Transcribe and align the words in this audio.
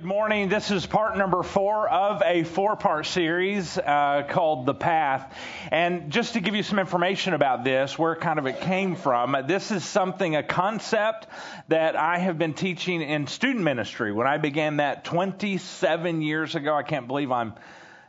Good 0.00 0.06
morning. 0.06 0.48
This 0.48 0.70
is 0.70 0.86
part 0.86 1.18
number 1.18 1.42
four 1.42 1.86
of 1.86 2.22
a 2.24 2.42
four 2.44 2.74
part 2.74 3.04
series 3.04 3.76
uh, 3.76 4.24
called 4.30 4.64
The 4.64 4.72
Path. 4.72 5.36
And 5.70 6.10
just 6.10 6.32
to 6.32 6.40
give 6.40 6.54
you 6.54 6.62
some 6.62 6.78
information 6.78 7.34
about 7.34 7.64
this, 7.64 7.98
where 7.98 8.16
kind 8.16 8.38
of 8.38 8.46
it 8.46 8.62
came 8.62 8.96
from, 8.96 9.36
this 9.46 9.70
is 9.70 9.84
something, 9.84 10.36
a 10.36 10.42
concept 10.42 11.26
that 11.68 11.96
I 11.96 12.16
have 12.16 12.38
been 12.38 12.54
teaching 12.54 13.02
in 13.02 13.26
student 13.26 13.62
ministry. 13.62 14.10
When 14.10 14.26
I 14.26 14.38
began 14.38 14.78
that 14.78 15.04
27 15.04 16.22
years 16.22 16.54
ago, 16.54 16.74
I 16.74 16.82
can't 16.82 17.06
believe 17.06 17.30
I'm 17.30 17.52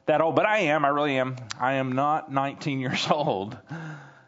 that 0.05 0.21
old, 0.21 0.37
but 0.37 0.45
I 0.45 0.59
am. 0.59 0.85
I 0.85 0.89
really 0.89 1.17
am. 1.17 1.35
I 1.59 1.73
am 1.73 1.91
not 1.91 2.31
19 2.31 2.79
years 2.79 3.05
old. 3.11 3.57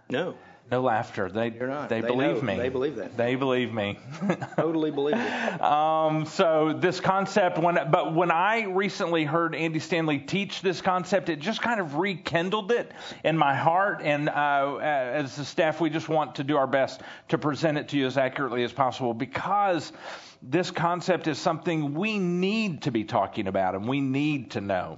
No. 0.10 0.36
No 0.74 0.82
laughter. 0.82 1.30
They 1.30 1.52
they, 1.52 1.88
They 1.88 2.02
believe 2.02 2.38
know. 2.38 2.42
me. 2.42 2.58
They 2.58 2.70
believe 2.70 2.96
that. 2.96 3.16
They 3.16 3.36
believe 3.36 3.72
me. 3.72 4.00
Totally 4.56 4.90
believe 4.90 5.18
it. 5.18 5.62
Um, 5.62 6.26
so 6.26 6.74
this 6.74 7.00
concept, 7.00 7.60
when 7.60 7.76
but 7.92 8.16
when 8.16 8.32
I 8.32 8.64
recently 8.64 9.24
heard 9.24 9.54
Andy 9.54 9.78
Stanley 9.78 10.18
teach 10.18 10.62
this 10.62 10.82
concept, 10.82 11.30
it 11.30 11.40
just 11.40 11.62
kind 11.62 11.80
of 11.80 11.98
rekindled 11.98 12.72
it 12.72 12.92
in 13.24 13.38
my 13.38 13.54
heart. 13.54 14.02
And 14.02 14.30
uh, 14.30 14.78
as 14.82 15.36
the 15.36 15.46
staff, 15.46 15.80
we 15.80 15.92
just 15.92 16.10
want 16.10 16.34
to 16.36 16.44
do 16.44 16.58
our 16.58 16.66
best 16.66 17.02
to 17.28 17.38
present 17.38 17.78
it 17.78 17.90
to 17.90 17.98
you 17.98 18.08
as 18.08 18.18
accurately 18.18 18.64
as 18.64 18.74
possible 18.74 19.14
because 19.14 19.94
this 20.42 20.72
concept 20.72 21.28
is 21.28 21.38
something 21.38 21.94
we 21.94 22.18
need 22.18 22.82
to 22.82 22.92
be 22.92 23.04
talking 23.04 23.46
about 23.46 23.76
and 23.76 23.88
we 23.88 24.02
need 24.02 24.50
to 24.52 24.62
know. 24.62 24.98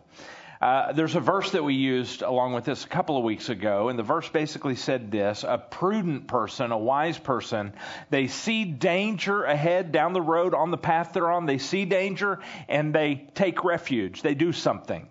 Uh, 0.65 0.93
there's 0.93 1.13
a 1.13 1.19
verse 1.19 1.51
that 1.51 1.63
we 1.63 1.75
used 1.75 2.23
along 2.23 2.53
with 2.53 2.65
this 2.65 2.85
a 2.85 2.87
couple 2.87 3.19
of 3.19 3.23
weeks 3.23 3.49
ago, 3.49 3.89
and 3.89 3.99
the 3.99 4.03
verse 4.03 4.27
basically 4.29 4.75
said 4.75 5.11
this 5.11 5.45
A 5.47 5.59
prudent 5.59 6.25
person, 6.27 6.71
a 6.71 6.77
wise 6.77 7.19
person, 7.19 7.71
they 8.09 8.25
see 8.25 8.65
danger 8.65 9.43
ahead 9.43 9.91
down 9.91 10.13
the 10.13 10.23
road 10.23 10.55
on 10.55 10.71
the 10.71 10.77
path 10.77 11.13
they're 11.13 11.29
on. 11.29 11.45
They 11.45 11.59
see 11.59 11.85
danger 11.85 12.39
and 12.67 12.95
they 12.95 13.27
take 13.35 13.63
refuge. 13.63 14.23
They 14.23 14.33
do 14.33 14.51
something. 14.51 15.07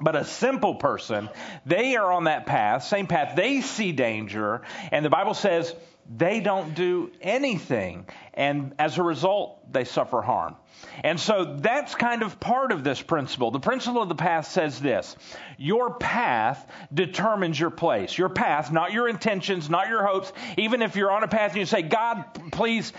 But 0.00 0.16
a 0.16 0.24
simple 0.24 0.76
person, 0.76 1.28
they 1.66 1.96
are 1.96 2.10
on 2.10 2.24
that 2.24 2.46
path, 2.46 2.84
same 2.84 3.06
path, 3.06 3.36
they 3.36 3.60
see 3.60 3.92
danger, 3.92 4.62
and 4.90 5.04
the 5.04 5.10
Bible 5.10 5.34
says 5.34 5.74
they 6.16 6.40
don't 6.40 6.74
do 6.74 7.12
anything. 7.20 8.06
And 8.34 8.74
as 8.78 8.98
a 8.98 9.02
result, 9.02 9.72
they 9.72 9.84
suffer 9.84 10.22
harm. 10.22 10.56
And 11.02 11.18
so 11.18 11.56
that's 11.58 11.94
kind 11.94 12.22
of 12.22 12.40
part 12.40 12.72
of 12.72 12.84
this 12.84 13.00
principle. 13.00 13.50
The 13.50 13.60
principle 13.60 14.02
of 14.02 14.08
the 14.08 14.14
path 14.14 14.48
says 14.48 14.80
this 14.80 15.16
Your 15.58 15.94
path 15.94 16.66
determines 16.92 17.58
your 17.58 17.70
place. 17.70 18.16
Your 18.16 18.28
path, 18.28 18.72
not 18.72 18.92
your 18.92 19.08
intentions, 19.08 19.68
not 19.68 19.88
your 19.88 20.04
hopes. 20.04 20.32
Even 20.56 20.82
if 20.82 20.96
you're 20.96 21.10
on 21.10 21.22
a 21.22 21.28
path 21.28 21.52
and 21.52 21.60
you 21.60 21.66
say, 21.66 21.82
God, 21.82 22.24
please 22.52 22.92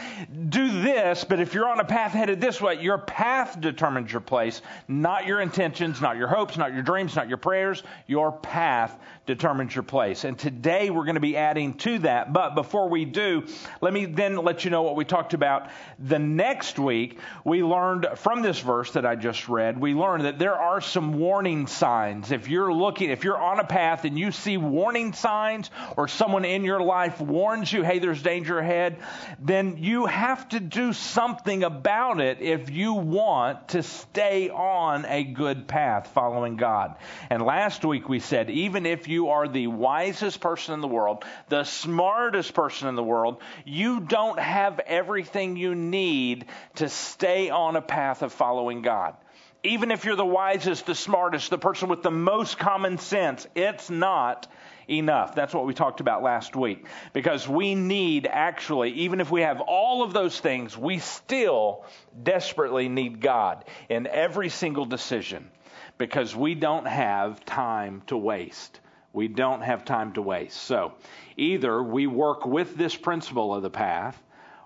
do 0.50 0.82
this, 0.82 1.24
but 1.24 1.40
if 1.40 1.54
you're 1.54 1.70
on 1.70 1.80
a 1.80 1.86
path 1.86 2.12
headed 2.12 2.42
this 2.42 2.62
way, 2.62 2.82
your 2.82 2.98
path 2.98 3.60
determines 3.60 4.12
your 4.12 4.22
place, 4.22 4.62
not 4.88 5.26
your 5.26 5.42
intentions, 5.42 6.02
not 6.02 6.18
your 6.18 6.28
hopes, 6.28 6.58
not 6.58 6.74
your 6.74 6.84
dreams, 6.84 7.16
not 7.16 7.30
your 7.30 7.38
prayers. 7.38 7.84
Your 8.08 8.32
path 8.32 8.98
determines 9.26 9.76
your 9.76 9.84
place. 9.84 10.24
And 10.24 10.38
today 10.38 10.90
we're 10.90 11.06
going 11.06 11.16
to 11.16 11.22
be 11.22 11.38
adding 11.38 11.76
to 11.76 12.00
that. 12.00 12.34
But 12.34 12.56
before 12.56 12.90
we 12.90 13.06
do, 13.06 13.48
let 13.80 13.94
me 13.94 14.06
then 14.06 14.36
let 14.36 14.66
you 14.66 14.72
know 14.72 14.82
what 14.82 14.96
we 14.96 15.06
talked 15.06 15.21
about. 15.34 15.70
The 16.00 16.20
next 16.20 16.80
week, 16.80 17.20
we 17.46 17.64
learned 17.64 18.08
from 18.16 18.42
this 18.42 18.60
verse 18.60 18.92
that 18.94 19.06
I 19.06 19.16
just 19.16 19.48
read, 19.48 19.80
we 19.80 19.94
learned 19.94 20.26
that 20.26 20.40
there 20.40 20.56
are 20.56 20.82
some 20.82 21.14
warning 21.14 21.68
signs. 21.68 22.32
If 22.32 22.50
you're 22.50 22.74
looking, 22.74 23.10
if 23.10 23.24
you're 23.24 23.38
on 23.38 23.60
a 23.60 23.64
path 23.64 24.06
and 24.06 24.18
you 24.18 24.32
see 24.32 24.58
warning 24.58 25.14
signs 25.14 25.70
or 25.96 26.08
someone 26.08 26.46
in 26.46 26.64
your 26.64 26.82
life 26.82 27.22
warns 27.22 27.72
you, 27.72 27.84
hey, 27.84 28.00
there's 28.00 28.22
danger 28.22 28.60
ahead, 28.60 28.98
then 29.40 29.78
you 29.78 30.06
have 30.06 30.50
to 30.50 30.60
do 30.60 30.94
something 30.94 31.64
about 31.64 32.20
it 32.20 32.42
if 32.42 32.70
you 32.70 32.94
want 32.94 33.70
to 33.70 33.84
stay 33.84 34.50
on 34.50 35.06
a 35.06 35.24
good 35.24 35.68
path 35.68 36.12
following 36.14 36.58
God. 36.58 36.96
And 37.30 37.44
last 37.44 37.86
week 37.86 38.10
we 38.10 38.20
said, 38.20 38.50
even 38.50 38.86
if 38.86 39.08
you 39.08 39.30
are 39.30 39.48
the 39.48 39.68
wisest 39.68 40.40
person 40.40 40.74
in 40.74 40.82
the 40.82 40.88
world, 40.88 41.24
the 41.50 41.64
smartest 41.64 42.54
person 42.54 42.88
in 42.88 42.96
the 42.96 43.04
world, 43.04 43.42
you 43.66 44.00
don't 44.00 44.40
have 44.40 44.80
everything 45.12 45.58
you 45.58 45.76
need 45.76 46.46
to 46.76 46.88
stay 46.88 47.50
on 47.50 47.76
a 47.76 47.82
path 47.82 48.22
of 48.22 48.32
following 48.32 48.82
God. 48.82 49.14
Even 49.62 49.92
if 49.92 50.06
you're 50.06 50.16
the 50.16 50.26
wisest, 50.26 50.86
the 50.86 50.96
smartest, 50.96 51.50
the 51.50 51.58
person 51.58 51.90
with 51.90 52.02
the 52.02 52.10
most 52.10 52.58
common 52.58 52.98
sense, 52.98 53.46
it's 53.54 53.90
not 53.90 54.50
enough. 54.90 55.36
That's 55.36 55.54
what 55.54 55.66
we 55.66 55.74
talked 55.74 56.00
about 56.00 56.24
last 56.24 56.56
week. 56.56 56.86
Because 57.12 57.46
we 57.46 57.76
need 57.76 58.26
actually, 58.26 58.92
even 58.92 59.20
if 59.20 59.30
we 59.30 59.42
have 59.42 59.60
all 59.60 60.02
of 60.02 60.14
those 60.14 60.40
things, 60.40 60.78
we 60.78 61.00
still 61.00 61.84
desperately 62.24 62.88
need 62.88 63.20
God 63.20 63.66
in 63.90 64.08
every 64.08 64.48
single 64.48 64.86
decision 64.86 65.52
because 65.98 66.34
we 66.34 66.56
don't 66.56 66.88
have 66.88 67.44
time 67.44 68.02
to 68.08 68.16
waste. 68.16 68.80
We 69.12 69.28
don't 69.28 69.62
have 69.62 69.84
time 69.84 70.14
to 70.14 70.22
waste. 70.22 70.56
So 70.56 70.94
either 71.36 71.84
we 71.84 72.08
work 72.08 72.46
with 72.46 72.78
this 72.78 72.96
principle 72.96 73.54
of 73.54 73.62
the 73.62 73.70
path 73.70 74.18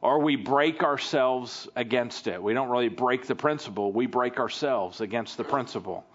or 0.05 0.19
we 0.19 0.35
break 0.35 0.83
ourselves 0.83 1.67
against 1.75 2.27
it. 2.27 2.41
We 2.41 2.53
don't 2.53 2.69
really 2.69 2.89
break 2.89 3.25
the 3.25 3.33
principle, 3.33 3.91
we 3.91 4.05
break 4.05 4.39
ourselves 4.39 5.01
against 5.01 5.35
the 5.35 5.43
principle. 5.43 6.05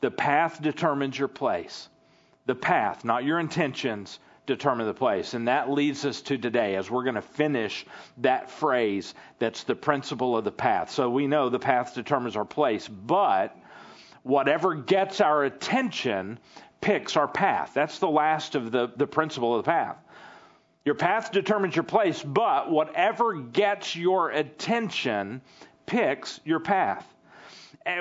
The 0.00 0.10
path 0.10 0.60
determines 0.60 1.16
your 1.16 1.28
place. 1.28 1.88
The 2.46 2.56
path, 2.56 3.04
not 3.04 3.22
your 3.22 3.38
intentions, 3.38 4.18
determine 4.46 4.86
the 4.86 4.94
place. 4.94 5.34
And 5.34 5.46
that 5.46 5.70
leads 5.70 6.04
us 6.04 6.20
to 6.22 6.36
today 6.36 6.74
as 6.74 6.90
we're 6.90 7.04
going 7.04 7.14
to 7.14 7.22
finish 7.22 7.86
that 8.18 8.50
phrase 8.50 9.14
that's 9.38 9.62
the 9.62 9.76
principle 9.76 10.36
of 10.36 10.42
the 10.42 10.50
path. 10.50 10.90
So 10.90 11.08
we 11.08 11.28
know 11.28 11.48
the 11.48 11.60
path 11.60 11.94
determines 11.94 12.34
our 12.34 12.44
place, 12.44 12.88
but 12.88 13.56
whatever 14.24 14.74
gets 14.74 15.20
our 15.20 15.44
attention 15.44 16.40
picks 16.80 17.16
our 17.16 17.28
path. 17.28 17.70
That's 17.72 18.00
the 18.00 18.08
last 18.08 18.56
of 18.56 18.72
the, 18.72 18.90
the 18.96 19.06
principle 19.06 19.56
of 19.56 19.64
the 19.64 19.70
path. 19.70 19.96
Your 20.84 20.94
path 20.94 21.32
determines 21.32 21.76
your 21.76 21.82
place, 21.82 22.22
but 22.22 22.70
whatever 22.70 23.34
gets 23.34 23.94
your 23.94 24.30
attention 24.30 25.42
picks 25.86 26.40
your 26.44 26.60
path. 26.60 27.06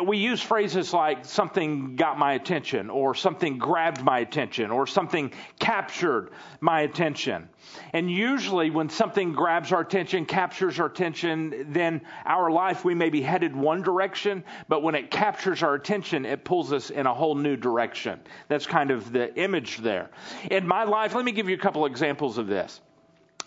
We 0.06 0.18
use 0.18 0.42
phrases 0.42 0.94
like 0.94 1.24
something 1.24 1.96
got 1.96 2.20
my 2.20 2.34
attention, 2.34 2.90
or 2.90 3.16
something 3.16 3.58
grabbed 3.58 4.04
my 4.04 4.20
attention, 4.20 4.70
or 4.70 4.86
something 4.86 5.32
captured 5.60 6.32
my 6.60 6.82
attention. 6.82 7.48
And 7.94 8.12
usually, 8.12 8.70
when 8.70 8.90
something 8.90 9.32
grabs 9.32 9.72
our 9.72 9.80
attention, 9.80 10.26
captures 10.26 10.80
our 10.80 10.88
attention, 10.88 11.68
then 11.72 12.02
our 12.26 12.52
life, 12.52 12.84
we 12.84 12.96
may 12.96 13.10
be 13.10 13.22
headed 13.22 13.56
one 13.56 13.82
direction, 13.82 14.44
but 14.68 14.84
when 14.84 14.94
it 14.94 15.10
captures 15.10 15.64
our 15.64 15.76
attention, 15.76 16.26
it 16.26 16.44
pulls 16.44 16.74
us 16.74 16.90
in 16.90 17.06
a 17.06 17.14
whole 17.14 17.36
new 17.36 17.56
direction. 17.56 18.20
That's 18.50 18.68
kind 18.68 18.92
of 18.92 19.14
the 19.14 19.34
image 19.36 19.78
there. 19.78 20.10
In 20.52 20.68
my 20.68 20.84
life, 20.84 21.16
let 21.16 21.24
me 21.24 21.32
give 21.32 21.48
you 21.48 21.56
a 21.56 21.60
couple 21.60 21.86
examples 21.86 22.38
of 22.38 22.48
this. 22.48 22.82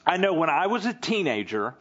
I 0.07 0.17
know 0.17 0.33
when 0.33 0.49
I 0.49 0.67
was 0.67 0.87
a 0.87 0.95
teenager, 0.95 1.75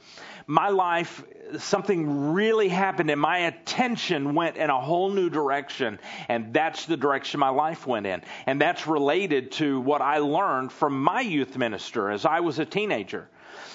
my 0.50 0.70
life, 0.70 1.24
something 1.60 2.34
really 2.34 2.70
happened 2.70 3.12
and 3.12 3.22
my 3.22 3.38
attention 3.38 4.34
went 4.34 4.58
in 4.58 4.72
a 4.72 4.82
whole 4.82 5.12
new 5.12 5.30
direction. 5.30 6.00
And 6.28 6.52
that's 6.52 6.88
the 6.88 6.98
direction 6.98 7.40
my 7.40 7.50
life 7.50 7.86
went 7.86 8.08
in. 8.08 8.24
And 8.48 8.60
that's 8.60 8.88
related 8.88 9.52
to 9.54 9.80
what 9.80 10.02
I 10.02 10.18
learned 10.18 10.72
from 10.72 11.04
my 11.04 11.22
youth 11.22 11.56
minister 11.56 12.10
as 12.10 12.26
I 12.26 12.40
was 12.40 12.58
a 12.58 12.66
teenager. 12.66 13.30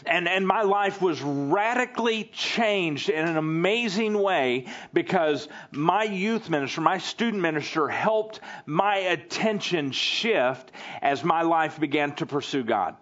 And, 0.05 0.27
and 0.27 0.45
my 0.45 0.63
life 0.63 1.01
was 1.01 1.23
radically 1.23 2.25
changed 2.25 3.09
in 3.09 3.25
an 3.25 3.37
amazing 3.37 4.19
way 4.19 4.67
because 4.93 5.47
my 5.71 6.03
youth 6.03 6.51
minister, 6.51 6.81
my 6.81 6.99
student 6.99 7.41
minister 7.41 7.87
helped 7.87 8.41
my 8.67 8.97
attention 8.97 9.93
shift 9.93 10.73
as 11.01 11.23
my 11.23 11.43
life 11.43 11.79
began 11.79 12.17
to 12.17 12.27
pursue 12.27 12.65
God 12.65 12.97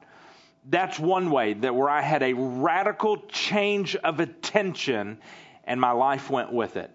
that's 0.69 0.99
one 0.99 1.31
way 1.31 1.55
that 1.55 1.75
where 1.75 1.91
I 1.91 2.03
had 2.03 2.23
a 2.23 2.34
radical 2.34 3.17
change 3.28 3.97
of 3.97 4.21
attention 4.21 5.19
and 5.65 5.81
my 5.81 5.93
life 5.93 6.31
went 6.31 6.53
with 6.53 6.77
it. 6.77 6.91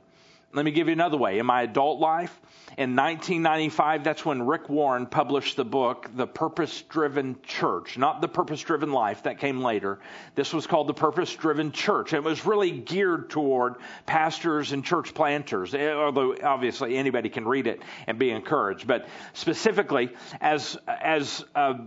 Let 0.54 0.64
me 0.64 0.72
give 0.72 0.88
you 0.88 0.94
another 0.94 1.18
way. 1.18 1.40
In 1.40 1.46
my 1.46 1.64
adult 1.64 2.00
life, 2.00 2.40
in 2.78 2.96
1995, 2.96 4.04
that's 4.04 4.26
when 4.26 4.42
Rick 4.42 4.70
Warren 4.70 5.06
published 5.06 5.58
the 5.58 5.66
book, 5.66 6.10
The 6.16 6.26
Purpose 6.26 6.84
Driven 6.84 7.38
Church. 7.44 7.98
Not 7.98 8.22
The 8.22 8.30
Purpose 8.30 8.62
Driven 8.62 8.92
Life, 8.92 9.24
that 9.24 9.40
came 9.40 9.62
later. 9.62 10.00
This 10.36 10.54
was 10.54 10.66
called 10.66 10.88
The 10.88 10.94
Purpose 10.94 11.36
Driven 11.36 11.74
Church. 11.74 12.14
It 12.14 12.24
was 12.24 12.46
really 12.46 12.72
geared 12.72 13.30
toward 13.30 13.76
pastors 14.06 14.72
and 14.72 14.86
church 14.86 15.14
planters, 15.14 15.74
eh, 15.74 15.92
although 15.92 16.36
obviously 16.42 16.96
anybody 16.96 17.30
can 17.30 17.46
read 17.46 17.68
it 17.68 17.82
and 18.08 18.18
be 18.18 18.32
encouraged. 18.32 18.88
But 18.88 19.08
specifically, 19.34 20.10
as, 20.40 20.78
as 20.88 21.44
a 21.56 21.82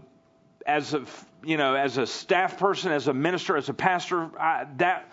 as 0.67 0.95
a 0.95 1.03
you 1.45 1.57
know 1.57 1.75
as 1.75 1.99
a 1.99 2.07
staff 2.07 2.59
person, 2.59 2.93
as 2.93 3.09
a 3.09 3.15
minister, 3.15 3.57
as 3.57 3.69
a 3.69 3.75
pastor, 3.75 4.31
I, 4.39 4.67
that 4.77 5.11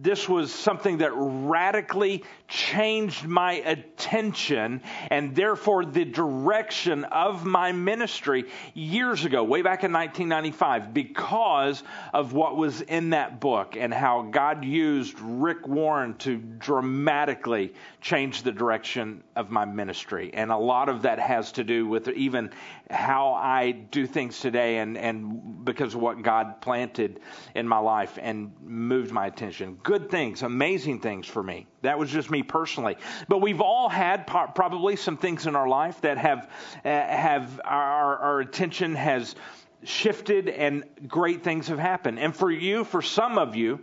this 0.00 0.28
was 0.28 0.52
something 0.52 0.98
that 0.98 1.12
radically 1.14 2.24
changed 2.48 3.26
my 3.26 3.52
attention 3.52 4.82
and 5.10 5.36
therefore 5.36 5.84
the 5.84 6.04
direction 6.04 7.04
of 7.04 7.44
my 7.44 7.70
ministry 7.70 8.44
years 8.74 9.24
ago, 9.24 9.44
way 9.44 9.62
back 9.62 9.84
in 9.84 9.92
1995, 9.92 10.92
because 10.92 11.82
of 12.12 12.32
what 12.32 12.56
was 12.56 12.80
in 12.80 13.10
that 13.10 13.40
book 13.40 13.76
and 13.76 13.94
how 13.94 14.22
God 14.22 14.64
used 14.64 15.18
Rick 15.20 15.68
Warren 15.68 16.14
to 16.18 16.36
dramatically 16.36 17.72
change 18.00 18.42
the 18.42 18.52
direction 18.52 19.22
of 19.36 19.50
my 19.50 19.64
ministry. 19.64 20.32
And 20.34 20.50
a 20.50 20.56
lot 20.56 20.88
of 20.88 21.02
that 21.02 21.18
has 21.20 21.52
to 21.52 21.64
do 21.64 21.86
with 21.86 22.08
even 22.08 22.50
how 22.90 23.32
I 23.32 23.70
do 23.70 24.06
things 24.06 24.40
today 24.40 24.78
and, 24.78 24.98
and 24.98 25.64
because 25.64 25.94
of 25.94 26.00
what 26.00 26.22
God 26.22 26.60
planted 26.60 27.20
in 27.54 27.66
my 27.66 27.78
life 27.78 28.18
and 28.20 28.52
moved 28.62 29.12
my 29.12 29.26
attention. 29.26 29.78
Good 29.84 30.10
things, 30.10 30.42
amazing 30.42 31.00
things 31.00 31.26
for 31.26 31.42
me. 31.42 31.66
That 31.82 31.98
was 31.98 32.10
just 32.10 32.30
me 32.30 32.42
personally. 32.42 32.96
But 33.28 33.42
we've 33.42 33.60
all 33.60 33.90
had 33.90 34.26
probably 34.26 34.96
some 34.96 35.18
things 35.18 35.46
in 35.46 35.54
our 35.54 35.68
life 35.68 36.00
that 36.00 36.16
have, 36.16 36.50
uh, 36.84 36.88
have 36.88 37.60
our, 37.64 38.18
our 38.18 38.40
attention 38.40 38.94
has 38.94 39.36
shifted 39.84 40.48
and 40.48 40.84
great 41.06 41.44
things 41.44 41.68
have 41.68 41.78
happened. 41.78 42.18
And 42.18 42.34
for 42.34 42.50
you, 42.50 42.84
for 42.84 43.02
some 43.02 43.36
of 43.36 43.56
you, 43.56 43.80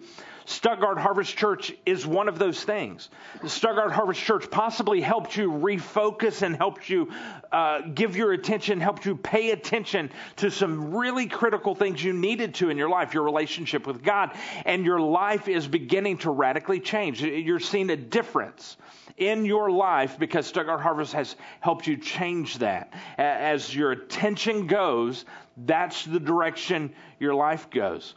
Stuttgart 0.52 0.98
Harvest 0.98 1.36
Church 1.36 1.74
is 1.86 2.06
one 2.06 2.28
of 2.28 2.38
those 2.38 2.64
things. 2.64 3.10
The 3.42 3.50
Stuttgart 3.50 3.92
Harvest 3.92 4.22
Church 4.22 4.50
possibly 4.52 5.00
helped 5.00 5.38
you 5.38 5.50
refocus 5.50 6.42
and 6.42 6.56
helped 6.56 6.90
you 6.90 7.12
uh, 7.52 7.82
give 7.82 8.18
your 8.18 8.34
attention, 8.34 8.82
helped 8.82 9.06
you 9.06 9.16
pay 9.16 9.52
attention 9.52 10.12
to 10.38 10.52
some 10.52 10.94
really 10.94 11.28
critical 11.28 11.74
things 11.74 12.04
you 12.04 12.14
needed 12.14 12.56
to 12.56 12.70
in 12.70 12.78
your 12.78 12.90
life, 12.90 13.14
your 13.14 13.24
relationship 13.24 13.88
with 13.88 14.04
God, 14.04 14.32
and 14.66 14.86
your 14.86 15.00
life 15.00 15.48
is 15.48 15.68
beginning 15.68 16.18
to 16.20 16.32
radically 16.32 16.82
change. 16.82 17.24
You're 17.24 17.60
seeing 17.60 17.90
a 17.90 17.98
difference 17.98 18.76
in 19.18 19.46
your 19.46 19.72
life 19.72 20.20
because 20.20 20.48
Stuttgart 20.48 20.82
Harvest 20.82 21.14
has 21.14 21.36
helped 21.62 21.88
you 21.88 21.98
change 21.98 22.58
that. 22.58 22.94
As 23.18 23.74
your 23.74 23.92
attention 23.92 24.68
goes, 24.68 25.26
that's 25.58 26.04
the 26.06 26.20
direction 26.20 26.94
your 27.20 27.36
life 27.36 27.70
goes. 27.70 28.16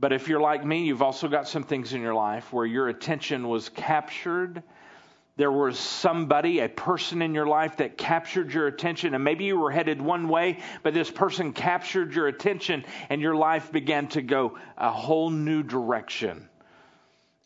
But 0.00 0.12
if 0.12 0.28
you're 0.28 0.40
like 0.40 0.64
me, 0.64 0.84
you've 0.84 1.02
also 1.02 1.26
got 1.28 1.48
some 1.48 1.64
things 1.64 1.92
in 1.92 2.00
your 2.00 2.14
life 2.14 2.52
where 2.52 2.66
your 2.66 2.88
attention 2.88 3.48
was 3.48 3.68
captured. 3.68 4.62
There 5.36 5.50
was 5.50 5.78
somebody, 5.78 6.60
a 6.60 6.68
person 6.68 7.20
in 7.20 7.34
your 7.34 7.46
life 7.46 7.78
that 7.78 7.98
captured 7.98 8.52
your 8.52 8.68
attention, 8.68 9.14
and 9.14 9.24
maybe 9.24 9.44
you 9.44 9.58
were 9.58 9.70
headed 9.70 10.00
one 10.00 10.28
way, 10.28 10.58
but 10.82 10.94
this 10.94 11.10
person 11.10 11.52
captured 11.52 12.14
your 12.14 12.28
attention, 12.28 12.84
and 13.08 13.20
your 13.20 13.34
life 13.34 13.72
began 13.72 14.08
to 14.08 14.22
go 14.22 14.58
a 14.76 14.90
whole 14.90 15.30
new 15.30 15.62
direction. 15.62 16.48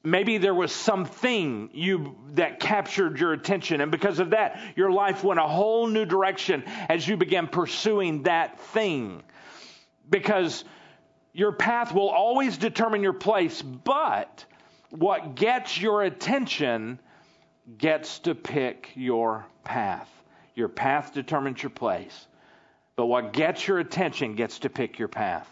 Maybe 0.04 0.38
there 0.38 0.54
was 0.54 0.72
something 0.72 1.70
you 1.72 2.16
that 2.32 2.60
captured 2.60 3.20
your 3.20 3.32
attention, 3.32 3.80
and 3.80 3.90
because 3.90 4.18
of 4.18 4.30
that, 4.30 4.60
your 4.74 4.90
life 4.90 5.22
went 5.22 5.38
a 5.38 5.46
whole 5.46 5.86
new 5.86 6.04
direction 6.04 6.64
as 6.66 7.06
you 7.06 7.16
began 7.16 7.46
pursuing 7.46 8.24
that 8.24 8.58
thing. 8.58 9.22
Because 10.10 10.64
your 11.32 11.52
path 11.52 11.94
will 11.94 12.10
always 12.10 12.58
determine 12.58 13.02
your 13.02 13.12
place, 13.12 13.62
but 13.62 14.44
what 14.90 15.34
gets 15.34 15.80
your 15.80 16.02
attention 16.02 16.98
gets 17.78 18.18
to 18.20 18.34
pick 18.34 18.90
your 18.94 19.46
path. 19.64 20.08
Your 20.54 20.68
path 20.68 21.14
determines 21.14 21.62
your 21.62 21.70
place, 21.70 22.26
but 22.96 23.06
what 23.06 23.32
gets 23.32 23.66
your 23.66 23.78
attention 23.78 24.34
gets 24.34 24.60
to 24.60 24.68
pick 24.68 24.98
your 24.98 25.08
path. 25.08 25.48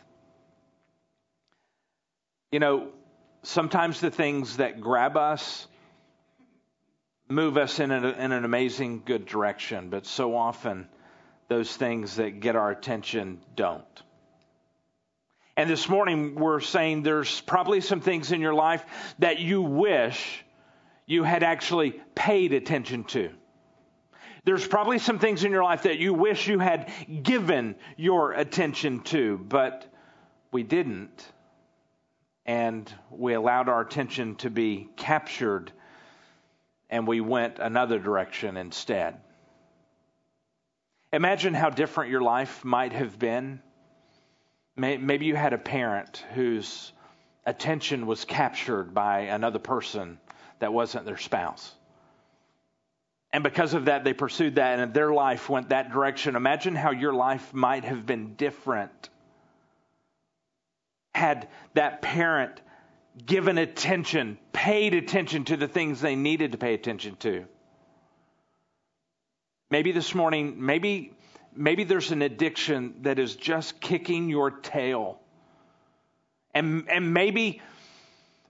You 2.52 2.58
know, 2.58 2.88
sometimes 3.42 4.00
the 4.00 4.10
things 4.10 4.58
that 4.58 4.80
grab 4.80 5.16
us 5.16 5.66
move 7.28 7.56
us 7.56 7.78
in, 7.78 7.92
in 7.92 8.32
an 8.32 8.44
amazing, 8.44 9.02
good 9.06 9.24
direction, 9.24 9.88
but 9.88 10.04
so 10.04 10.36
often 10.36 10.88
those 11.48 11.74
things 11.74 12.16
that 12.16 12.40
get 12.40 12.56
our 12.56 12.70
attention 12.70 13.40
don't. 13.54 14.02
And 15.60 15.68
this 15.68 15.90
morning, 15.90 16.36
we're 16.36 16.60
saying 16.60 17.02
there's 17.02 17.42
probably 17.42 17.82
some 17.82 18.00
things 18.00 18.32
in 18.32 18.40
your 18.40 18.54
life 18.54 18.82
that 19.18 19.40
you 19.40 19.60
wish 19.60 20.42
you 21.04 21.22
had 21.22 21.42
actually 21.42 22.00
paid 22.14 22.54
attention 22.54 23.04
to. 23.04 23.28
There's 24.44 24.66
probably 24.66 24.98
some 24.98 25.18
things 25.18 25.44
in 25.44 25.52
your 25.52 25.62
life 25.62 25.82
that 25.82 25.98
you 25.98 26.14
wish 26.14 26.48
you 26.48 26.60
had 26.60 26.90
given 27.22 27.76
your 27.98 28.32
attention 28.32 29.00
to, 29.00 29.36
but 29.36 29.84
we 30.50 30.62
didn't. 30.62 31.30
And 32.46 32.90
we 33.10 33.34
allowed 33.34 33.68
our 33.68 33.82
attention 33.82 34.36
to 34.36 34.48
be 34.48 34.88
captured 34.96 35.72
and 36.88 37.06
we 37.06 37.20
went 37.20 37.58
another 37.58 37.98
direction 37.98 38.56
instead. 38.56 39.18
Imagine 41.12 41.52
how 41.52 41.68
different 41.68 42.10
your 42.10 42.22
life 42.22 42.64
might 42.64 42.94
have 42.94 43.18
been 43.18 43.60
Maybe 44.80 45.26
you 45.26 45.36
had 45.36 45.52
a 45.52 45.58
parent 45.58 46.24
whose 46.34 46.92
attention 47.44 48.06
was 48.06 48.24
captured 48.24 48.94
by 48.94 49.20
another 49.20 49.58
person 49.58 50.18
that 50.58 50.72
wasn't 50.72 51.04
their 51.04 51.18
spouse. 51.18 51.74
And 53.30 53.44
because 53.44 53.74
of 53.74 53.84
that, 53.84 54.04
they 54.04 54.14
pursued 54.14 54.54
that, 54.54 54.78
and 54.78 54.94
their 54.94 55.12
life 55.12 55.50
went 55.50 55.68
that 55.68 55.92
direction. 55.92 56.34
Imagine 56.34 56.74
how 56.74 56.92
your 56.92 57.12
life 57.12 57.52
might 57.52 57.84
have 57.84 58.06
been 58.06 58.36
different 58.36 59.10
had 61.14 61.48
that 61.74 62.00
parent 62.00 62.58
given 63.26 63.58
attention, 63.58 64.38
paid 64.52 64.94
attention 64.94 65.44
to 65.44 65.58
the 65.58 65.68
things 65.68 66.00
they 66.00 66.16
needed 66.16 66.52
to 66.52 66.58
pay 66.58 66.72
attention 66.72 67.16
to. 67.16 67.44
Maybe 69.70 69.92
this 69.92 70.14
morning, 70.14 70.64
maybe 70.64 71.12
maybe 71.54 71.84
there's 71.84 72.10
an 72.12 72.22
addiction 72.22 72.94
that 73.02 73.18
is 73.18 73.36
just 73.36 73.80
kicking 73.80 74.28
your 74.28 74.50
tail. 74.50 75.20
And, 76.54 76.88
and 76.88 77.14
maybe, 77.14 77.60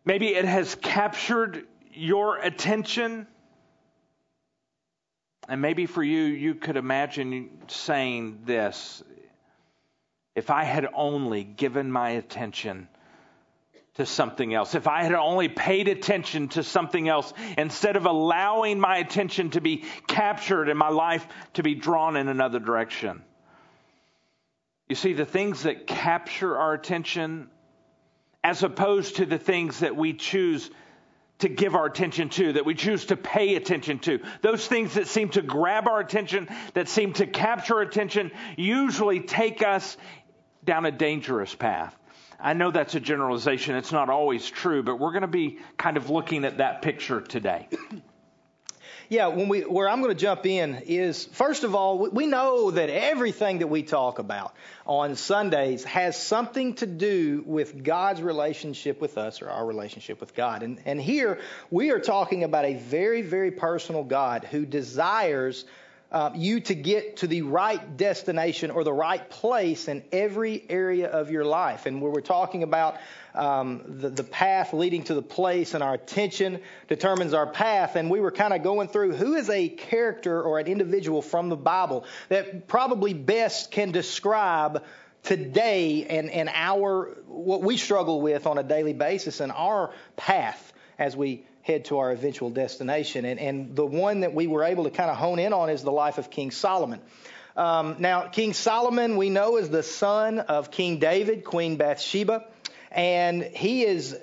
maybe 0.04 0.28
it 0.28 0.44
has 0.44 0.74
captured 0.74 1.66
your 1.92 2.38
attention. 2.38 3.26
And 5.48 5.60
maybe 5.60 5.86
for 5.86 6.02
you, 6.02 6.22
you 6.22 6.54
could 6.54 6.76
imagine 6.76 7.50
saying 7.68 8.40
this 8.44 9.02
if 10.34 10.50
I 10.50 10.64
had 10.64 10.86
only 10.94 11.44
given 11.44 11.90
my 11.90 12.10
attention 12.10 12.88
to 14.00 14.06
something 14.06 14.54
else, 14.54 14.74
if 14.74 14.86
I 14.86 15.02
had 15.02 15.12
only 15.12 15.48
paid 15.48 15.86
attention 15.86 16.48
to 16.48 16.62
something 16.62 17.06
else 17.06 17.32
instead 17.58 17.96
of 17.96 18.06
allowing 18.06 18.80
my 18.80 18.96
attention 18.96 19.50
to 19.50 19.60
be 19.60 19.84
captured 20.06 20.70
and 20.70 20.78
my 20.78 20.88
life 20.88 21.26
to 21.54 21.62
be 21.62 21.74
drawn 21.74 22.16
in 22.16 22.28
another 22.28 22.58
direction. 22.58 23.22
You 24.88 24.96
see, 24.96 25.12
the 25.12 25.26
things 25.26 25.64
that 25.64 25.86
capture 25.86 26.56
our 26.56 26.72
attention, 26.72 27.48
as 28.42 28.62
opposed 28.62 29.16
to 29.16 29.26
the 29.26 29.38
things 29.38 29.80
that 29.80 29.94
we 29.94 30.14
choose 30.14 30.70
to 31.40 31.50
give 31.50 31.74
our 31.74 31.84
attention 31.84 32.30
to, 32.30 32.54
that 32.54 32.64
we 32.64 32.74
choose 32.74 33.04
to 33.06 33.16
pay 33.16 33.54
attention 33.54 33.98
to. 34.00 34.20
Those 34.40 34.66
things 34.66 34.94
that 34.94 35.08
seem 35.08 35.28
to 35.30 35.42
grab 35.42 35.88
our 35.88 36.00
attention, 36.00 36.48
that 36.72 36.88
seem 36.88 37.12
to 37.14 37.26
capture 37.26 37.80
attention, 37.80 38.30
usually 38.56 39.20
take 39.20 39.62
us 39.62 39.98
down 40.64 40.86
a 40.86 40.90
dangerous 40.90 41.54
path. 41.54 41.94
I 42.42 42.54
know 42.54 42.70
that's 42.70 42.94
a 42.94 43.00
generalization. 43.00 43.76
It's 43.76 43.92
not 43.92 44.08
always 44.08 44.48
true, 44.48 44.82
but 44.82 44.98
we're 44.98 45.12
going 45.12 45.22
to 45.22 45.28
be 45.28 45.58
kind 45.76 45.96
of 45.96 46.10
looking 46.10 46.44
at 46.44 46.58
that 46.58 46.82
picture 46.82 47.20
today. 47.20 47.68
Yeah, 49.10 49.26
when 49.26 49.48
we, 49.48 49.62
where 49.62 49.88
I'm 49.88 50.02
going 50.02 50.14
to 50.14 50.20
jump 50.20 50.46
in 50.46 50.82
is 50.86 51.24
first 51.32 51.64
of 51.64 51.74
all, 51.74 51.98
we 51.98 52.26
know 52.26 52.70
that 52.70 52.90
everything 52.90 53.58
that 53.58 53.66
we 53.66 53.82
talk 53.82 54.20
about 54.20 54.54
on 54.86 55.16
Sundays 55.16 55.82
has 55.82 56.16
something 56.16 56.74
to 56.74 56.86
do 56.86 57.42
with 57.44 57.82
God's 57.82 58.22
relationship 58.22 59.00
with 59.00 59.18
us 59.18 59.42
or 59.42 59.50
our 59.50 59.66
relationship 59.66 60.20
with 60.20 60.36
God. 60.36 60.62
And, 60.62 60.78
and 60.84 61.02
here 61.02 61.40
we 61.72 61.90
are 61.90 61.98
talking 61.98 62.44
about 62.44 62.64
a 62.64 62.74
very, 62.74 63.22
very 63.22 63.50
personal 63.50 64.04
God 64.04 64.44
who 64.44 64.64
desires 64.64 65.64
uh, 66.12 66.30
you 66.34 66.60
to 66.60 66.74
get 66.74 67.18
to 67.18 67.26
the 67.26 67.42
right 67.42 67.96
destination 67.96 68.70
or 68.70 68.82
the 68.82 68.92
right 68.92 69.30
place 69.30 69.86
in 69.86 70.02
every 70.10 70.64
area 70.68 71.08
of 71.08 71.30
your 71.30 71.44
life. 71.44 71.86
And 71.86 72.02
where 72.02 72.10
we're 72.10 72.20
talking 72.20 72.62
about 72.62 72.96
um, 73.34 73.82
the, 73.86 74.10
the 74.10 74.24
path 74.24 74.72
leading 74.72 75.04
to 75.04 75.14
the 75.14 75.22
place 75.22 75.74
and 75.74 75.84
our 75.84 75.94
attention 75.94 76.60
determines 76.88 77.32
our 77.32 77.46
path. 77.46 77.94
And 77.94 78.10
we 78.10 78.18
were 78.18 78.32
kind 78.32 78.52
of 78.52 78.62
going 78.62 78.88
through 78.88 79.14
who 79.14 79.34
is 79.34 79.48
a 79.48 79.68
character 79.68 80.42
or 80.42 80.58
an 80.58 80.66
individual 80.66 81.22
from 81.22 81.48
the 81.48 81.56
Bible 81.56 82.04
that 82.28 82.66
probably 82.66 83.14
best 83.14 83.70
can 83.70 83.92
describe 83.92 84.82
today 85.22 86.06
and, 86.06 86.30
and 86.30 86.48
our 86.52 87.16
what 87.26 87.62
we 87.62 87.76
struggle 87.76 88.20
with 88.20 88.46
on 88.46 88.58
a 88.58 88.62
daily 88.62 88.94
basis 88.94 89.40
and 89.40 89.52
our 89.52 89.92
path 90.16 90.72
as 90.98 91.16
we 91.16 91.44
head 91.70 91.84
to 91.86 91.98
our 91.98 92.10
eventual 92.10 92.50
destination. 92.50 93.24
And, 93.24 93.38
and 93.38 93.76
the 93.76 93.86
one 93.86 94.20
that 94.20 94.34
we 94.34 94.46
were 94.46 94.64
able 94.64 94.84
to 94.84 94.90
kind 94.90 95.10
of 95.10 95.16
hone 95.16 95.38
in 95.38 95.52
on 95.52 95.70
is 95.70 95.82
the 95.82 95.92
life 95.92 96.18
of 96.18 96.28
King 96.30 96.50
Solomon. 96.50 97.00
Um, 97.56 97.96
now, 97.98 98.28
King 98.28 98.54
Solomon, 98.54 99.16
we 99.16 99.30
know, 99.30 99.56
is 99.56 99.68
the 99.70 99.82
son 99.82 100.40
of 100.40 100.70
King 100.70 100.98
David, 100.98 101.44
Queen 101.44 101.76
Bathsheba. 101.76 102.44
and 102.90 103.42
he 103.42 103.84
is 103.84 104.16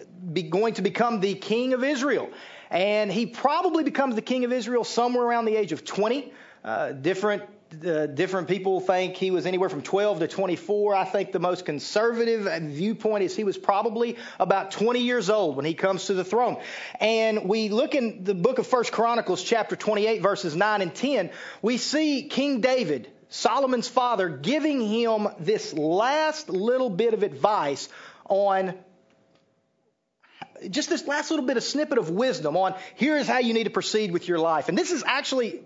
going 0.49 0.73
to 0.73 0.81
become 0.81 1.21
the 1.21 1.35
king 1.35 1.73
of 1.73 1.83
Israel. 1.83 2.29
And 2.69 3.11
he 3.11 3.25
probably 3.25 3.83
becomes 3.83 4.15
the 4.15 4.21
king 4.21 4.45
of 4.45 4.51
Israel 4.51 4.83
somewhere 4.83 5.25
around 5.25 5.45
the 5.45 5.55
age 5.55 5.71
of 5.71 5.85
20. 5.85 6.33
Uh, 6.63 6.91
different 6.91 7.43
uh, 7.85 8.05
different 8.05 8.47
people 8.47 8.79
think 8.79 9.15
he 9.15 9.31
was 9.31 9.45
anywhere 9.45 9.69
from 9.69 9.81
12 9.81 10.19
to 10.19 10.27
24. 10.27 10.95
I 10.95 11.03
think 11.03 11.31
the 11.31 11.39
most 11.39 11.65
conservative 11.65 12.47
viewpoint 12.63 13.23
is 13.23 13.35
he 13.35 13.43
was 13.43 13.57
probably 13.57 14.17
about 14.39 14.71
20 14.71 15.01
years 15.01 15.29
old 15.29 15.55
when 15.55 15.65
he 15.65 15.73
comes 15.73 16.05
to 16.05 16.13
the 16.13 16.23
throne. 16.23 16.57
And 16.99 17.47
we 17.47 17.69
look 17.69 17.93
in 17.93 18.23
the 18.23 18.33
book 18.33 18.59
of 18.59 18.67
First 18.67 18.91
Chronicles, 18.91 19.43
chapter 19.43 19.75
28, 19.75 20.21
verses 20.21 20.55
9 20.55 20.81
and 20.81 20.95
10. 20.95 21.29
We 21.61 21.77
see 21.77 22.23
King 22.23 22.61
David, 22.61 23.11
Solomon's 23.29 23.89
father, 23.89 24.29
giving 24.29 24.81
him 24.81 25.27
this 25.39 25.73
last 25.73 26.49
little 26.49 26.89
bit 26.89 27.13
of 27.13 27.23
advice 27.23 27.89
on 28.29 28.73
just 30.69 30.89
this 30.89 31.07
last 31.07 31.31
little 31.31 31.45
bit 31.45 31.57
of 31.57 31.63
snippet 31.63 31.97
of 31.97 32.09
wisdom 32.09 32.57
on 32.57 32.75
here 32.95 33.17
is 33.17 33.27
how 33.27 33.39
you 33.39 33.53
need 33.53 33.65
to 33.65 33.69
proceed 33.69 34.11
with 34.11 34.27
your 34.27 34.39
life. 34.39 34.69
And 34.69 34.77
this 34.77 34.91
is 34.91 35.03
actually 35.05 35.61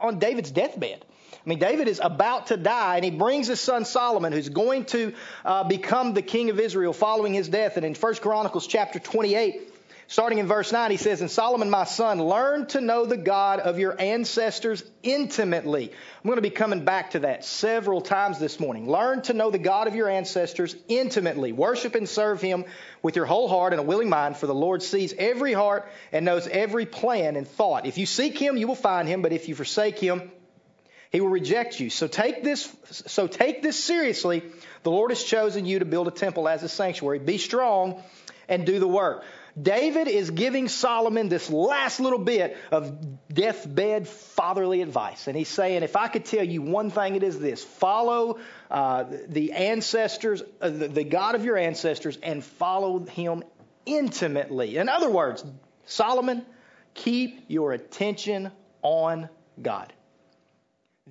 on 0.00 0.18
David's 0.18 0.50
deathbed. 0.50 1.04
I 1.32 1.48
mean, 1.48 1.58
David 1.60 1.86
is 1.86 2.00
about 2.02 2.48
to 2.48 2.56
die, 2.56 2.96
and 2.96 3.04
he 3.04 3.12
brings 3.12 3.46
his 3.46 3.60
son 3.60 3.84
Solomon, 3.84 4.32
who's 4.32 4.48
going 4.48 4.84
to 4.86 5.14
uh, 5.44 5.62
become 5.62 6.12
the 6.12 6.22
king 6.22 6.50
of 6.50 6.58
Israel 6.58 6.92
following 6.92 7.34
his 7.34 7.48
death. 7.48 7.76
And 7.76 7.86
in 7.86 7.94
1 7.94 8.14
Chronicles 8.16 8.66
chapter 8.66 8.98
28, 8.98 9.72
starting 10.08 10.38
in 10.38 10.46
verse 10.46 10.72
9, 10.72 10.90
he 10.90 10.96
says, 10.96 11.20
And 11.20 11.30
Solomon, 11.30 11.70
my 11.70 11.84
son, 11.84 12.20
learn 12.20 12.66
to 12.68 12.80
know 12.80 13.06
the 13.06 13.16
God 13.16 13.60
of 13.60 13.78
your 13.78 14.00
ancestors 14.00 14.84
intimately. 15.02 15.90
I'm 15.90 16.28
going 16.28 16.36
to 16.36 16.42
be 16.42 16.50
coming 16.50 16.84
back 16.84 17.12
to 17.12 17.20
that 17.20 17.44
several 17.44 18.00
times 18.00 18.38
this 18.38 18.60
morning. 18.60 18.88
Learn 18.88 19.22
to 19.22 19.32
know 19.32 19.50
the 19.50 19.58
God 19.58 19.88
of 19.88 19.94
your 19.94 20.08
ancestors 20.08 20.76
intimately. 20.88 21.52
Worship 21.52 21.94
and 21.94 22.08
serve 22.08 22.40
him 22.40 22.64
with 23.02 23.16
your 23.16 23.26
whole 23.26 23.48
heart 23.48 23.72
and 23.72 23.80
a 23.80 23.84
willing 23.84 24.08
mind, 24.08 24.36
for 24.36 24.46
the 24.46 24.54
Lord 24.54 24.82
sees 24.82 25.14
every 25.18 25.52
heart 25.52 25.88
and 26.12 26.24
knows 26.24 26.46
every 26.46 26.86
plan 26.86 27.36
and 27.36 27.46
thought. 27.46 27.86
If 27.86 27.98
you 27.98 28.06
seek 28.06 28.38
him, 28.38 28.56
you 28.56 28.66
will 28.66 28.74
find 28.74 29.08
him, 29.08 29.22
but 29.22 29.32
if 29.32 29.48
you 29.48 29.54
forsake 29.54 29.98
him, 29.98 30.30
he 31.10 31.20
will 31.20 31.28
reject 31.28 31.80
you. 31.80 31.88
So 31.90 32.08
take 32.08 32.42
this, 32.42 32.70
so 32.90 33.26
take 33.26 33.62
this 33.62 33.82
seriously. 33.82 34.42
The 34.82 34.90
Lord 34.90 35.10
has 35.10 35.22
chosen 35.22 35.64
you 35.64 35.78
to 35.78 35.84
build 35.84 36.08
a 36.08 36.10
temple 36.10 36.48
as 36.48 36.62
a 36.62 36.68
sanctuary. 36.68 37.18
Be 37.18 37.38
strong 37.38 38.02
and 38.48 38.66
do 38.66 38.78
the 38.78 38.88
work. 38.88 39.24
David 39.60 40.06
is 40.06 40.30
giving 40.30 40.68
Solomon 40.68 41.30
this 41.30 41.48
last 41.48 41.98
little 41.98 42.18
bit 42.18 42.58
of 42.70 43.32
deathbed 43.32 44.06
fatherly 44.06 44.82
advice. 44.82 45.28
And 45.28 45.36
he's 45.36 45.48
saying, 45.48 45.82
if 45.82 45.96
I 45.96 46.08
could 46.08 46.26
tell 46.26 46.44
you 46.44 46.60
one 46.60 46.90
thing, 46.90 47.16
it 47.16 47.22
is 47.22 47.38
this 47.38 47.64
follow 47.64 48.38
uh, 48.70 49.04
the 49.28 49.52
ancestors, 49.52 50.42
uh, 50.60 50.68
the, 50.68 50.88
the 50.88 51.04
God 51.04 51.36
of 51.36 51.44
your 51.44 51.56
ancestors, 51.56 52.18
and 52.22 52.44
follow 52.44 52.98
him 53.06 53.44
intimately. 53.86 54.76
In 54.76 54.90
other 54.90 55.08
words, 55.08 55.42
Solomon, 55.86 56.44
keep 56.92 57.44
your 57.48 57.72
attention 57.72 58.52
on 58.82 59.30
God. 59.60 59.90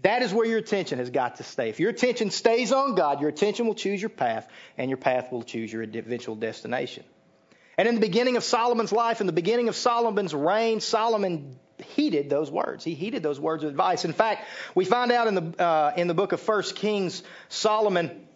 That 0.04 0.22
is 0.22 0.34
where 0.34 0.46
your 0.46 0.60
attention 0.60 1.00
has 1.00 1.10
got 1.10 1.38
to 1.38 1.44
stay. 1.44 1.70
If 1.70 1.80
your 1.80 1.90
attention 1.90 2.30
stays 2.30 2.72
on 2.72 2.94
God, 2.96 3.22
your 3.22 3.30
attention 3.30 3.66
will 3.66 3.76
choose 3.76 4.02
your 4.02 4.10
path, 4.10 4.48
and 4.78 4.90
your 4.90 4.98
path 4.98 5.32
will 5.32 5.42
choose 5.42 5.72
your 5.74 5.82
eventual 5.82 6.36
destination. 6.36 7.06
And 7.78 7.88
in 7.88 7.96
the 7.96 8.02
beginning 8.02 8.38
of 8.38 8.44
Solomon's 8.44 8.92
life, 8.92 9.22
in 9.22 9.28
the 9.28 9.34
beginning 9.34 9.68
of 9.68 9.76
Solomon's 9.76 10.34
reign, 10.34 10.80
Solomon 10.80 11.58
heeded 11.84 12.30
those 12.30 12.50
words. 12.50 12.84
He 12.84 12.94
heeded 12.94 13.22
those 13.22 13.40
words 13.40 13.64
of 13.64 13.70
advice. 13.70 14.06
In 14.06 14.14
fact, 14.14 14.46
we 14.76 14.86
find 14.86 15.12
out 15.12 15.28
in 15.28 15.36
the 15.36 15.62
uh, 15.64 15.94
in 15.98 16.08
the 16.08 16.14
book 16.14 16.32
of 16.32 16.40
First 16.40 16.76
Kings, 16.76 17.24
Solomon. 17.50 18.28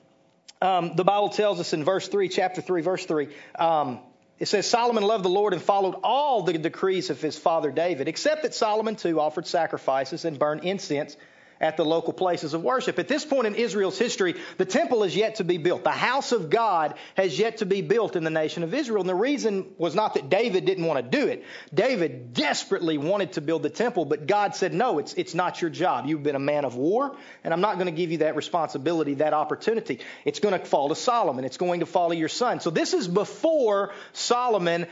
Um, 0.62 0.96
the 0.98 1.06
Bible 1.06 1.30
tells 1.30 1.60
us 1.60 1.72
in 1.72 1.86
verse 1.86 2.10
three, 2.10 2.28
chapter 2.28 2.62
three, 2.62 2.82
verse 2.82 3.06
three. 3.06 3.30
Um, 3.58 4.00
it 4.40 4.48
says 4.48 4.66
Solomon 4.66 5.04
loved 5.04 5.24
the 5.24 5.30
Lord 5.30 5.54
and 5.54 5.62
followed 5.62 5.96
all 6.04 6.44
the 6.44 6.58
decrees 6.58 7.10
of 7.10 7.22
his 7.22 7.38
father 7.38 7.72
David, 7.72 8.08
except 8.08 8.44
that 8.44 8.54
Solomon 8.54 8.96
too 8.96 9.20
offered 9.20 9.48
sacrifices 9.48 10.26
and 10.26 10.38
burned 10.38 10.64
incense 10.64 11.16
at 11.62 11.78
the 11.78 11.86
local 11.86 12.14
places 12.14 12.54
of 12.54 12.64
worship. 12.64 13.00
At 13.00 13.08
this 13.08 13.26
point 13.26 13.48
in 13.48 13.56
Israel's 13.56 13.98
history, 13.98 14.36
the 14.58 14.66
temple 14.66 15.04
is 15.04 15.16
yet 15.16 15.36
to 15.36 15.44
be 15.44 15.58
built. 15.58 15.84
The 15.84 15.92
house 15.92 16.32
of 16.32 16.50
God 16.50 16.96
has 17.16 17.38
yet 17.38 17.58
to 17.58 17.66
be 17.66 17.82
built 17.82 18.16
in 18.16 18.24
the 18.24 18.30
nation 18.30 18.64
of 18.64 18.74
Israel. 18.74 19.02
And 19.02 19.10
the 19.10 19.16
reason 19.16 19.66
was 19.78 19.96
not 19.96 20.14
that 20.14 20.30
David 20.30 20.66
didn't 20.66 20.86
want 20.86 21.04
to 21.04 21.18
do 21.18 21.28
it. 21.28 21.44
David 21.74 22.34
desperately 22.34 22.98
wanted 22.98 23.34
to 23.34 23.42
build 23.42 23.64
the 23.64 23.70
temple, 23.70 24.06
but 24.06 24.28
God 24.28 24.56
said, 24.56 24.74
no, 24.74 25.00
it's, 25.00 25.14
it's 25.14 25.34
not 25.34 25.62
your 25.62 25.70
job. 25.70 26.06
You've 26.06 26.24
been 26.24 26.36
a 26.36 26.40
man 26.40 26.66
of 26.66 26.76
war, 26.76 27.16
and 27.44 27.54
I'm 27.54 27.62
not 27.62 27.76
going 27.76 27.88
to 27.88 27.92
give 27.92 28.12
you 28.12 28.20
that 28.20 28.36
responsibility, 28.36 29.16
that 29.16 29.34
opportunity. 29.34 30.00
It's 30.26 30.40
going 30.40 30.58
to 30.58 30.66
fall 30.66 30.90
to 30.90 30.96
Solomon. 30.96 31.46
It's 31.46 31.58
going 31.58 31.82
to 31.82 31.86
fall 31.86 32.10
to 32.10 32.16
your 32.16 32.30
son. 32.30 32.60
So 32.60 32.70
this 32.70 32.94
is 32.94 33.08
before 33.08 33.94
Solomon 34.14 34.88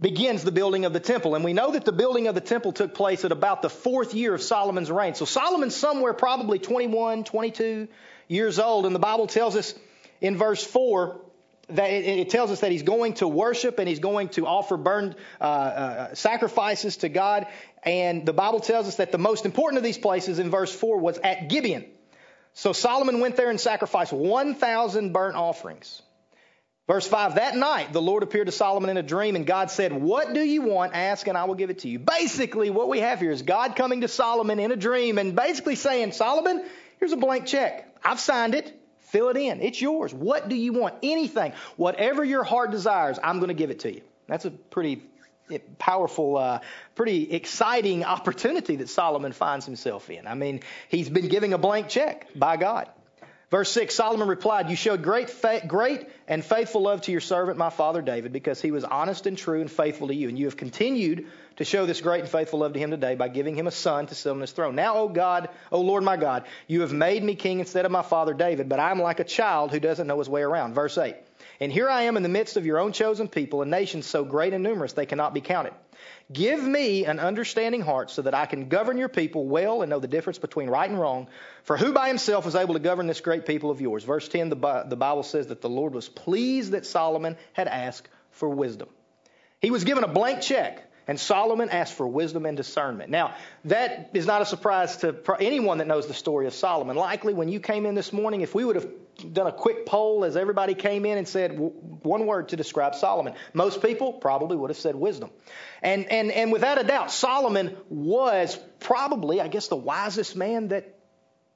begins 0.00 0.42
the 0.42 0.52
building 0.52 0.84
of 0.84 0.92
the 0.92 1.00
temple. 1.00 1.34
And 1.34 1.44
we 1.44 1.52
know 1.52 1.72
that 1.72 1.84
the 1.84 1.92
building 1.92 2.26
of 2.26 2.34
the 2.34 2.40
temple 2.40 2.72
took 2.72 2.94
place 2.94 3.24
at 3.24 3.32
about 3.32 3.62
the 3.62 3.68
fourth 3.68 4.14
year 4.14 4.34
of 4.34 4.42
Solomon's 4.42 4.90
reign. 4.90 5.14
So 5.14 5.24
Solomon's 5.24 5.76
somewhere 5.76 6.14
probably 6.14 6.58
21, 6.58 7.24
22 7.24 7.88
years 8.28 8.58
old. 8.58 8.86
And 8.86 8.94
the 8.94 9.00
Bible 9.00 9.26
tells 9.26 9.56
us 9.56 9.74
in 10.20 10.36
verse 10.36 10.64
4 10.64 11.20
that 11.70 11.86
it, 11.86 12.30
tells 12.30 12.50
us 12.50 12.60
that 12.60 12.72
he's 12.72 12.82
going 12.82 13.14
to 13.14 13.28
worship 13.28 13.78
and 13.78 13.88
he's 13.88 14.00
going 14.00 14.30
to 14.30 14.46
offer 14.46 14.76
burned 14.76 15.14
uh, 15.40 15.44
uh, 15.44 16.14
sacrifices 16.14 16.98
to 16.98 17.08
God. 17.08 17.46
And 17.82 18.26
the 18.26 18.32
Bible 18.32 18.60
tells 18.60 18.88
us 18.88 18.96
that 18.96 19.12
the 19.12 19.18
most 19.18 19.44
important 19.44 19.78
of 19.78 19.84
these 19.84 19.98
places 19.98 20.38
in 20.38 20.50
verse 20.50 20.74
4 20.74 20.98
was 20.98 21.18
at 21.18 21.48
Gibeon. 21.48 21.84
So 22.54 22.72
Solomon 22.72 23.20
went 23.20 23.36
there 23.36 23.50
and 23.50 23.60
sacrificed 23.60 24.12
1,000 24.12 25.12
burnt 25.12 25.36
offerings. 25.36 26.02
Verse 26.90 27.06
5 27.06 27.36
That 27.36 27.56
night 27.56 27.92
the 27.92 28.02
Lord 28.02 28.24
appeared 28.24 28.46
to 28.46 28.52
Solomon 28.52 28.90
in 28.90 28.96
a 28.96 29.02
dream, 29.04 29.36
and 29.36 29.46
God 29.46 29.70
said, 29.70 29.92
What 29.92 30.34
do 30.34 30.40
you 30.40 30.62
want? 30.62 30.92
Ask, 30.92 31.28
and 31.28 31.38
I 31.38 31.44
will 31.44 31.54
give 31.54 31.70
it 31.70 31.78
to 31.80 31.88
you. 31.88 32.00
Basically, 32.00 32.68
what 32.68 32.88
we 32.88 32.98
have 32.98 33.20
here 33.20 33.30
is 33.30 33.42
God 33.42 33.76
coming 33.76 34.00
to 34.00 34.08
Solomon 34.08 34.58
in 34.58 34.72
a 34.72 34.76
dream 34.76 35.16
and 35.16 35.36
basically 35.36 35.76
saying, 35.76 36.10
Solomon, 36.10 36.64
here's 36.98 37.12
a 37.12 37.16
blank 37.16 37.46
check. 37.46 37.96
I've 38.04 38.18
signed 38.18 38.56
it. 38.56 38.76
Fill 39.02 39.28
it 39.28 39.36
in. 39.36 39.62
It's 39.62 39.80
yours. 39.80 40.12
What 40.12 40.48
do 40.48 40.56
you 40.56 40.72
want? 40.72 40.96
Anything. 41.04 41.52
Whatever 41.76 42.24
your 42.24 42.42
heart 42.42 42.72
desires, 42.72 43.20
I'm 43.22 43.38
going 43.38 43.50
to 43.50 43.54
give 43.54 43.70
it 43.70 43.78
to 43.80 43.94
you. 43.94 44.00
That's 44.26 44.46
a 44.46 44.50
pretty 44.50 45.00
powerful, 45.78 46.38
uh, 46.38 46.58
pretty 46.96 47.30
exciting 47.30 48.04
opportunity 48.04 48.74
that 48.76 48.88
Solomon 48.88 49.30
finds 49.30 49.64
himself 49.64 50.10
in. 50.10 50.26
I 50.26 50.34
mean, 50.34 50.58
he's 50.88 51.08
been 51.08 51.28
giving 51.28 51.52
a 51.52 51.58
blank 51.58 51.88
check 51.88 52.26
by 52.34 52.56
God. 52.56 52.88
Verse 53.50 53.70
6 53.72 53.94
Solomon 53.94 54.28
replied, 54.28 54.70
You 54.70 54.76
showed 54.76 55.02
great, 55.02 55.28
fa- 55.28 55.62
great 55.66 56.08
and 56.30 56.44
faithful 56.44 56.82
love 56.82 57.02
to 57.02 57.10
your 57.10 57.20
servant, 57.20 57.58
my 57.58 57.70
father 57.70 58.00
David, 58.00 58.32
because 58.32 58.62
he 58.62 58.70
was 58.70 58.84
honest 58.84 59.26
and 59.26 59.36
true 59.36 59.60
and 59.60 59.70
faithful 59.70 60.06
to 60.06 60.14
you. 60.14 60.28
And 60.28 60.38
you 60.38 60.46
have 60.46 60.56
continued 60.56 61.26
to 61.56 61.64
show 61.64 61.86
this 61.86 62.00
great 62.00 62.20
and 62.20 62.28
faithful 62.28 62.60
love 62.60 62.72
to 62.74 62.78
him 62.78 62.92
today 62.92 63.16
by 63.16 63.26
giving 63.26 63.56
him 63.56 63.66
a 63.66 63.72
son 63.72 64.06
to 64.06 64.14
sit 64.14 64.30
on 64.30 64.40
his 64.40 64.52
throne. 64.52 64.76
Now, 64.76 64.98
O 64.98 65.08
God, 65.08 65.48
O 65.72 65.80
Lord 65.80 66.04
my 66.04 66.16
God, 66.16 66.44
you 66.68 66.82
have 66.82 66.92
made 66.92 67.24
me 67.24 67.34
king 67.34 67.58
instead 67.58 67.84
of 67.84 67.90
my 67.90 68.02
father 68.02 68.32
David, 68.32 68.68
but 68.68 68.78
I 68.78 68.92
am 68.92 69.02
like 69.02 69.18
a 69.18 69.24
child 69.24 69.72
who 69.72 69.80
doesn't 69.80 70.06
know 70.06 70.20
his 70.20 70.28
way 70.28 70.42
around. 70.42 70.74
Verse 70.74 70.96
8 70.96 71.16
And 71.60 71.70
here 71.70 71.90
I 71.90 72.02
am 72.02 72.16
in 72.16 72.22
the 72.22 72.30
midst 72.30 72.56
of 72.56 72.64
your 72.64 72.78
own 72.78 72.92
chosen 72.92 73.28
people, 73.28 73.60
a 73.60 73.66
nation 73.66 74.00
so 74.00 74.24
great 74.24 74.54
and 74.54 74.64
numerous 74.64 74.94
they 74.94 75.04
cannot 75.04 75.34
be 75.34 75.42
counted. 75.42 75.74
Give 76.32 76.62
me 76.62 77.04
an 77.04 77.18
understanding 77.18 77.82
heart 77.82 78.10
so 78.10 78.22
that 78.22 78.34
I 78.34 78.46
can 78.46 78.68
govern 78.68 78.96
your 78.96 79.10
people 79.10 79.46
well 79.46 79.82
and 79.82 79.90
know 79.90 79.98
the 79.98 80.08
difference 80.08 80.38
between 80.38 80.70
right 80.70 80.88
and 80.88 80.98
wrong. 80.98 81.28
For 81.64 81.76
who 81.76 81.92
by 81.92 82.08
himself 82.08 82.46
is 82.46 82.54
able 82.54 82.74
to 82.74 82.80
govern 82.80 83.06
this 83.06 83.20
great 83.20 83.44
people 83.44 83.70
of 83.70 83.80
yours? 83.82 84.04
Verse 84.04 84.26
10, 84.26 84.48
the 84.48 84.56
Bible 84.56 85.22
says 85.22 85.48
that 85.48 85.60
the 85.60 85.68
Lord 85.68 85.92
was 85.92 86.08
pleased 86.08 86.72
that 86.72 86.86
Solomon 86.86 87.36
had 87.52 87.68
asked 87.68 88.08
for 88.30 88.48
wisdom. 88.48 88.88
He 89.60 89.70
was 89.70 89.84
given 89.84 90.02
a 90.02 90.08
blank 90.08 90.40
check 90.40 90.89
and 91.10 91.18
Solomon 91.18 91.70
asked 91.70 91.94
for 91.94 92.06
wisdom 92.06 92.46
and 92.46 92.56
discernment. 92.56 93.10
Now, 93.10 93.34
that 93.64 94.10
is 94.14 94.26
not 94.26 94.42
a 94.42 94.46
surprise 94.46 94.98
to 94.98 95.16
anyone 95.40 95.78
that 95.78 95.88
knows 95.88 96.06
the 96.06 96.14
story 96.14 96.46
of 96.46 96.54
Solomon. 96.54 96.94
Likely, 96.94 97.34
when 97.34 97.48
you 97.48 97.58
came 97.58 97.84
in 97.84 97.96
this 97.96 98.12
morning, 98.12 98.42
if 98.42 98.54
we 98.54 98.64
would 98.64 98.76
have 98.76 98.88
done 99.32 99.48
a 99.48 99.52
quick 99.52 99.86
poll 99.86 100.24
as 100.24 100.36
everybody 100.36 100.74
came 100.74 101.04
in 101.04 101.18
and 101.18 101.26
said 101.26 101.58
one 101.58 102.26
word 102.26 102.50
to 102.50 102.56
describe 102.56 102.94
Solomon, 102.94 103.34
most 103.54 103.82
people 103.82 104.12
probably 104.12 104.56
would 104.56 104.70
have 104.70 104.76
said 104.76 104.94
wisdom. 104.94 105.32
And, 105.82 106.06
and, 106.12 106.30
and 106.30 106.52
without 106.52 106.80
a 106.80 106.84
doubt, 106.84 107.10
Solomon 107.10 107.76
was 107.88 108.56
probably, 108.78 109.40
I 109.40 109.48
guess, 109.48 109.66
the 109.66 109.74
wisest 109.74 110.36
man 110.36 110.68
that 110.68 110.96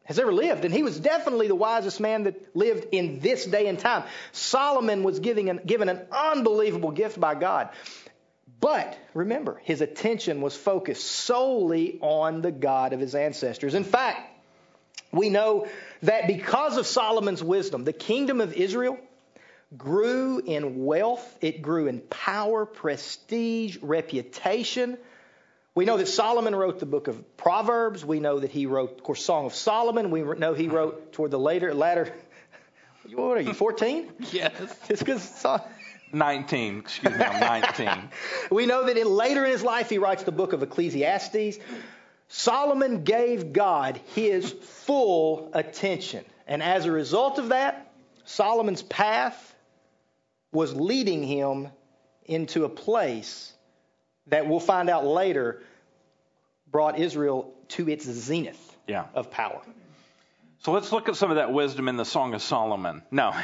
has 0.02 0.18
ever 0.18 0.32
lived. 0.32 0.64
And 0.64 0.74
he 0.74 0.82
was 0.82 0.98
definitely 0.98 1.46
the 1.46 1.54
wisest 1.54 2.00
man 2.00 2.24
that 2.24 2.56
lived 2.56 2.88
in 2.90 3.20
this 3.20 3.46
day 3.46 3.68
and 3.68 3.78
time. 3.78 4.02
Solomon 4.32 5.04
was 5.04 5.20
giving 5.20 5.48
an, 5.48 5.60
given 5.64 5.88
an 5.88 6.00
unbelievable 6.10 6.90
gift 6.90 7.20
by 7.20 7.36
God. 7.36 7.70
But 8.60 8.98
remember, 9.12 9.60
his 9.64 9.80
attention 9.80 10.40
was 10.40 10.56
focused 10.56 11.04
solely 11.04 11.98
on 12.00 12.40
the 12.40 12.52
God 12.52 12.92
of 12.92 13.00
his 13.00 13.14
ancestors. 13.14 13.74
In 13.74 13.84
fact, 13.84 14.30
we 15.12 15.30
know 15.30 15.66
that 16.02 16.26
because 16.26 16.76
of 16.76 16.86
Solomon's 16.86 17.42
wisdom, 17.42 17.84
the 17.84 17.92
kingdom 17.92 18.40
of 18.40 18.52
Israel 18.54 18.98
grew 19.76 20.38
in 20.38 20.84
wealth, 20.84 21.38
it 21.40 21.62
grew 21.62 21.86
in 21.86 22.00
power, 22.00 22.64
prestige, 22.66 23.78
reputation. 23.82 24.98
We 25.74 25.84
know 25.84 25.96
that 25.96 26.06
Solomon 26.06 26.54
wrote 26.54 26.78
the 26.78 26.86
book 26.86 27.08
of 27.08 27.36
Proverbs. 27.36 28.04
We 28.04 28.20
know 28.20 28.38
that 28.38 28.50
he 28.50 28.66
wrote, 28.66 28.92
of 28.92 29.02
course, 29.02 29.24
Song 29.24 29.46
of 29.46 29.54
Solomon. 29.54 30.10
We 30.10 30.22
know 30.22 30.54
he 30.54 30.68
wrote 30.68 31.12
toward 31.12 31.32
the 31.32 31.38
later, 31.38 31.74
latter 31.74 32.12
What 33.12 33.36
are 33.36 33.40
you, 33.40 33.52
14? 33.52 34.10
Yes. 34.32 34.52
It's 34.88 35.02
because 35.02 35.22
19. 36.14 36.78
Excuse 36.78 37.16
me, 37.18 37.24
I'm 37.24 37.40
19. 37.40 38.08
we 38.50 38.66
know 38.66 38.86
that 38.86 38.96
in, 38.96 39.08
later 39.08 39.44
in 39.44 39.50
his 39.50 39.62
life 39.62 39.90
he 39.90 39.98
writes 39.98 40.22
the 40.22 40.32
book 40.32 40.52
of 40.52 40.62
Ecclesiastes. 40.62 41.58
Solomon 42.28 43.04
gave 43.04 43.52
God 43.52 44.00
his 44.14 44.50
full 44.50 45.50
attention. 45.52 46.24
And 46.46 46.62
as 46.62 46.86
a 46.86 46.92
result 46.92 47.38
of 47.38 47.48
that, 47.50 47.90
Solomon's 48.24 48.82
path 48.82 49.54
was 50.52 50.74
leading 50.74 51.22
him 51.22 51.68
into 52.24 52.64
a 52.64 52.68
place 52.68 53.52
that 54.28 54.46
we'll 54.48 54.60
find 54.60 54.88
out 54.88 55.04
later 55.04 55.62
brought 56.70 56.98
Israel 56.98 57.52
to 57.68 57.88
its 57.88 58.04
zenith 58.06 58.76
Yeah. 58.86 59.04
of 59.14 59.30
power. 59.30 59.60
So 60.60 60.72
let's 60.72 60.92
look 60.92 61.08
at 61.10 61.16
some 61.16 61.30
of 61.30 61.36
that 61.36 61.52
wisdom 61.52 61.88
in 61.88 61.96
the 61.96 62.04
Song 62.06 62.32
of 62.32 62.40
Solomon. 62.40 63.02
No, 63.10 63.34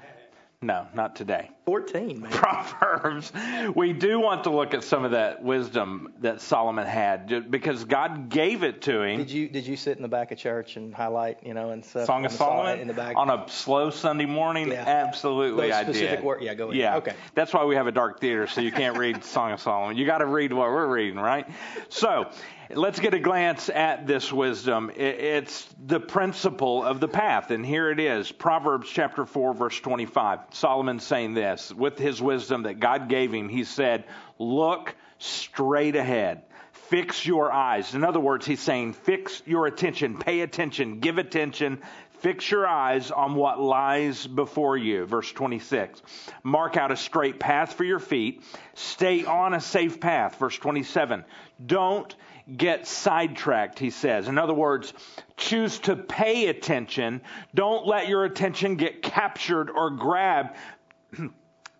no, 0.62 0.86
not 0.94 1.16
today. 1.16 1.50
14, 1.64 2.20
man. 2.20 2.30
Proverbs, 2.32 3.32
we 3.74 3.92
do 3.92 4.18
want 4.18 4.44
to 4.44 4.50
look 4.50 4.74
at 4.74 4.82
some 4.82 5.04
of 5.04 5.12
that 5.12 5.42
wisdom 5.44 6.12
that 6.20 6.40
Solomon 6.40 6.86
had 6.86 7.50
because 7.50 7.84
God 7.84 8.28
gave 8.30 8.64
it 8.64 8.82
to 8.82 9.02
him. 9.02 9.18
Did 9.18 9.30
you 9.30 9.48
did 9.48 9.66
you 9.66 9.76
sit 9.76 9.96
in 9.96 10.02
the 10.02 10.08
back 10.08 10.32
of 10.32 10.38
church 10.38 10.76
and 10.76 10.92
highlight, 10.92 11.38
you 11.46 11.54
know, 11.54 11.70
and 11.70 11.84
stuff? 11.84 12.06
Song 12.06 12.20
on 12.22 12.24
of 12.26 12.32
Solomon 12.32 12.80
in 12.80 12.88
the 12.88 12.94
back? 12.94 13.16
on 13.16 13.30
a 13.30 13.48
slow 13.48 13.90
Sunday 13.90 14.26
morning? 14.26 14.68
Yeah. 14.72 14.84
Absolutely, 14.86 15.68
Those 15.68 15.74
I 15.76 15.82
specific 15.84 16.18
did. 16.18 16.24
wor- 16.24 16.40
yeah, 16.40 16.54
go 16.54 16.64
ahead. 16.70 16.76
Yeah, 16.76 16.96
Okay. 16.96 17.14
That's 17.34 17.52
why 17.54 17.64
we 17.64 17.76
have 17.76 17.86
a 17.86 17.92
dark 17.92 18.20
theater, 18.20 18.46
so 18.46 18.60
you 18.60 18.72
can't 18.72 18.98
read 18.98 19.24
Song 19.24 19.52
of 19.52 19.60
Solomon. 19.60 19.96
You 19.96 20.04
got 20.06 20.18
to 20.18 20.26
read 20.26 20.52
what 20.52 20.68
we're 20.68 20.86
reading, 20.88 21.18
right? 21.18 21.46
So, 21.88 22.30
let's 22.70 22.98
get 23.00 23.12
a 23.14 23.18
glance 23.18 23.68
at 23.68 24.06
this 24.06 24.32
wisdom. 24.32 24.90
It's 24.96 25.68
the 25.86 26.00
principle 26.00 26.82
of 26.84 27.00
the 27.00 27.08
path, 27.08 27.50
and 27.50 27.64
here 27.64 27.90
it 27.90 28.00
is. 28.00 28.32
Proverbs 28.32 28.88
chapter 28.90 29.26
four, 29.26 29.54
verse 29.54 29.78
twenty-five. 29.78 30.40
Solomon 30.50 30.98
saying 30.98 31.34
this 31.34 31.51
with 31.72 31.98
his 31.98 32.20
wisdom 32.20 32.64
that 32.64 32.80
God 32.80 33.08
gave 33.08 33.32
him. 33.32 33.48
He 33.48 33.64
said, 33.64 34.04
"Look 34.38 34.94
straight 35.18 35.96
ahead." 35.96 36.42
Fix 36.72 37.24
your 37.24 37.50
eyes. 37.50 37.94
In 37.94 38.04
other 38.04 38.20
words, 38.20 38.44
he's 38.44 38.60
saying, 38.60 38.92
fix 38.92 39.42
your 39.46 39.66
attention, 39.66 40.18
pay 40.18 40.40
attention, 40.40 41.00
give 41.00 41.16
attention, 41.16 41.80
fix 42.18 42.50
your 42.50 42.66
eyes 42.66 43.10
on 43.10 43.34
what 43.34 43.58
lies 43.58 44.26
before 44.26 44.76
you. 44.76 45.06
Verse 45.06 45.32
26. 45.32 46.02
Mark 46.42 46.76
out 46.76 46.90
a 46.90 46.96
straight 46.96 47.40
path 47.40 47.72
for 47.72 47.84
your 47.84 47.98
feet. 47.98 48.42
Stay 48.74 49.24
on 49.24 49.54
a 49.54 49.60
safe 49.60 50.00
path. 50.00 50.38
Verse 50.38 50.58
27. 50.58 51.24
Don't 51.64 52.14
get 52.54 52.86
sidetracked, 52.86 53.78
he 53.78 53.88
says. 53.88 54.28
In 54.28 54.36
other 54.36 54.52
words, 54.52 54.92
choose 55.38 55.78
to 55.80 55.96
pay 55.96 56.48
attention. 56.48 57.22
Don't 57.54 57.86
let 57.86 58.08
your 58.08 58.24
attention 58.24 58.76
get 58.76 59.00
captured 59.02 59.70
or 59.70 59.90
grabbed 59.90 60.56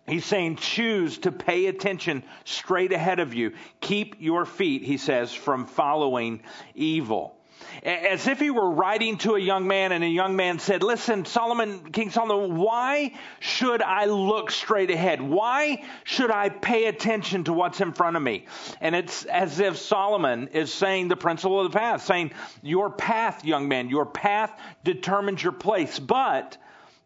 He's 0.07 0.25
saying 0.25 0.57
choose 0.57 1.19
to 1.19 1.31
pay 1.31 1.67
attention 1.67 2.23
straight 2.43 2.91
ahead 2.91 3.19
of 3.19 3.33
you. 3.33 3.53
Keep 3.79 4.17
your 4.19 4.45
feet, 4.45 4.83
he 4.83 4.97
says, 4.97 5.33
from 5.33 5.65
following 5.65 6.41
evil. 6.75 7.37
As 7.83 8.27
if 8.27 8.39
he 8.39 8.49
were 8.49 8.69
writing 8.69 9.17
to 9.19 9.35
a 9.35 9.39
young 9.39 9.67
man 9.67 9.93
and 9.93 10.03
a 10.03 10.07
young 10.07 10.35
man 10.35 10.59
said, 10.59 10.83
listen, 10.83 11.23
Solomon, 11.23 11.91
King 11.91 12.11
Solomon, 12.11 12.57
why 12.57 13.13
should 13.39 13.81
I 13.81 14.05
look 14.05 14.51
straight 14.51 14.91
ahead? 14.91 15.21
Why 15.21 15.83
should 16.03 16.29
I 16.29 16.49
pay 16.49 16.85
attention 16.85 17.45
to 17.45 17.53
what's 17.53 17.79
in 17.79 17.93
front 17.93 18.17
of 18.17 18.21
me? 18.21 18.45
And 18.81 18.95
it's 18.95 19.23
as 19.25 19.59
if 19.59 19.77
Solomon 19.77 20.49
is 20.49 20.73
saying 20.73 21.07
the 21.07 21.15
principle 21.15 21.61
of 21.61 21.71
the 21.71 21.77
path, 21.77 22.03
saying, 22.03 22.31
your 22.61 22.89
path, 22.89 23.45
young 23.45 23.69
man, 23.69 23.89
your 23.89 24.05
path 24.05 24.51
determines 24.83 25.41
your 25.41 25.53
place. 25.53 25.97
But 25.99 26.57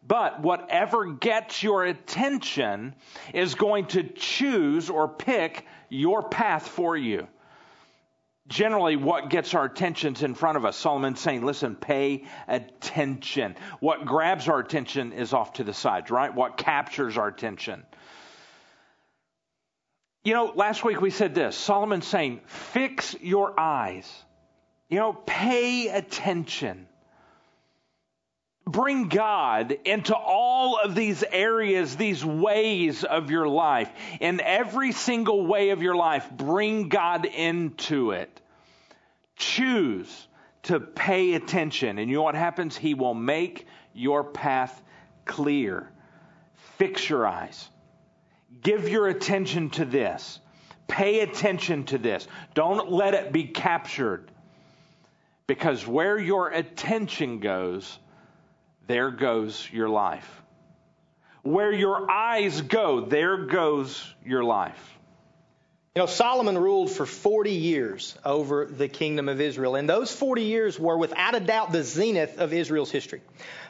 but 0.08 0.40
whatever 0.40 1.12
gets 1.12 1.62
your 1.62 1.84
attention 1.84 2.94
is 3.34 3.54
going 3.54 3.84
to 3.88 4.02
choose 4.02 4.88
or 4.88 5.06
pick 5.06 5.66
your 5.90 6.22
path 6.22 6.66
for 6.66 6.96
you. 6.96 7.28
Generally, 8.48 8.96
what 8.96 9.28
gets 9.28 9.52
our 9.52 9.66
attention's 9.66 10.22
in 10.22 10.34
front 10.34 10.56
of 10.56 10.64
us. 10.64 10.74
Solomon's 10.74 11.20
saying, 11.20 11.44
listen, 11.44 11.76
pay 11.76 12.24
attention. 12.48 13.54
What 13.80 14.06
grabs 14.06 14.48
our 14.48 14.58
attention 14.58 15.12
is 15.12 15.34
off 15.34 15.52
to 15.54 15.64
the 15.64 15.74
sides, 15.74 16.10
right? 16.10 16.34
What 16.34 16.56
captures 16.56 17.18
our 17.18 17.28
attention. 17.28 17.84
You 20.24 20.32
know, 20.32 20.52
last 20.54 20.82
week 20.82 21.02
we 21.02 21.10
said 21.10 21.34
this 21.34 21.54
Solomon's 21.54 22.06
saying, 22.06 22.40
fix 22.46 23.14
your 23.20 23.58
eyes. 23.60 24.10
You 24.88 24.98
know, 24.98 25.12
pay 25.12 25.88
attention 25.88 26.88
bring 28.70 29.08
God 29.08 29.76
into 29.84 30.14
all 30.14 30.78
of 30.78 30.94
these 30.94 31.22
areas, 31.22 31.96
these 31.96 32.24
ways 32.24 33.04
of 33.04 33.30
your 33.30 33.48
life. 33.48 33.90
In 34.20 34.40
every 34.40 34.92
single 34.92 35.46
way 35.46 35.70
of 35.70 35.82
your 35.82 35.96
life, 35.96 36.28
bring 36.30 36.88
God 36.88 37.24
into 37.24 38.12
it. 38.12 38.40
Choose 39.36 40.28
to 40.64 40.80
pay 40.80 41.34
attention. 41.34 41.98
And 41.98 42.10
you 42.10 42.16
know 42.16 42.22
what 42.22 42.34
happens? 42.34 42.76
He 42.76 42.94
will 42.94 43.14
make 43.14 43.66
your 43.94 44.24
path 44.24 44.82
clear. 45.24 45.90
Fix 46.76 47.08
your 47.08 47.26
eyes. 47.26 47.68
Give 48.62 48.88
your 48.88 49.08
attention 49.08 49.70
to 49.70 49.84
this. 49.84 50.40
Pay 50.88 51.20
attention 51.20 51.84
to 51.84 51.98
this. 51.98 52.26
Don't 52.54 52.90
let 52.90 53.14
it 53.14 53.32
be 53.32 53.44
captured. 53.44 54.30
Because 55.46 55.86
where 55.86 56.18
your 56.18 56.48
attention 56.48 57.38
goes, 57.38 57.98
there 58.88 59.12
goes 59.12 59.68
your 59.72 59.88
life. 59.88 60.42
Where 61.42 61.72
your 61.72 62.10
eyes 62.10 62.60
go, 62.62 63.02
there 63.02 63.46
goes 63.46 64.14
your 64.24 64.42
life. 64.42 64.97
You 65.94 66.02
know, 66.02 66.06
Solomon 66.06 66.56
ruled 66.56 66.90
for 66.90 67.06
40 67.06 67.50
years 67.50 68.16
over 68.24 68.66
the 68.66 68.88
kingdom 68.88 69.28
of 69.28 69.40
Israel, 69.40 69.74
and 69.74 69.88
those 69.88 70.12
40 70.12 70.42
years 70.42 70.78
were 70.78 70.98
without 70.98 71.34
a 71.34 71.40
doubt 71.40 71.72
the 71.72 71.82
zenith 71.82 72.38
of 72.38 72.52
Israel's 72.52 72.90
history. 72.90 73.22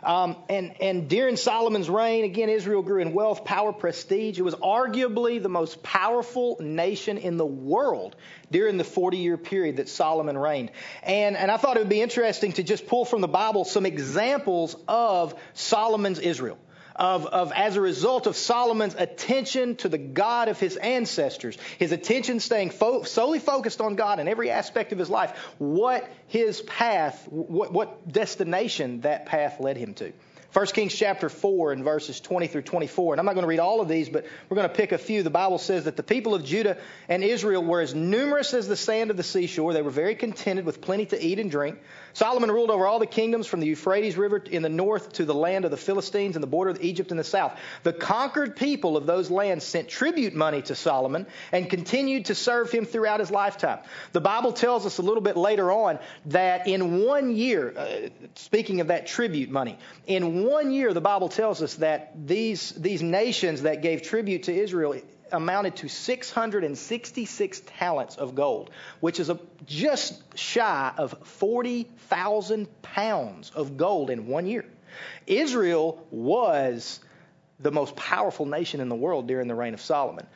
Um, 0.02 0.36
and, 0.48 0.74
and 0.82 1.08
during 1.08 1.36
Solomon's 1.36 1.88
reign, 1.88 2.24
again, 2.24 2.48
Israel 2.48 2.82
grew 2.82 3.00
in 3.00 3.14
wealth, 3.14 3.44
power, 3.44 3.72
prestige. 3.72 4.38
It 4.38 4.42
was 4.42 4.56
arguably 4.56 5.40
the 5.40 5.48
most 5.48 5.82
powerful 5.82 6.56
nation 6.60 7.18
in 7.18 7.36
the 7.36 7.46
world 7.46 8.16
during 8.50 8.78
the 8.78 8.84
40 8.84 9.16
year 9.16 9.36
period 9.36 9.76
that 9.76 9.88
Solomon 9.88 10.36
reigned. 10.36 10.72
And, 11.04 11.36
and 11.36 11.52
I 11.52 11.56
thought 11.56 11.76
it 11.76 11.80
would 11.80 11.88
be 11.88 12.02
interesting 12.02 12.52
to 12.54 12.64
just 12.64 12.88
pull 12.88 13.04
from 13.04 13.20
the 13.20 13.28
Bible 13.28 13.64
some 13.64 13.86
examples 13.86 14.76
of 14.88 15.34
Solomon's 15.54 16.18
Israel 16.18 16.58
of, 16.98 17.26
of 17.26 17.52
as 17.52 17.76
a 17.76 17.80
result 17.80 18.26
of 18.26 18.36
Solomon's 18.36 18.94
attention 18.94 19.76
to 19.76 19.88
the 19.88 19.98
God 19.98 20.48
of 20.48 20.58
his 20.58 20.76
ancestors, 20.76 21.56
his 21.78 21.92
attention 21.92 22.40
staying 22.40 22.70
fo- 22.70 23.04
solely 23.04 23.38
focused 23.38 23.80
on 23.80 23.94
God 23.94 24.18
in 24.18 24.28
every 24.28 24.50
aspect 24.50 24.92
of 24.92 24.98
his 24.98 25.08
life, 25.08 25.36
what 25.58 26.10
his 26.26 26.60
path, 26.62 27.26
what, 27.30 27.72
what 27.72 28.10
destination 28.10 29.02
that 29.02 29.26
path 29.26 29.60
led 29.60 29.76
him 29.76 29.94
to. 29.94 30.12
1 30.54 30.66
Kings 30.68 30.94
chapter 30.94 31.28
4 31.28 31.72
and 31.72 31.84
verses 31.84 32.20
20 32.20 32.46
through 32.46 32.62
24. 32.62 33.12
And 33.12 33.20
I'm 33.20 33.26
not 33.26 33.34
going 33.34 33.42
to 33.42 33.48
read 33.48 33.58
all 33.58 33.82
of 33.82 33.88
these, 33.88 34.08
but 34.08 34.24
we're 34.48 34.54
going 34.54 34.68
to 34.68 34.74
pick 34.74 34.92
a 34.92 34.98
few. 34.98 35.22
The 35.22 35.28
Bible 35.28 35.58
says 35.58 35.84
that 35.84 35.96
the 35.96 36.02
people 36.02 36.34
of 36.34 36.42
Judah 36.42 36.78
and 37.06 37.22
Israel 37.22 37.62
were 37.62 37.82
as 37.82 37.94
numerous 37.94 38.54
as 38.54 38.66
the 38.66 38.76
sand 38.76 39.10
of 39.10 39.18
the 39.18 39.22
seashore. 39.22 39.74
They 39.74 39.82
were 39.82 39.90
very 39.90 40.14
contented 40.14 40.64
with 40.64 40.80
plenty 40.80 41.04
to 41.06 41.22
eat 41.22 41.38
and 41.38 41.50
drink. 41.50 41.78
Solomon 42.12 42.50
ruled 42.50 42.70
over 42.70 42.86
all 42.86 42.98
the 42.98 43.06
kingdoms 43.06 43.46
from 43.46 43.60
the 43.60 43.66
Euphrates 43.66 44.16
River 44.16 44.38
in 44.38 44.62
the 44.62 44.68
north 44.68 45.12
to 45.14 45.24
the 45.24 45.34
land 45.34 45.64
of 45.64 45.70
the 45.70 45.76
Philistines 45.76 46.36
and 46.36 46.42
the 46.42 46.48
border 46.48 46.70
of 46.70 46.80
Egypt 46.82 47.10
in 47.10 47.16
the 47.16 47.24
south. 47.24 47.58
The 47.82 47.92
conquered 47.92 48.56
people 48.56 48.96
of 48.96 49.06
those 49.06 49.30
lands 49.30 49.64
sent 49.64 49.88
tribute 49.88 50.34
money 50.34 50.62
to 50.62 50.74
Solomon 50.74 51.26
and 51.52 51.68
continued 51.68 52.26
to 52.26 52.34
serve 52.34 52.70
him 52.70 52.84
throughout 52.84 53.20
his 53.20 53.30
lifetime. 53.30 53.78
The 54.12 54.20
Bible 54.20 54.52
tells 54.52 54.86
us 54.86 54.98
a 54.98 55.02
little 55.02 55.22
bit 55.22 55.36
later 55.36 55.70
on 55.70 55.98
that 56.26 56.66
in 56.66 57.04
one 57.04 57.34
year, 57.34 57.74
uh, 57.76 58.08
speaking 58.34 58.80
of 58.80 58.88
that 58.88 59.06
tribute 59.06 59.50
money, 59.50 59.78
in 60.06 60.44
one 60.44 60.70
year, 60.70 60.92
the 60.92 61.00
Bible 61.00 61.28
tells 61.28 61.62
us 61.62 61.74
that 61.76 62.12
these, 62.26 62.72
these 62.72 63.02
nations 63.02 63.62
that 63.62 63.82
gave 63.82 64.02
tribute 64.02 64.44
to 64.44 64.54
Israel 64.54 65.00
amounted 65.32 65.76
to 65.76 65.88
666 65.88 67.62
talents 67.66 68.16
of 68.16 68.34
gold, 68.34 68.70
which 69.00 69.20
is 69.20 69.30
a, 69.30 69.38
just 69.66 70.20
shy 70.38 70.92
of 70.96 71.14
40,000 71.24 72.82
pounds 72.82 73.50
of 73.54 73.76
gold 73.76 74.10
in 74.10 74.26
one 74.26 74.46
year. 74.46 74.64
Israel 75.26 76.04
was 76.10 77.00
the 77.60 77.70
most 77.70 77.96
powerful 77.96 78.46
nation 78.46 78.80
in 78.80 78.88
the 78.88 78.94
world 78.94 79.26
during 79.26 79.48
the 79.48 79.54
reign 79.54 79.74
of 79.74 79.80
Solomon. 79.80 80.26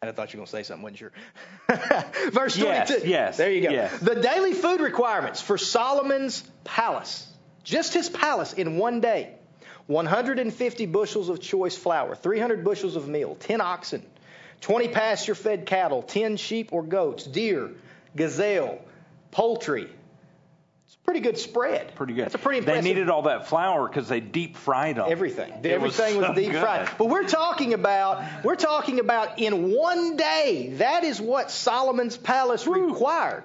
And 0.00 0.08
I 0.10 0.12
thought 0.12 0.32
you 0.32 0.38
were 0.40 0.46
going 0.46 0.46
to 0.46 0.50
say 0.52 0.62
something, 0.64 0.82
wasn't 0.82 1.00
you? 1.00 1.10
Verse 2.32 2.56
22. 2.56 2.64
Yes, 2.64 3.04
yes, 3.04 3.36
There 3.36 3.50
you 3.52 3.62
go. 3.62 3.70
yes. 3.70 3.98
The 4.00 4.16
daily 4.16 4.52
food 4.52 4.80
requirements 4.80 5.40
for 5.40 5.56
Solomon's 5.56 6.42
palace, 6.64 7.26
just 7.62 7.94
his 7.94 8.08
palace 8.08 8.52
in 8.52 8.78
one 8.78 9.00
day 9.00 9.34
150 9.86 10.86
bushels 10.86 11.28
of 11.28 11.40
choice 11.40 11.76
flour, 11.76 12.14
300 12.14 12.64
bushels 12.64 12.96
of 12.96 13.08
meal, 13.08 13.36
10 13.40 13.60
oxen, 13.60 14.02
20 14.60 14.88
pasture 14.88 15.34
fed 15.34 15.66
cattle, 15.66 16.02
10 16.02 16.36
sheep 16.36 16.72
or 16.72 16.82
goats, 16.82 17.24
deer, 17.24 17.70
gazelle, 18.16 18.80
poultry. 19.30 19.90
It's 20.86 20.94
a 20.94 21.04
pretty 21.04 21.20
good 21.20 21.38
spread. 21.38 21.94
Pretty 21.94 22.12
good. 22.12 22.26
That's 22.26 22.34
a 22.34 22.38
pretty 22.38 22.60
They 22.60 22.80
needed 22.82 23.08
all 23.08 23.22
that 23.22 23.48
flour 23.48 23.88
because 23.88 24.08
they 24.08 24.20
deep 24.20 24.56
fried 24.56 24.96
them. 24.96 25.06
Everything. 25.08 25.50
It 25.62 25.66
Everything 25.66 26.18
was, 26.18 26.26
so 26.26 26.34
deep 26.34 26.52
good. 26.52 26.60
fried. 26.60 26.90
But 26.98 27.06
we're 27.06 27.26
talking 27.26 27.72
about 27.72 28.44
we're 28.44 28.56
talking 28.56 29.00
about 29.00 29.38
in 29.38 29.72
one 29.72 30.16
day. 30.16 30.74
That 30.74 31.04
is 31.04 31.20
what 31.20 31.50
Solomon's 31.50 32.16
palace 32.16 32.66
required. 32.66 33.44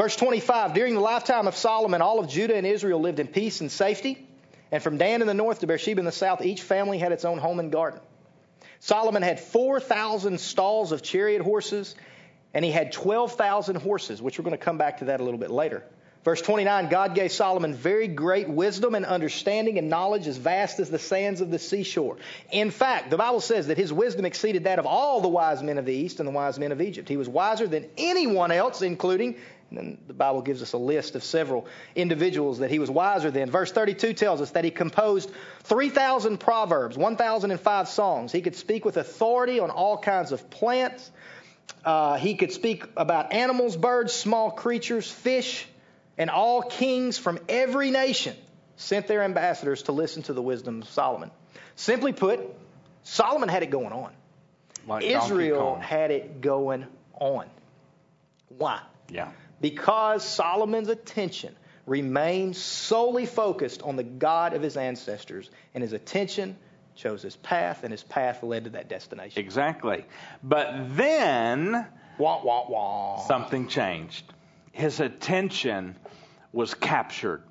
Verse 0.00 0.16
25, 0.16 0.72
during 0.72 0.94
the 0.94 1.00
lifetime 1.00 1.46
of 1.46 1.54
Solomon, 1.56 2.00
all 2.00 2.20
of 2.20 2.28
Judah 2.28 2.56
and 2.56 2.66
Israel 2.66 3.00
lived 3.00 3.18
in 3.18 3.26
peace 3.26 3.60
and 3.60 3.70
safety. 3.70 4.26
And 4.72 4.82
from 4.82 4.98
Dan 4.98 5.20
in 5.20 5.26
the 5.26 5.34
north 5.34 5.60
to 5.60 5.66
Beersheba 5.66 5.98
in 5.98 6.04
the 6.04 6.12
south, 6.12 6.44
each 6.44 6.62
family 6.62 6.98
had 6.98 7.12
its 7.12 7.24
own 7.24 7.38
home 7.38 7.58
and 7.58 7.72
garden. 7.72 8.00
Solomon 8.78 9.22
had 9.22 9.40
4,000 9.40 10.40
stalls 10.40 10.92
of 10.92 11.02
chariot 11.02 11.42
horses, 11.42 11.94
and 12.54 12.64
he 12.64 12.70
had 12.70 12.92
12,000 12.92 13.76
horses, 13.76 14.22
which 14.22 14.38
we're 14.38 14.44
going 14.44 14.56
to 14.56 14.64
come 14.64 14.78
back 14.78 14.98
to 14.98 15.06
that 15.06 15.20
a 15.20 15.24
little 15.24 15.40
bit 15.40 15.50
later. 15.50 15.84
Verse 16.22 16.42
29 16.42 16.90
God 16.90 17.14
gave 17.14 17.32
Solomon 17.32 17.74
very 17.74 18.06
great 18.06 18.48
wisdom 18.48 18.94
and 18.94 19.06
understanding 19.06 19.78
and 19.78 19.88
knowledge 19.88 20.26
as 20.26 20.36
vast 20.36 20.78
as 20.78 20.90
the 20.90 20.98
sands 20.98 21.40
of 21.40 21.50
the 21.50 21.58
seashore. 21.58 22.18
In 22.52 22.70
fact, 22.70 23.08
the 23.10 23.16
Bible 23.16 23.40
says 23.40 23.68
that 23.68 23.78
his 23.78 23.92
wisdom 23.92 24.26
exceeded 24.26 24.64
that 24.64 24.78
of 24.78 24.84
all 24.86 25.22
the 25.22 25.28
wise 25.28 25.62
men 25.62 25.78
of 25.78 25.86
the 25.86 25.94
East 25.94 26.20
and 26.20 26.28
the 26.28 26.32
wise 26.32 26.58
men 26.58 26.72
of 26.72 26.80
Egypt. 26.82 27.08
He 27.08 27.16
was 27.16 27.28
wiser 27.28 27.66
than 27.66 27.88
anyone 27.96 28.50
else, 28.50 28.82
including, 28.82 29.36
and 29.70 29.98
the 30.06 30.14
Bible 30.14 30.42
gives 30.42 30.62
us 30.62 30.72
a 30.72 30.78
list 30.78 31.14
of 31.14 31.24
several 31.24 31.66
individuals 31.94 32.58
that 32.58 32.70
he 32.70 32.78
was 32.78 32.90
wiser 32.90 33.30
than. 33.30 33.50
Verse 33.50 33.72
32 33.72 34.12
tells 34.14 34.40
us 34.40 34.50
that 34.50 34.64
he 34.64 34.70
composed 34.70 35.30
3,000 35.64 36.38
proverbs, 36.38 36.96
1,005 36.96 37.88
songs. 37.88 38.32
He 38.32 38.40
could 38.40 38.56
speak 38.56 38.84
with 38.84 38.96
authority 38.96 39.60
on 39.60 39.70
all 39.70 39.98
kinds 39.98 40.32
of 40.32 40.50
plants. 40.50 41.10
Uh, 41.84 42.16
he 42.16 42.34
could 42.34 42.52
speak 42.52 42.84
about 42.96 43.32
animals, 43.32 43.76
birds, 43.76 44.12
small 44.12 44.50
creatures, 44.50 45.10
fish, 45.10 45.66
and 46.18 46.30
all 46.30 46.62
kings 46.62 47.16
from 47.16 47.38
every 47.48 47.90
nation 47.90 48.36
sent 48.76 49.06
their 49.06 49.22
ambassadors 49.22 49.84
to 49.84 49.92
listen 49.92 50.22
to 50.24 50.32
the 50.32 50.42
wisdom 50.42 50.82
of 50.82 50.88
Solomon. 50.88 51.30
Simply 51.76 52.12
put, 52.12 52.40
Solomon 53.04 53.48
had 53.48 53.62
it 53.62 53.70
going 53.70 53.92
on. 53.92 54.12
Like 54.86 55.04
Israel 55.04 55.76
had 55.76 56.10
it 56.10 56.40
going 56.40 56.86
on. 57.18 57.46
Why? 58.48 58.80
Yeah. 59.10 59.30
Because 59.60 60.24
Solomon's 60.24 60.88
attention 60.88 61.54
remained 61.86 62.56
solely 62.56 63.26
focused 63.26 63.82
on 63.82 63.96
the 63.96 64.02
God 64.04 64.54
of 64.54 64.62
his 64.62 64.76
ancestors, 64.76 65.50
and 65.74 65.82
his 65.82 65.92
attention 65.92 66.56
chose 66.94 67.22
his 67.22 67.36
path, 67.36 67.82
and 67.82 67.90
his 67.92 68.02
path 68.02 68.42
led 68.42 68.64
to 68.64 68.70
that 68.70 68.88
destination. 68.88 69.42
Exactly. 69.42 70.04
But 70.42 70.96
then 70.96 71.86
Wah, 72.18 72.42
wah, 72.44 72.66
wah. 72.68 73.26
something 73.26 73.68
changed. 73.68 74.24
His 74.72 75.00
attention 75.00 75.96
was 76.52 76.74
captured. 76.74 77.42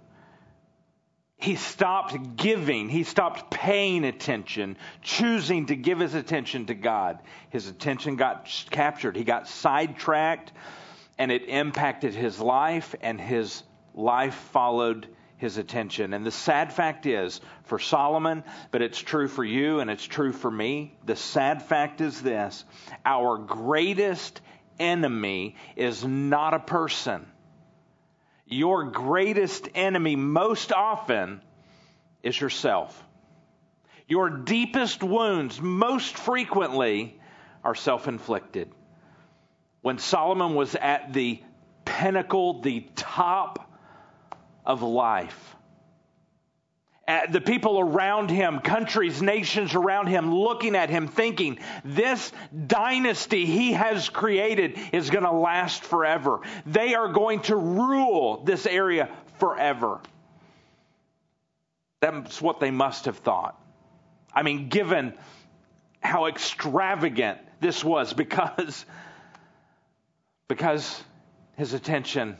He 1.37 1.55
stopped 1.55 2.35
giving, 2.35 2.89
he 2.89 3.03
stopped 3.03 3.49
paying 3.49 4.03
attention, 4.03 4.75
choosing 5.01 5.67
to 5.67 5.75
give 5.75 5.99
his 5.99 6.13
attention 6.13 6.65
to 6.65 6.73
God. 6.73 7.19
His 7.49 7.67
attention 7.67 8.17
got 8.17 8.49
captured. 8.69 9.15
He 9.15 9.23
got 9.23 9.47
sidetracked, 9.47 10.51
and 11.19 11.31
it 11.31 11.47
impacted 11.49 12.15
his 12.15 12.39
life, 12.39 12.95
and 13.01 13.19
his 13.19 13.61
life 13.93 14.35
followed 14.53 15.07
his 15.37 15.57
attention. 15.57 16.13
And 16.13 16.25
the 16.25 16.31
sad 16.31 16.73
fact 16.73 17.05
is, 17.05 17.41
for 17.63 17.77
Solomon, 17.77 18.43
but 18.71 18.81
it's 18.81 18.99
true 18.99 19.27
for 19.27 19.43
you 19.43 19.79
and 19.79 19.89
it's 19.89 20.05
true 20.05 20.33
for 20.33 20.49
me, 20.49 20.97
the 21.05 21.15
sad 21.15 21.61
fact 21.61 22.01
is 22.01 22.21
this 22.21 22.65
our 23.05 23.37
greatest 23.37 24.41
enemy 24.79 25.55
is 25.75 26.03
not 26.03 26.53
a 26.53 26.59
person. 26.59 27.25
Your 28.45 28.85
greatest 28.85 29.69
enemy, 29.75 30.15
most 30.15 30.71
often, 30.71 31.41
is 32.23 32.39
yourself. 32.39 33.05
Your 34.07 34.29
deepest 34.29 35.03
wounds, 35.03 35.61
most 35.61 36.17
frequently, 36.17 37.19
are 37.63 37.75
self 37.75 38.07
inflicted. 38.07 38.71
When 39.81 39.97
Solomon 39.97 40.55
was 40.55 40.75
at 40.75 41.13
the 41.13 41.41
pinnacle, 41.85 42.61
the 42.61 42.85
top 42.95 43.71
of 44.65 44.81
life, 44.81 45.55
uh, 47.09 47.25
the 47.31 47.41
people 47.41 47.79
around 47.79 48.29
him, 48.29 48.59
countries, 48.59 49.19
nations 49.19 49.73
around 49.73 50.05
him, 50.05 50.31
looking 50.31 50.75
at 50.75 50.91
him, 50.91 51.07
thinking, 51.07 51.57
this 51.83 52.31
dynasty 52.67 53.47
he 53.47 53.73
has 53.73 54.09
created 54.09 54.77
is 54.93 55.09
going 55.09 55.23
to 55.23 55.31
last 55.31 55.83
forever. 55.83 56.41
They 56.67 56.93
are 56.93 57.07
going 57.07 57.41
to 57.43 57.55
rule 57.55 58.43
this 58.43 58.67
area 58.67 59.09
forever. 59.39 60.01
That's 61.99 62.39
what 62.39 62.59
they 62.59 62.69
must 62.69 63.05
have 63.05 63.17
thought. 63.17 63.59
I 64.31 64.43
mean, 64.43 64.69
given 64.69 65.15
how 66.01 66.27
extravagant 66.27 67.39
this 67.59 67.83
was, 67.83 68.13
because, 68.23 68.85
because 70.49 71.01
his 71.55 71.73
attention 71.73 72.35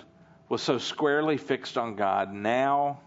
was 0.49 0.61
so 0.61 0.77
squarely 0.77 1.37
fixed 1.37 1.77
on 1.77 1.95
God, 1.95 2.33
now 2.33 2.99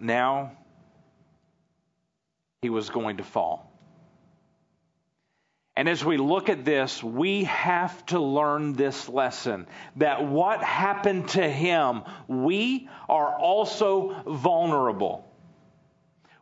now 0.00 0.52
he 2.62 2.70
was 2.70 2.90
going 2.90 3.16
to 3.16 3.24
fall. 3.24 3.64
And 5.76 5.88
as 5.88 6.04
we 6.04 6.16
look 6.16 6.48
at 6.48 6.64
this, 6.64 7.02
we 7.02 7.44
have 7.44 8.04
to 8.06 8.18
learn 8.18 8.72
this 8.72 9.08
lesson 9.08 9.66
that 9.96 10.26
what 10.26 10.62
happened 10.62 11.28
to 11.30 11.48
him, 11.48 12.02
we 12.26 12.88
are 13.08 13.32
also 13.32 14.14
vulnerable. 14.26 15.24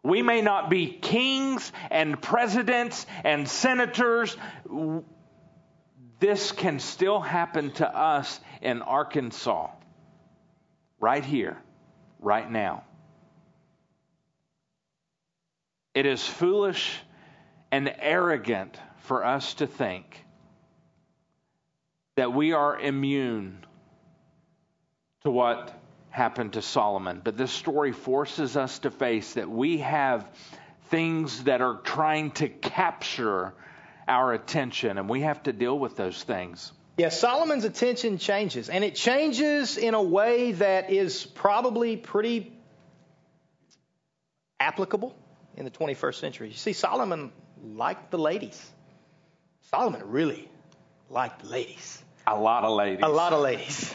We 0.03 0.23
may 0.23 0.41
not 0.41 0.71
be 0.71 0.87
kings 0.87 1.71
and 1.91 2.21
presidents 2.21 3.07
and 3.25 3.47
senators. 3.47 4.37
This 6.19 6.53
can 6.53 6.79
still 6.79 7.21
happen 7.21 7.73
to 7.73 7.87
us 7.87 8.41
in 8.63 8.83
Arkansas, 8.83 9.71
right 10.99 11.25
here, 11.25 11.59
right 12.21 12.51
now. 12.51 12.85
It 15.95 16.07
is 16.07 16.27
foolish 16.27 16.99
and 17.71 17.95
arrogant 17.99 18.79
for 18.99 19.25
us 19.25 19.55
to 19.55 19.67
think 19.67 20.25
that 22.17 22.33
we 22.33 22.53
are 22.53 22.79
immune 22.79 23.65
to 25.23 25.31
what 25.31 25.75
happened 26.09 26.55
to 26.55 26.63
Solomon. 26.63 27.21
But 27.23 27.37
this 27.37 27.53
story 27.53 27.93
forces 27.93 28.57
us 28.57 28.79
to 28.81 28.91
face 28.91 29.35
that 29.35 29.51
we 29.51 29.79
have 29.79 30.27
things 30.89 31.45
that 31.45 31.61
are 31.61 31.81
trying 31.83 32.31
to 32.33 32.49
capture 32.49 33.53
our 34.09 34.33
attention, 34.33 34.99
and 34.99 35.09
we 35.09 35.23
have 35.23 35.42
to 35.45 35.53
deal 35.53 35.79
with 35.79 35.97
those 35.97 36.23
things. 36.23 36.73
Yeah, 36.97 37.11
Solomon's 37.11 37.64
attention 37.64 38.19
changes, 38.19 38.69
and 38.69 38.83
it 38.83 38.95
changes 38.95 39.77
in 39.77 39.95
a 39.95 40.03
way 40.03 40.53
that 40.53 40.90
is 40.90 41.27
probably 41.27 41.97
pretty 41.97 42.53
applicable 44.59 45.14
in 45.57 45.64
the 45.64 45.71
21st 45.71 46.14
century. 46.14 46.49
You 46.49 46.55
see, 46.55 46.73
Solomon 46.73 47.33
liked 47.62 48.11
the 48.11 48.19
ladies. 48.19 48.64
Solomon 49.71 50.03
really 50.07 50.49
liked 51.11 51.42
the 51.42 51.49
ladies. 51.49 52.03
A 52.27 52.38
lot 52.38 52.64
of 52.64 52.73
ladies. 52.75 53.01
A 53.03 53.09
lot 53.09 53.33
of 53.33 53.40
ladies. 53.40 53.95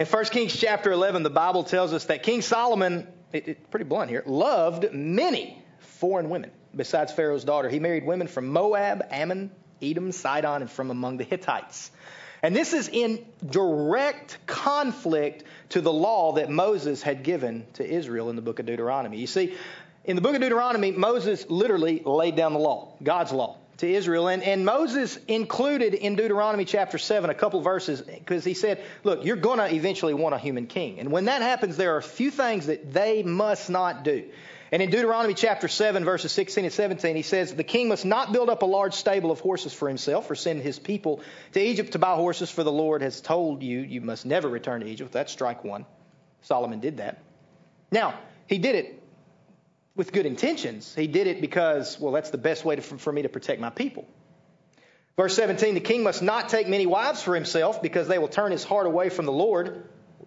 In 0.00 0.06
1 0.06 0.24
Kings 0.26 0.56
chapter 0.56 0.90
11, 0.90 1.22
the 1.22 1.30
Bible 1.30 1.62
tells 1.62 1.92
us 1.92 2.06
that 2.06 2.24
King 2.24 2.42
Solomon, 2.42 3.06
it, 3.32 3.46
it's 3.46 3.66
pretty 3.70 3.84
blunt 3.84 4.10
here, 4.10 4.24
loved 4.26 4.92
many 4.92 5.62
foreign 5.78 6.28
women 6.28 6.50
besides 6.74 7.12
Pharaoh's 7.12 7.44
daughter. 7.44 7.68
He 7.68 7.78
married 7.78 8.04
women 8.04 8.26
from 8.26 8.48
Moab, 8.48 9.02
Ammon, 9.10 9.50
Edom, 9.80 10.12
Sidon, 10.12 10.62
and 10.62 10.70
from 10.70 10.90
among 10.90 11.16
the 11.16 11.24
Hittites. 11.24 11.90
And 12.42 12.56
this 12.56 12.72
is 12.72 12.88
in 12.88 13.24
direct 13.48 14.38
conflict 14.46 15.44
to 15.70 15.80
the 15.80 15.92
law 15.92 16.32
that 16.32 16.50
Moses 16.50 17.00
had 17.00 17.22
given 17.22 17.66
to 17.74 17.88
Israel 17.88 18.30
in 18.30 18.36
the 18.36 18.42
book 18.42 18.58
of 18.58 18.66
Deuteronomy. 18.66 19.18
You 19.18 19.28
see, 19.28 19.56
in 20.04 20.16
the 20.16 20.22
book 20.22 20.34
of 20.34 20.40
Deuteronomy, 20.40 20.90
Moses 20.90 21.48
literally 21.48 22.02
laid 22.04 22.34
down 22.34 22.52
the 22.52 22.58
law, 22.58 22.94
God's 23.00 23.30
law, 23.30 23.58
to 23.78 23.88
Israel. 23.88 24.26
And, 24.26 24.42
and 24.42 24.64
Moses 24.64 25.16
included 25.28 25.94
in 25.94 26.16
Deuteronomy 26.16 26.64
chapter 26.64 26.98
7 26.98 27.30
a 27.30 27.34
couple 27.34 27.60
verses 27.60 28.02
because 28.02 28.44
he 28.44 28.54
said, 28.54 28.82
Look, 29.04 29.24
you're 29.24 29.36
going 29.36 29.58
to 29.58 29.72
eventually 29.72 30.14
want 30.14 30.34
a 30.34 30.38
human 30.38 30.66
king. 30.66 30.98
And 30.98 31.12
when 31.12 31.26
that 31.26 31.42
happens, 31.42 31.76
there 31.76 31.94
are 31.94 31.98
a 31.98 32.02
few 32.02 32.32
things 32.32 32.66
that 32.66 32.92
they 32.92 33.22
must 33.22 33.70
not 33.70 34.02
do. 34.02 34.24
And 34.72 34.80
in 34.80 34.88
Deuteronomy 34.88 35.34
chapter 35.34 35.68
7, 35.68 36.02
verses 36.02 36.32
16 36.32 36.64
and 36.64 36.72
17, 36.72 37.14
he 37.14 37.20
says, 37.20 37.54
The 37.54 37.62
king 37.62 37.88
must 37.88 38.06
not 38.06 38.32
build 38.32 38.48
up 38.48 38.62
a 38.62 38.66
large 38.66 38.94
stable 38.94 39.30
of 39.30 39.38
horses 39.38 39.74
for 39.74 39.86
himself 39.86 40.30
or 40.30 40.34
send 40.34 40.62
his 40.62 40.78
people 40.78 41.20
to 41.52 41.60
Egypt 41.60 41.92
to 41.92 41.98
buy 41.98 42.14
horses, 42.14 42.50
for 42.50 42.64
the 42.64 42.72
Lord 42.72 43.02
has 43.02 43.20
told 43.20 43.62
you, 43.62 43.80
you 43.80 44.00
must 44.00 44.24
never 44.24 44.48
return 44.48 44.80
to 44.80 44.86
Egypt. 44.86 45.12
That's 45.12 45.30
strike 45.30 45.62
one. 45.62 45.84
Solomon 46.40 46.80
did 46.80 46.96
that. 46.96 47.22
Now, 47.90 48.18
he 48.46 48.56
did 48.56 48.74
it 48.74 49.02
with 49.94 50.10
good 50.10 50.24
intentions. 50.24 50.94
He 50.94 51.06
did 51.06 51.26
it 51.26 51.42
because, 51.42 52.00
well, 52.00 52.12
that's 52.12 52.30
the 52.30 52.38
best 52.38 52.64
way 52.64 52.76
to, 52.76 52.82
for 52.82 53.12
me 53.12 53.22
to 53.22 53.28
protect 53.28 53.60
my 53.60 53.68
people. 53.68 54.06
Verse 55.18 55.36
17 55.36 55.74
the 55.74 55.80
king 55.80 56.02
must 56.02 56.22
not 56.22 56.48
take 56.48 56.66
many 56.66 56.86
wives 56.86 57.22
for 57.22 57.34
himself 57.34 57.82
because 57.82 58.08
they 58.08 58.18
will 58.18 58.28
turn 58.28 58.50
his 58.50 58.64
heart 58.64 58.86
away 58.86 59.10
from 59.10 59.26
the 59.26 59.32
Lord. 59.32 59.84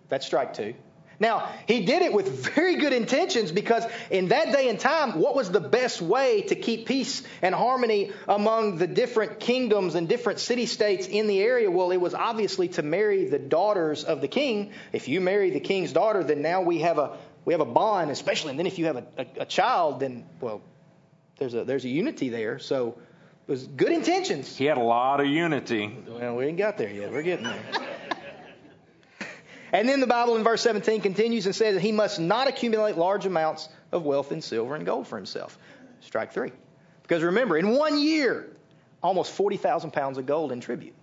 That's 0.08 0.28
strike 0.28 0.54
two. 0.54 0.76
Now, 1.20 1.50
he 1.68 1.86
did 1.86 2.02
it 2.02 2.14
with 2.14 2.54
very 2.54 2.76
good 2.76 2.94
intentions 2.94 3.52
because 3.52 3.84
in 4.10 4.30
that 4.30 4.52
day 4.52 4.70
and 4.70 4.80
time, 4.80 5.20
what 5.20 5.36
was 5.36 5.50
the 5.50 5.60
best 5.60 6.02
way 6.02 6.42
to 6.44 6.56
keep 6.56 6.86
peace 6.86 7.24
and 7.42 7.56
harmony 7.56 8.12
among 8.28 8.78
the 8.78 8.88
different 8.88 9.40
kingdoms 9.40 9.96
and 9.96 10.10
different 10.10 10.40
city 10.40 10.66
states 10.66 11.08
in 11.08 11.28
the 11.28 11.40
area? 11.40 11.70
Well, 11.72 11.92
it 11.92 11.98
was 11.98 12.14
obviously 12.14 12.68
to 12.70 12.84
marry 12.84 13.26
the 13.26 13.40
daughters 13.40 14.04
of 14.04 14.22
the 14.22 14.28
king. 14.28 14.72
If 14.92 15.08
you 15.08 15.22
marry 15.22 15.52
the 15.52 15.60
king's 15.60 15.94
daughter, 15.94 16.24
then 16.24 16.42
now 16.42 16.62
we 16.62 16.80
have 16.80 16.98
a 16.98 17.18
we 17.46 17.54
have 17.54 17.62
a 17.62 17.66
bond, 17.66 18.10
especially 18.10 18.52
and 18.52 18.60
then 18.60 18.66
if 18.66 18.80
you 18.80 18.86
have 18.86 18.98
a, 18.98 19.06
a, 19.18 19.26
a 19.42 19.46
child, 19.46 20.00
then 20.00 20.26
well, 20.42 20.62
there's 21.38 21.54
a 21.54 21.64
there's 21.64 21.86
a 21.86 21.90
unity 21.90 22.30
there. 22.30 22.60
So 22.60 22.98
it 23.48 23.52
was 23.52 23.68
good 23.68 23.92
intentions. 23.92 24.56
He 24.56 24.66
had 24.66 24.78
a 24.78 24.84
lot 24.84 25.22
of 25.22 25.28
unity. 25.28 25.96
Well, 26.08 26.36
we 26.36 26.48
ain't 26.48 26.58
got 26.58 26.78
there 26.78 26.90
yet. 26.90 27.12
We're 27.12 27.22
getting 27.22 27.46
there. 27.46 27.95
And 29.76 29.90
then 29.90 30.00
the 30.00 30.08
Bible 30.08 30.38
in 30.38 30.44
verse 30.46 30.62
17 30.62 31.02
continues 31.02 31.46
and 31.48 31.54
says 31.54 31.74
that 31.74 31.82
he 31.82 31.92
must 31.92 32.18
not 32.18 32.48
accumulate 32.48 32.98
large 32.98 33.26
amounts 33.26 33.68
of 33.92 34.06
wealth 34.06 34.32
in 34.32 34.42
silver 34.42 34.74
and 34.74 34.86
gold 34.86 35.06
for 35.06 35.18
himself. 35.18 35.60
Strike 36.00 36.32
three. 36.32 36.54
Because 37.02 37.24
remember, 37.24 37.58
in 37.58 37.72
one 37.72 38.00
year, 38.00 38.48
almost 39.04 39.34
40,000 39.34 39.92
pounds 39.92 40.18
of 40.18 40.26
gold 40.26 40.54
in 40.54 40.62
tribute. 40.62 40.96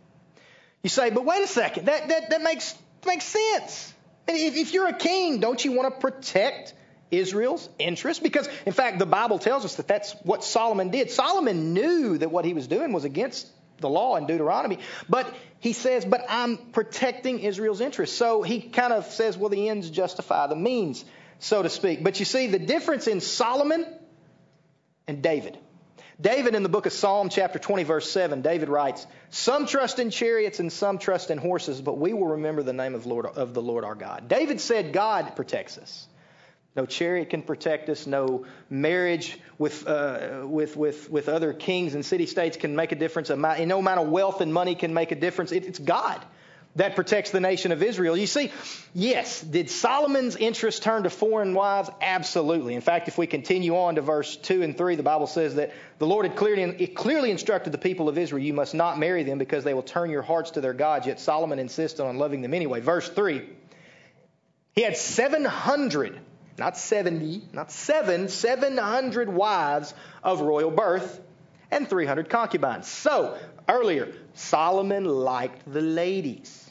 You 0.82 0.88
say, 0.88 1.11
but 1.11 1.26
wait 1.26 1.44
a 1.44 1.46
second, 1.48 1.85
that, 1.85 2.08
that, 2.08 2.30
that 2.30 2.40
makes, 2.40 2.74
makes 3.06 3.26
sense. 3.26 3.92
If, 4.26 4.56
if 4.56 4.72
you're 4.72 4.88
a 4.88 4.96
king, 4.96 5.38
don't 5.38 5.62
you 5.62 5.72
want 5.72 5.94
to 5.94 6.00
protect 6.00 6.72
Israel's 7.11 7.68
interests? 7.78 8.22
Because, 8.22 8.48
in 8.64 8.72
fact, 8.72 8.98
the 8.98 9.04
Bible 9.04 9.38
tells 9.38 9.66
us 9.66 9.74
that 9.74 9.87
that's 9.87 10.12
what 10.22 10.44
Solomon 10.44 10.88
did. 10.88 11.11
Solomon 11.11 11.74
knew 11.74 12.16
that 12.16 12.30
what 12.30 12.46
he 12.46 12.54
was 12.54 12.68
doing 12.68 12.94
was 12.94 13.04
against 13.04 13.46
the 13.80 13.90
law 13.90 14.16
in 14.16 14.26
Deuteronomy. 14.26 14.78
But 15.11 15.30
he 15.62 15.72
says, 15.72 16.05
but 16.05 16.27
I'm 16.29 16.57
protecting 16.57 17.38
Israel's 17.38 17.81
interests. 17.81 18.16
So 18.18 18.42
he 18.42 18.61
kind 18.61 18.92
of 18.92 19.07
says, 19.07 19.38
well, 19.38 19.48
the 19.48 19.68
ends 19.68 19.90
justify 19.90 20.48
the 20.48 20.57
means, 20.57 21.05
so 21.38 21.62
to 21.62 21.68
speak. 21.68 22.03
But 22.03 22.18
you 22.18 22.25
see 22.25 22.48
the 22.48 22.59
difference 22.59 23.07
in 23.07 23.20
Solomon 23.20 23.87
and 25.07 25.22
David. 25.22 25.57
David 26.20 26.57
in 26.57 26.64
the 26.64 26.68
book 26.68 26.87
of 26.87 26.92
Psalm, 26.92 27.29
chapter 27.29 27.61
20, 27.61 27.85
verse 27.85 28.11
7, 28.11 28.42
David 28.42 28.70
writes, 28.70 29.07
Some 29.31 29.66
trust 29.66 30.01
in 30.01 30.11
chariots 30.11 30.59
and 30.59 30.72
some 30.72 30.98
trust 30.98 31.31
in 31.31 31.38
horses, 31.38 31.81
but 31.81 31.96
we 31.96 32.12
will 32.12 32.31
remember 32.31 32.64
the 32.64 32.72
name 32.72 32.96
of, 32.96 33.07
Lord, 33.07 33.27
of 33.27 33.55
the 33.55 33.62
Lord 33.62 33.85
our 33.85 33.94
God. 33.94 34.27
David 34.27 34.61
said, 34.61 34.92
God 34.92 35.37
protects 35.37 35.79
us. 35.79 36.09
No 36.74 36.87
chariot 36.87 37.30
can 37.30 37.42
protect 37.42 37.88
us. 37.88 38.06
No 38.06 38.46
marriage 38.70 39.38
with, 39.58 39.87
uh, 39.87 40.40
with, 40.44 40.76
with, 40.76 41.11
with 41.11 41.28
other 41.28 41.52
kings 41.52 41.94
and 41.94 42.04
city 42.04 42.26
states 42.26 42.56
can 42.56 42.74
make 42.76 42.92
a 42.92 42.96
difference. 42.96 43.28
No 43.28 43.78
amount 43.78 44.00
of 44.00 44.08
wealth 44.08 44.40
and 44.40 44.52
money 44.54 44.74
can 44.74 44.94
make 44.94 45.12
a 45.12 45.16
difference. 45.16 45.52
It's 45.52 45.78
God 45.78 46.24
that 46.76 46.94
protects 46.94 47.30
the 47.30 47.40
nation 47.40 47.70
of 47.72 47.82
Israel. 47.82 48.16
You 48.16 48.26
see, 48.26 48.50
yes, 48.94 49.42
did 49.42 49.68
Solomon's 49.68 50.37
interest 50.37 50.82
turn 50.82 51.02
to 51.02 51.11
foreign 51.11 51.52
wives? 51.52 51.90
Absolutely. 52.00 52.74
In 52.74 52.80
fact, 52.80 53.08
if 53.08 53.18
we 53.18 53.26
continue 53.26 53.76
on 53.76 53.96
to 53.96 54.00
verse 54.00 54.37
2 54.37 54.62
and 54.62 54.76
3, 54.76 54.96
the 54.96 55.02
Bible 55.02 55.26
says 55.26 55.56
that 55.56 55.74
the 55.98 56.06
Lord 56.06 56.24
had 56.24 56.35
clearly, 56.35 56.87
clearly 56.87 57.30
instructed 57.30 57.72
the 57.72 57.78
people 57.78 58.08
of 58.08 58.16
Israel, 58.16 58.42
you 58.42 58.54
must 58.54 58.74
not 58.74 58.98
marry 58.98 59.22
them 59.22 59.37
because 59.37 59.64
they 59.64 59.74
will 59.74 59.82
turn 59.82 60.08
your 60.08 60.22
hearts 60.22 60.52
to 60.52 60.62
their 60.62 60.72
gods, 60.72 61.06
yet 61.06 61.20
Solomon 61.20 61.58
insisted 61.58 62.04
on 62.04 62.16
loving 62.16 62.40
them 62.40 62.54
anyway. 62.54 62.80
Verse 62.80 63.08
3, 63.08 63.46
he 64.74 64.80
had 64.80 64.96
700 64.96 66.18
not 66.59 66.77
70, 66.77 67.43
not 67.53 67.71
seven, 67.73 68.29
700 68.29 69.29
wives 69.29 69.95
of 70.23 70.41
royal 70.41 70.71
birth 70.71 71.21
and 71.71 71.88
300 71.88 72.29
concubines. 72.29 72.87
So, 72.87 73.38
earlier, 73.69 74.12
Solomon 74.35 75.05
liked 75.05 75.73
the 75.73 75.81
ladies. 75.81 76.71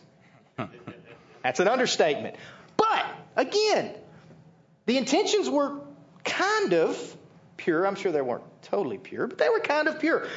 That's 1.43 1.59
an 1.59 1.67
understatement. 1.67 2.35
But, 2.77 3.05
again, 3.35 3.95
the 4.85 4.97
intentions 4.97 5.49
were 5.49 5.79
kind 6.23 6.73
of 6.73 7.17
pure. 7.57 7.85
I'm 7.85 7.95
sure 7.95 8.11
they 8.11 8.21
weren't 8.21 8.43
totally 8.63 8.97
pure, 8.97 9.27
but 9.27 9.37
they 9.37 9.49
were 9.49 9.59
kind 9.59 9.87
of 9.87 9.99
pure. 9.99 10.27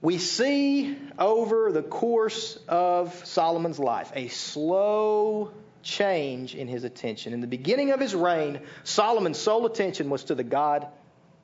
We 0.00 0.18
see 0.18 0.96
over 1.18 1.70
the 1.70 1.82
course 1.82 2.58
of 2.68 3.24
Solomon's 3.24 3.78
life 3.78 4.10
a 4.14 4.28
slow 4.28 5.52
change 5.82 6.54
in 6.54 6.68
his 6.68 6.84
attention. 6.84 7.32
In 7.32 7.40
the 7.40 7.46
beginning 7.46 7.90
of 7.92 8.00
his 8.00 8.14
reign, 8.14 8.60
Solomon's 8.84 9.38
sole 9.38 9.66
attention 9.66 10.10
was 10.10 10.24
to 10.24 10.34
the 10.34 10.44
God 10.44 10.86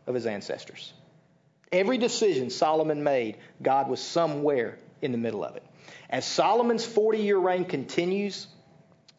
of 0.07 0.15
his 0.15 0.27
ancestors. 0.27 0.93
Every 1.71 1.99
decision 1.99 2.51
Solomon 2.51 3.03
made, 3.03 3.39
God 3.63 3.89
was 3.89 4.01
somewhere 4.01 4.79
in 5.03 5.13
the 5.13 5.19
middle 5.19 5.45
of 5.45 5.57
it. 5.57 5.65
As 6.11 6.25
Solomon's 6.25 6.85
40 6.85 7.19
year 7.19 7.39
reign 7.39 7.65
continues, 7.65 8.47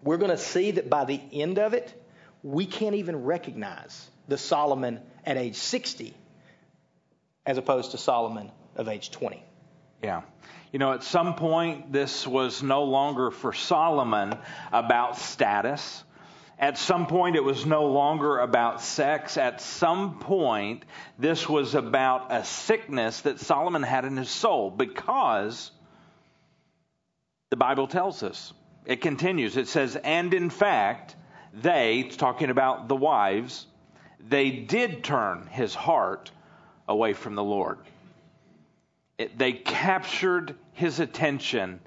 we're 0.02 0.18
going 0.18 0.32
to 0.32 0.38
see 0.38 0.72
that 0.72 0.90
by 0.90 1.06
the 1.06 1.22
end 1.32 1.60
of 1.60 1.74
it, 1.74 1.94
we 2.42 2.66
can't 2.66 2.96
even 2.96 3.24
recognize 3.24 4.10
the 4.28 4.38
Solomon 4.38 5.00
at 5.26 5.38
age 5.38 5.56
60 5.56 6.16
as 7.46 7.58
opposed 7.58 7.92
to 7.92 7.98
Solomon 7.98 8.52
of 8.76 8.88
age 8.88 9.12
20. 9.12 9.44
Yeah. 10.04 10.22
You 10.72 10.78
know, 10.78 10.94
at 10.94 11.04
some 11.04 11.34
point, 11.34 11.92
this 11.92 12.28
was 12.28 12.62
no 12.62 12.84
longer 12.84 13.32
for 13.32 13.54
Solomon 13.54 14.38
about 14.72 15.18
status. 15.18 16.04
At 16.60 16.78
some 16.78 17.08
point, 17.08 17.36
it 17.36 17.44
was 17.44 17.66
no 17.66 17.88
longer 17.88 18.38
about 18.38 18.82
sex. 18.82 19.38
At 19.38 19.62
some 19.62 20.20
point, 20.20 20.84
this 21.18 21.50
was 21.50 21.74
about 21.74 22.32
a 22.32 22.44
sickness 22.46 23.22
that 23.22 23.40
Solomon 23.40 23.82
had 23.82 24.06
in 24.06 24.16
his 24.16 24.30
soul 24.30 24.70
because 24.70 25.72
the 27.50 27.58
Bible 27.58 27.88
tells 27.88 28.22
us. 28.22 28.54
It 28.86 29.02
continues. 29.02 29.58
It 29.58 29.68
says, 29.68 29.96
and 29.96 30.34
in 30.36 30.52
fact, 30.52 31.16
they, 31.52 32.04
talking 32.04 32.52
about 32.52 32.88
the 32.88 32.96
wives, 32.96 33.66
they 34.20 34.52
did 34.52 35.04
turn 35.04 35.48
his 35.48 35.74
heart 35.74 36.30
away 36.88 37.14
from 37.14 37.34
the 37.34 37.44
Lord 37.44 37.80
it, 39.20 39.38
they 39.38 39.52
captured 39.52 40.56
his 40.72 41.00
attention, 41.00 41.82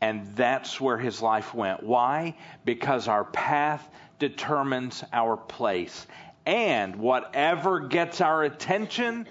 and 0.00 0.36
that's 0.36 0.80
where 0.80 0.98
his 0.98 1.20
life 1.20 1.54
went. 1.54 1.82
Why? 1.82 2.36
Because 2.64 3.08
our 3.08 3.24
path 3.24 3.88
determines 4.18 5.02
our 5.12 5.36
place. 5.36 6.06
And 6.44 6.96
whatever 6.96 7.80
gets 7.80 8.20
our 8.20 8.44
attention, 8.44 9.26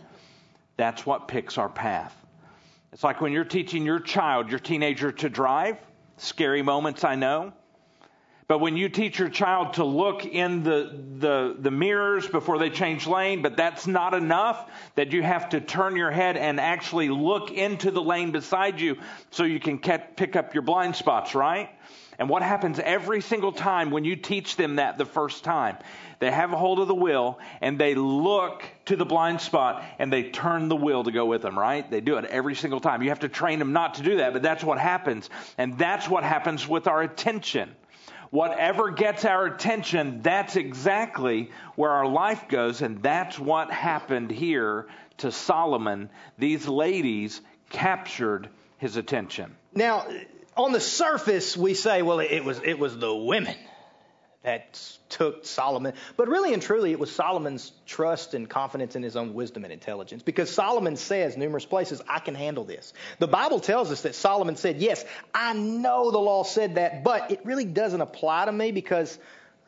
that's 0.76 1.06
what 1.06 1.28
picks 1.28 1.58
our 1.58 1.70
path. 1.70 2.16
It's 2.92 3.04
like 3.04 3.22
when 3.22 3.32
you're 3.32 3.46
teaching 3.46 3.86
your 3.86 4.00
child, 4.00 4.50
your 4.50 4.60
teenager, 4.60 5.12
to 5.12 5.30
drive. 5.30 5.78
Scary 6.18 6.64
moments, 6.64 7.04
I 7.04 7.16
know. 7.16 7.54
But 8.50 8.62
when 8.62 8.78
you 8.78 8.90
teach 8.90 9.20
your 9.20 9.30
child 9.30 9.74
to 9.74 9.84
look 9.84 10.26
in 10.26 10.64
the, 10.64 11.00
the, 11.20 11.56
the, 11.60 11.70
mirrors 11.70 12.28
before 12.28 12.58
they 12.58 12.72
change 12.72 13.06
lane, 13.06 13.44
but 13.44 13.56
that's 13.56 13.86
not 13.86 14.16
enough, 14.16 14.68
that 14.96 15.12
you 15.12 15.22
have 15.22 15.50
to 15.50 15.62
turn 15.62 15.96
your 15.96 16.10
head 16.10 16.36
and 16.36 16.60
actually 16.60 17.10
look 17.10 17.52
into 17.52 17.92
the 17.92 18.02
lane 18.02 18.32
beside 18.32 18.82
you 18.82 18.98
so 19.30 19.44
you 19.44 19.60
can 19.60 19.78
pick 19.78 20.36
up 20.36 20.56
your 20.56 20.64
blind 20.64 20.96
spots, 20.96 21.36
right? 21.36 21.70
And 22.18 22.28
what 22.28 22.42
happens 22.42 22.80
every 22.80 23.22
single 23.22 23.52
time 23.52 23.92
when 23.92 24.04
you 24.04 24.16
teach 24.16 24.56
them 24.56 24.78
that 24.78 24.98
the 24.98 25.06
first 25.06 25.44
time? 25.44 25.78
They 26.18 26.32
have 26.32 26.52
a 26.52 26.58
hold 26.58 26.80
of 26.80 26.88
the 26.88 26.96
wheel 26.96 27.38
and 27.62 27.78
they 27.78 27.94
look 27.94 28.64
to 28.86 28.96
the 28.96 29.06
blind 29.06 29.42
spot 29.42 29.86
and 30.00 30.12
they 30.12 30.24
turn 30.24 30.70
the 30.70 30.76
wheel 30.76 31.04
to 31.04 31.12
go 31.12 31.28
with 31.28 31.44
them, 31.44 31.58
right? 31.58 31.90
They 31.90 32.02
do 32.02 32.18
it 32.18 32.26
every 32.26 32.56
single 32.56 32.80
time. 32.80 33.04
You 33.04 33.10
have 33.10 33.20
to 33.20 33.30
train 33.30 33.60
them 33.60 33.74
not 33.74 33.94
to 33.96 34.02
do 34.02 34.18
that, 34.18 34.34
but 34.34 34.42
that's 34.42 34.64
what 34.64 34.80
happens. 34.80 35.30
And 35.60 35.78
that's 35.78 36.10
what 36.10 36.24
happens 36.24 36.68
with 36.68 36.88
our 36.88 37.04
attention. 37.04 37.76
Whatever 38.32 38.92
gets 38.92 39.26
our 39.26 39.46
attention, 39.46 40.22
that's 40.22 40.56
exactly 40.56 41.52
where 41.76 41.92
our 41.92 42.08
life 42.08 42.48
goes, 42.48 42.82
and 42.82 43.02
that's 43.02 43.40
what 43.40 43.72
happened 43.72 44.30
here 44.30 44.88
to 45.18 45.32
Solomon. 45.32 46.10
These 46.38 46.68
ladies 46.68 47.42
captured 47.70 48.50
his 48.78 48.98
attention. 48.98 49.56
Now, 49.74 50.06
on 50.56 50.72
the 50.72 50.80
surface, 50.80 51.58
we 51.58 51.74
say, 51.74 52.02
well, 52.02 52.20
it 52.20 52.44
was, 52.44 52.62
it 52.64 52.78
was 52.78 52.98
the 52.98 53.14
women 53.14 53.56
that 54.44 54.80
took 55.10 55.46
Solomon. 55.46 55.94
But 56.16 56.30
really 56.30 56.54
and 56.54 56.62
truly, 56.62 56.92
it 56.92 57.00
was 57.00 57.12
Solomon's 57.12 57.74
trust 57.86 58.34
and 58.34 58.50
confidence 58.50 58.96
in 58.96 59.04
his 59.04 59.18
own 59.18 59.34
wisdom 59.34 59.66
and 59.66 59.74
intelligence. 59.74 60.24
Because 60.24 60.50
Solomon 60.50 60.96
says 60.96 61.36
numerous 61.36 61.66
places, 61.66 62.02
I 62.08 62.20
can 62.20 62.36
handle 62.36 62.64
this. 62.64 62.94
The 63.20 63.28
Bible 63.28 63.60
tells 63.60 63.92
us 63.92 64.04
that 64.04 64.16
Solomon 64.16 64.56
said, 64.56 64.78
Yes, 64.78 65.04
I 65.34 65.54
know 65.54 66.12
the 66.12 66.20
law 66.20 66.44
said 66.44 66.76
that, 66.76 67.04
but 67.04 67.32
it 67.32 67.46
really 67.46 67.66
doesn't 67.66 68.00
apply 68.00 68.46
to 68.46 68.52
me 68.52 68.72
because 68.72 69.18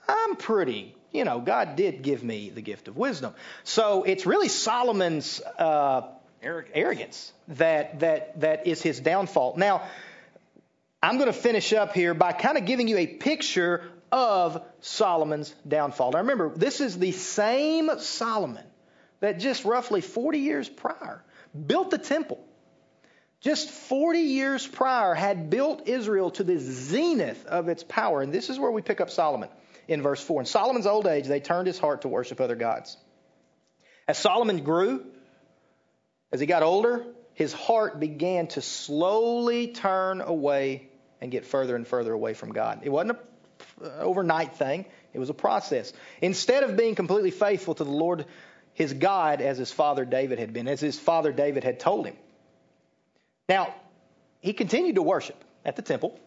I'm 0.07 0.37
pretty. 0.37 0.95
You 1.11 1.25
know, 1.25 1.41
God 1.41 1.75
did 1.75 2.01
give 2.01 2.23
me 2.23 2.49
the 2.49 2.61
gift 2.61 2.87
of 2.87 2.95
wisdom. 2.95 3.33
So 3.65 4.03
it's 4.03 4.25
really 4.25 4.47
Solomon's 4.47 5.41
uh, 5.41 6.07
arrogance 6.41 7.33
that, 7.49 7.99
that, 7.99 8.39
that 8.39 8.67
is 8.67 8.81
his 8.81 9.01
downfall. 9.01 9.55
Now, 9.57 9.83
I'm 11.03 11.17
going 11.17 11.27
to 11.27 11.33
finish 11.33 11.73
up 11.73 11.93
here 11.93 12.13
by 12.13 12.31
kind 12.31 12.57
of 12.57 12.65
giving 12.65 12.87
you 12.87 12.97
a 12.97 13.07
picture 13.07 13.83
of 14.11 14.63
Solomon's 14.81 15.53
downfall. 15.67 16.11
Now 16.11 16.19
remember, 16.19 16.49
this 16.49 16.81
is 16.81 16.97
the 16.97 17.11
same 17.11 17.89
Solomon 17.99 18.65
that 19.19 19.39
just 19.39 19.65
roughly 19.65 20.01
40 20.01 20.39
years 20.39 20.67
prior 20.67 21.23
built 21.67 21.91
the 21.91 21.97
temple, 21.97 22.43
just 23.39 23.69
40 23.69 24.19
years 24.19 24.67
prior, 24.67 25.13
had 25.13 25.49
built 25.49 25.87
Israel 25.87 26.31
to 26.31 26.43
the 26.43 26.57
zenith 26.59 27.45
of 27.45 27.69
its 27.69 27.83
power. 27.83 28.21
And 28.21 28.33
this 28.33 28.49
is 28.49 28.59
where 28.59 28.71
we 28.71 28.81
pick 28.81 29.01
up 29.01 29.09
Solomon 29.09 29.49
in 29.87 30.01
verse 30.01 30.21
4. 30.21 30.41
In 30.41 30.45
Solomon's 30.45 30.87
old 30.87 31.07
age, 31.07 31.25
they 31.25 31.39
turned 31.39 31.67
his 31.67 31.79
heart 31.79 32.03
to 32.03 32.07
worship 32.07 32.39
other 32.39 32.55
gods. 32.55 32.97
As 34.07 34.17
Solomon 34.17 34.63
grew, 34.63 35.05
as 36.31 36.39
he 36.39 36.45
got 36.45 36.63
older, 36.63 37.05
his 37.33 37.53
heart 37.53 37.99
began 37.99 38.47
to 38.47 38.61
slowly 38.61 39.69
turn 39.69 40.21
away 40.21 40.89
and 41.19 41.31
get 41.31 41.45
further 41.45 41.75
and 41.75 41.87
further 41.87 42.13
away 42.13 42.33
from 42.33 42.51
God. 42.51 42.81
It 42.83 42.89
wasn't 42.89 43.11
an 43.11 43.17
Uh, 43.83 43.87
overnight 43.99 44.55
thing, 44.55 44.85
it 45.13 45.19
was 45.19 45.29
a 45.29 45.33
process. 45.33 45.93
Instead 46.21 46.63
of 46.63 46.77
being 46.77 46.95
completely 46.95 47.31
faithful 47.31 47.75
to 47.75 47.83
the 47.83 47.91
Lord 47.91 48.25
his 48.73 48.93
God 48.93 49.41
as 49.41 49.57
his 49.57 49.71
father 49.71 50.05
David 50.05 50.39
had 50.39 50.53
been, 50.53 50.67
as 50.67 50.79
his 50.79 50.97
father 50.99 51.31
David 51.31 51.63
had 51.63 51.79
told 51.79 52.05
him. 52.05 52.15
Now, 53.49 53.73
he 54.39 54.53
continued 54.53 54.95
to 54.95 55.01
worship 55.01 55.43
at 55.65 55.75
the 55.75 55.81
temple. 55.81 56.19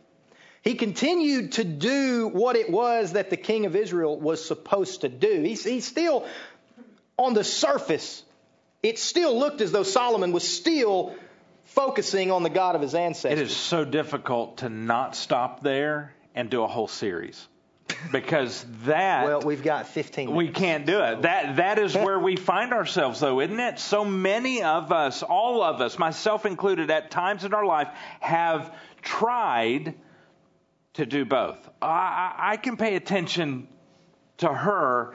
He 0.62 0.74
continued 0.74 1.52
to 1.52 1.64
do 1.64 2.28
what 2.28 2.56
it 2.56 2.70
was 2.70 3.12
that 3.12 3.30
the 3.30 3.36
king 3.36 3.66
of 3.66 3.76
Israel 3.76 4.18
was 4.18 4.44
supposed 4.44 5.02
to 5.02 5.08
do. 5.08 5.42
He's, 5.42 5.64
he's 5.64 5.86
still, 5.86 6.26
on 7.18 7.34
the 7.34 7.44
surface, 7.44 8.22
it 8.82 8.98
still 8.98 9.38
looked 9.38 9.60
as 9.60 9.72
though 9.72 9.82
Solomon 9.82 10.32
was 10.32 10.46
still 10.46 11.14
focusing 11.64 12.30
on 12.30 12.42
the 12.42 12.50
God 12.50 12.76
of 12.76 12.82
his 12.82 12.94
ancestors. 12.94 13.40
It 13.40 13.42
is 13.42 13.56
so 13.56 13.84
difficult 13.84 14.58
to 14.58 14.68
not 14.68 15.16
stop 15.16 15.62
there 15.62 16.14
and 16.34 16.50
do 16.50 16.62
a 16.62 16.66
whole 16.66 16.88
series. 16.88 17.48
Because 18.10 18.64
that 18.84 19.26
well, 19.26 19.40
we've 19.42 19.62
got 19.62 19.86
15. 19.88 20.26
Minutes. 20.26 20.36
We 20.36 20.48
can't 20.48 20.86
do 20.86 21.00
it. 21.00 21.22
That 21.22 21.56
that 21.56 21.78
is 21.78 21.94
where 21.94 22.18
we 22.18 22.36
find 22.36 22.72
ourselves, 22.72 23.20
though, 23.20 23.40
isn't 23.40 23.60
it? 23.60 23.78
So 23.78 24.04
many 24.04 24.62
of 24.62 24.90
us, 24.90 25.22
all 25.22 25.62
of 25.62 25.80
us, 25.80 25.98
myself 25.98 26.46
included, 26.46 26.90
at 26.90 27.10
times 27.10 27.44
in 27.44 27.52
our 27.52 27.64
life, 27.64 27.88
have 28.20 28.74
tried 29.02 29.94
to 30.94 31.06
do 31.06 31.24
both. 31.24 31.58
I, 31.82 32.34
I 32.38 32.56
can 32.56 32.76
pay 32.76 32.96
attention 32.96 33.68
to 34.38 34.48
her, 34.48 35.14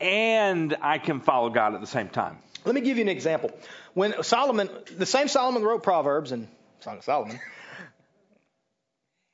and 0.00 0.76
I 0.82 0.98
can 0.98 1.20
follow 1.20 1.48
God 1.50 1.74
at 1.74 1.80
the 1.80 1.86
same 1.86 2.08
time. 2.08 2.38
Let 2.64 2.74
me 2.74 2.82
give 2.82 2.98
you 2.98 3.02
an 3.02 3.08
example. 3.08 3.50
When 3.94 4.22
Solomon, 4.22 4.68
the 4.96 5.06
same 5.06 5.28
Solomon 5.28 5.62
wrote 5.62 5.82
Proverbs 5.82 6.32
and 6.32 6.48
Song 6.80 6.98
of 6.98 7.04
Solomon. 7.04 7.40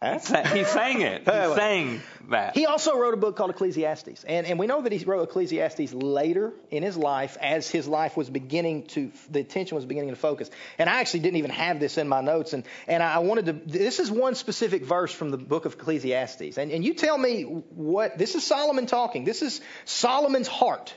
He's 0.03 0.25
sang 0.25 1.01
it. 1.01 1.23
He 1.23 1.31
sang 1.31 2.03
that. 2.29 2.55
He 2.55 2.67
also 2.67 2.99
wrote 2.99 3.15
a 3.15 3.17
book 3.17 3.35
called 3.35 3.49
Ecclesiastes. 3.49 4.25
And, 4.25 4.47
and 4.47 4.59
we 4.59 4.67
know 4.67 4.83
that 4.83 4.93
he 4.93 5.03
wrote 5.05 5.23
Ecclesiastes 5.23 5.95
later 5.95 6.53
in 6.71 6.83
his 6.83 6.99
life 6.99 7.39
as 7.41 7.71
his 7.71 7.89
life 7.89 8.15
was 8.15 8.29
beginning 8.29 8.85
to, 8.89 9.11
the 9.31 9.41
attention 9.41 9.75
was 9.75 9.87
beginning 9.87 10.11
to 10.11 10.17
focus. 10.17 10.51
And 10.79 10.91
I 10.91 11.01
actually 11.01 11.21
didn't 11.21 11.39
even 11.39 11.51
have 11.51 11.81
this 11.81 11.97
in 11.97 12.09
my 12.09 12.21
notes. 12.21 12.53
And, 12.53 12.65
and 12.87 13.03
I 13.03 13.21
wanted 13.21 13.47
to, 13.47 13.53
this 13.55 13.99
is 13.99 14.11
one 14.11 14.35
specific 14.35 14.85
verse 14.85 15.13
from 15.13 15.31
the 15.31 15.39
book 15.39 15.65
of 15.65 15.75
Ecclesiastes. 15.75 16.59
And, 16.59 16.71
and 16.71 16.85
you 16.85 16.93
tell 16.93 17.17
me 17.17 17.45
what, 17.45 18.19
this 18.19 18.35
is 18.35 18.45
Solomon 18.45 18.85
talking. 18.85 19.25
This 19.25 19.41
is 19.41 19.63
Solomon's 19.87 20.49
heart. 20.49 20.95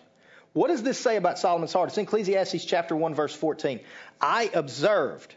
What 0.51 0.67
does 0.67 0.83
this 0.83 0.99
say 0.99 1.15
about 1.15 1.39
Solomon's 1.39 1.71
heart? 1.71 1.87
It's 1.87 1.97
in 1.97 2.03
Ecclesiastes 2.03 2.65
chapter 2.65 2.97
1, 2.97 3.15
verse 3.15 3.33
14. 3.33 3.79
I 4.19 4.49
observed 4.53 5.33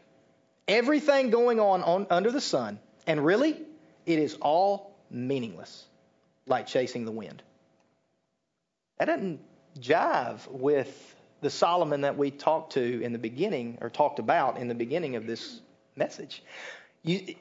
everything 0.67 1.31
going 1.31 1.61
on, 1.61 1.85
on 1.85 2.07
under 2.11 2.33
the 2.33 2.41
sun, 2.41 2.81
and 3.07 3.25
really, 3.25 3.57
it 4.07 4.19
is 4.19 4.35
all 4.41 4.95
meaningless, 5.11 5.85
like 6.47 6.67
chasing 6.67 7.05
the 7.05 7.13
wind. 7.13 7.43
That 8.99 9.07
doesn't 9.07 9.41
jive 9.79 10.51
with 10.51 11.17
the 11.41 11.51
Solomon 11.51 12.03
that 12.03 12.17
we 12.17 12.31
talked 12.31 12.75
to 12.75 13.03
in 13.03 13.13
the 13.13 13.19
beginning, 13.19 13.79
or 13.81 13.91
talked 13.91 14.19
about 14.19 14.59
in 14.59 14.69
the 14.69 14.75
beginning 14.75 15.17
of 15.17 15.27
this 15.27 15.61
message. 15.97 16.43
You, 17.03 17.35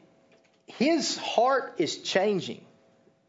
his 0.65 1.17
heart 1.17 1.75
is 1.77 1.97
changing. 1.97 2.65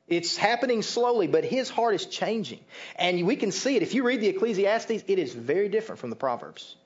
It's 0.08 0.36
happening 0.36 0.82
slowly, 0.82 1.26
but 1.26 1.44
his 1.44 1.70
heart 1.70 1.94
is 1.94 2.06
changing. 2.06 2.60
And 2.96 3.26
we 3.26 3.36
can 3.36 3.52
see 3.52 3.76
it. 3.76 3.82
If 3.82 3.94
you 3.94 4.02
read 4.02 4.20
the 4.20 4.28
Ecclesiastes, 4.28 5.04
it 5.06 5.18
is 5.18 5.34
very 5.34 5.68
different 5.68 6.00
from 6.00 6.10
the 6.10 6.16
Proverbs. 6.16 6.76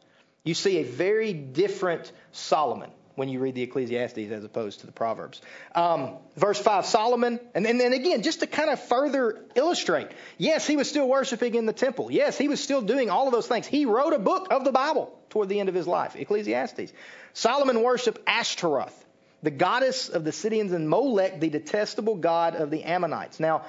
You 0.44 0.54
see 0.54 0.78
a 0.78 0.84
very 0.84 1.32
different 1.32 2.10
Solomon 2.32 2.90
when 3.16 3.28
you 3.28 3.40
read 3.40 3.54
the 3.54 3.62
Ecclesiastes 3.62 4.30
as 4.30 4.44
opposed 4.44 4.80
to 4.80 4.86
the 4.86 4.92
Proverbs. 4.92 5.42
Um, 5.74 6.16
verse 6.36 6.60
5, 6.60 6.86
Solomon, 6.86 7.40
and 7.54 7.66
then, 7.66 7.92
again, 7.92 8.22
just 8.22 8.40
to 8.40 8.46
kind 8.46 8.70
of 8.70 8.80
further 8.80 9.44
illustrate, 9.54 10.08
yes, 10.38 10.66
he 10.66 10.76
was 10.76 10.88
still 10.88 11.08
worshiping 11.08 11.54
in 11.54 11.66
the 11.66 11.72
temple. 11.72 12.10
Yes, 12.10 12.38
he 12.38 12.46
was 12.46 12.60
still 12.60 12.82
doing 12.82 13.10
all 13.10 13.26
of 13.26 13.32
those 13.32 13.48
things. 13.48 13.66
He 13.66 13.86
wrote 13.86 14.12
a 14.12 14.18
book 14.18 14.48
of 14.50 14.64
the 14.64 14.72
Bible 14.72 15.18
toward 15.30 15.48
the 15.48 15.58
end 15.58 15.68
of 15.68 15.74
his 15.74 15.86
life, 15.86 16.14
Ecclesiastes. 16.14 16.92
Solomon 17.32 17.82
worshiped 17.82 18.20
Ashtoreth 18.26 19.02
the 19.42 19.50
goddess 19.50 20.08
of 20.08 20.24
the 20.24 20.32
Sidonians, 20.32 20.72
and 20.72 20.88
Molech, 20.88 21.40
the 21.40 21.50
detestable 21.50 22.16
god 22.16 22.56
of 22.56 22.70
the 22.70 22.82
Ammonites. 22.82 23.38
Now, 23.38 23.64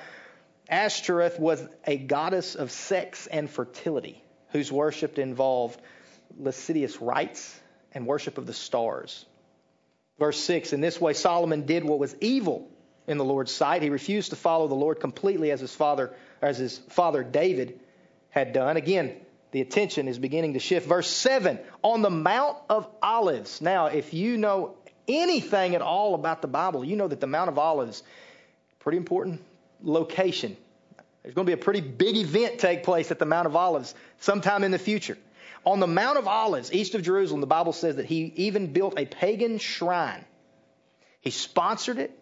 Ashtoreth 0.69 1.39
was 1.39 1.63
a 1.85 1.97
goddess 1.97 2.55
of 2.55 2.71
sex 2.71 3.27
and 3.27 3.49
fertility, 3.49 4.23
whose 4.49 4.71
worship 4.71 5.19
involved 5.19 5.79
lascivious 6.37 7.01
rites 7.01 7.59
and 7.93 8.05
worship 8.05 8.37
of 8.37 8.45
the 8.45 8.53
stars. 8.53 9.25
Verse 10.19 10.39
6 10.39 10.73
In 10.73 10.81
this 10.81 10.99
way, 10.99 11.13
Solomon 11.13 11.65
did 11.65 11.83
what 11.83 11.99
was 11.99 12.15
evil 12.21 12.69
in 13.07 13.17
the 13.17 13.25
Lord's 13.25 13.51
sight. 13.51 13.81
He 13.81 13.89
refused 13.89 14.31
to 14.31 14.35
follow 14.35 14.67
the 14.67 14.75
Lord 14.75 14.99
completely 14.99 15.51
as 15.51 15.59
his 15.59 15.73
father, 15.73 16.13
as 16.41 16.57
his 16.57 16.77
father 16.89 17.23
David 17.23 17.79
had 18.29 18.53
done. 18.53 18.77
Again, 18.77 19.15
the 19.51 19.61
attention 19.61 20.07
is 20.07 20.19
beginning 20.19 20.53
to 20.53 20.59
shift. 20.59 20.87
Verse 20.87 21.09
7 21.09 21.59
On 21.83 22.01
the 22.01 22.09
Mount 22.09 22.57
of 22.69 22.87
Olives. 23.01 23.61
Now, 23.61 23.87
if 23.87 24.13
you 24.13 24.37
know 24.37 24.75
anything 25.07 25.75
at 25.75 25.81
all 25.81 26.15
about 26.15 26.41
the 26.41 26.47
Bible, 26.47 26.83
you 26.83 26.95
know 26.95 27.07
that 27.07 27.21
the 27.21 27.27
Mount 27.27 27.49
of 27.49 27.57
Olives, 27.57 28.03
pretty 28.79 28.97
important 28.97 29.41
location. 29.81 30.57
There's 31.23 31.35
going 31.35 31.45
to 31.45 31.55
be 31.55 31.59
a 31.59 31.63
pretty 31.63 31.81
big 31.81 32.15
event 32.17 32.59
take 32.59 32.83
place 32.83 33.11
at 33.11 33.19
the 33.19 33.25
Mount 33.25 33.47
of 33.47 33.55
Olives 33.55 33.93
sometime 34.19 34.63
in 34.63 34.71
the 34.71 34.79
future. 34.79 35.17
On 35.67 35.81
the 35.81 35.87
Mount 35.87 36.17
of 36.17 36.29
Olives, 36.29 36.71
east 36.71 36.95
of 36.95 37.01
Jerusalem, 37.01 37.41
the 37.41 37.45
Bible 37.45 37.73
says 37.73 37.97
that 37.97 38.05
he 38.05 38.31
even 38.37 38.71
built 38.71 38.97
a 38.97 39.05
pagan 39.05 39.57
shrine. 39.57 40.23
He 41.19 41.29
sponsored 41.29 41.97
it, 41.97 42.17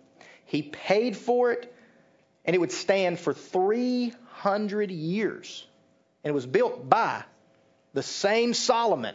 he 0.45 0.63
paid 0.63 1.15
for 1.15 1.51
it, 1.51 1.71
and 2.43 2.55
it 2.55 2.60
would 2.60 2.71
stand 2.71 3.19
for 3.19 3.36
300 3.36 4.89
years. 4.89 5.63
And 6.23 6.31
it 6.31 6.34
was 6.34 6.47
built 6.47 6.89
by 6.89 7.23
the 7.93 8.01
same 8.01 8.55
Solomon 8.55 9.13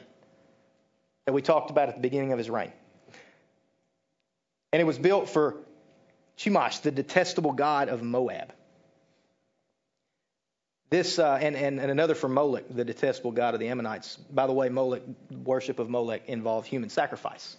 that 1.27 1.33
we 1.33 1.43
talked 1.43 1.73
about 1.73 1.88
at 1.88 1.97
the 1.97 2.01
beginning 2.01 2.31
of 2.31 2.38
his 2.38 2.49
reign. 2.49 2.73
And 4.73 4.81
it 4.81 4.85
was 4.85 4.97
built 4.97 5.29
for 5.29 5.57
Chemosh, 6.38 6.83
the 6.83 6.93
detestable 6.93 7.55
god 7.55 7.88
of 7.88 8.01
Moab. 8.01 8.53
This 10.90 11.20
uh, 11.20 11.38
and, 11.40 11.57
and, 11.57 11.79
and 11.79 11.88
another 11.90 12.16
for 12.16 12.29
Molech, 12.29 12.64
the 12.68 12.85
detestable 12.85 13.31
god 13.31 13.55
of 13.55 13.61
the 13.61 13.68
Ammonites. 13.68 14.16
By 14.16 14.48
the 14.48 14.53
way, 14.53 14.68
Molech 14.68 15.03
worship 15.31 15.79
of 15.79 15.88
Molech 15.88 16.29
involved 16.29 16.66
human 16.66 16.90
sacrifice, 16.90 17.57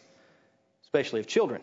especially 0.84 1.22
of 1.22 1.28
children. 1.28 1.62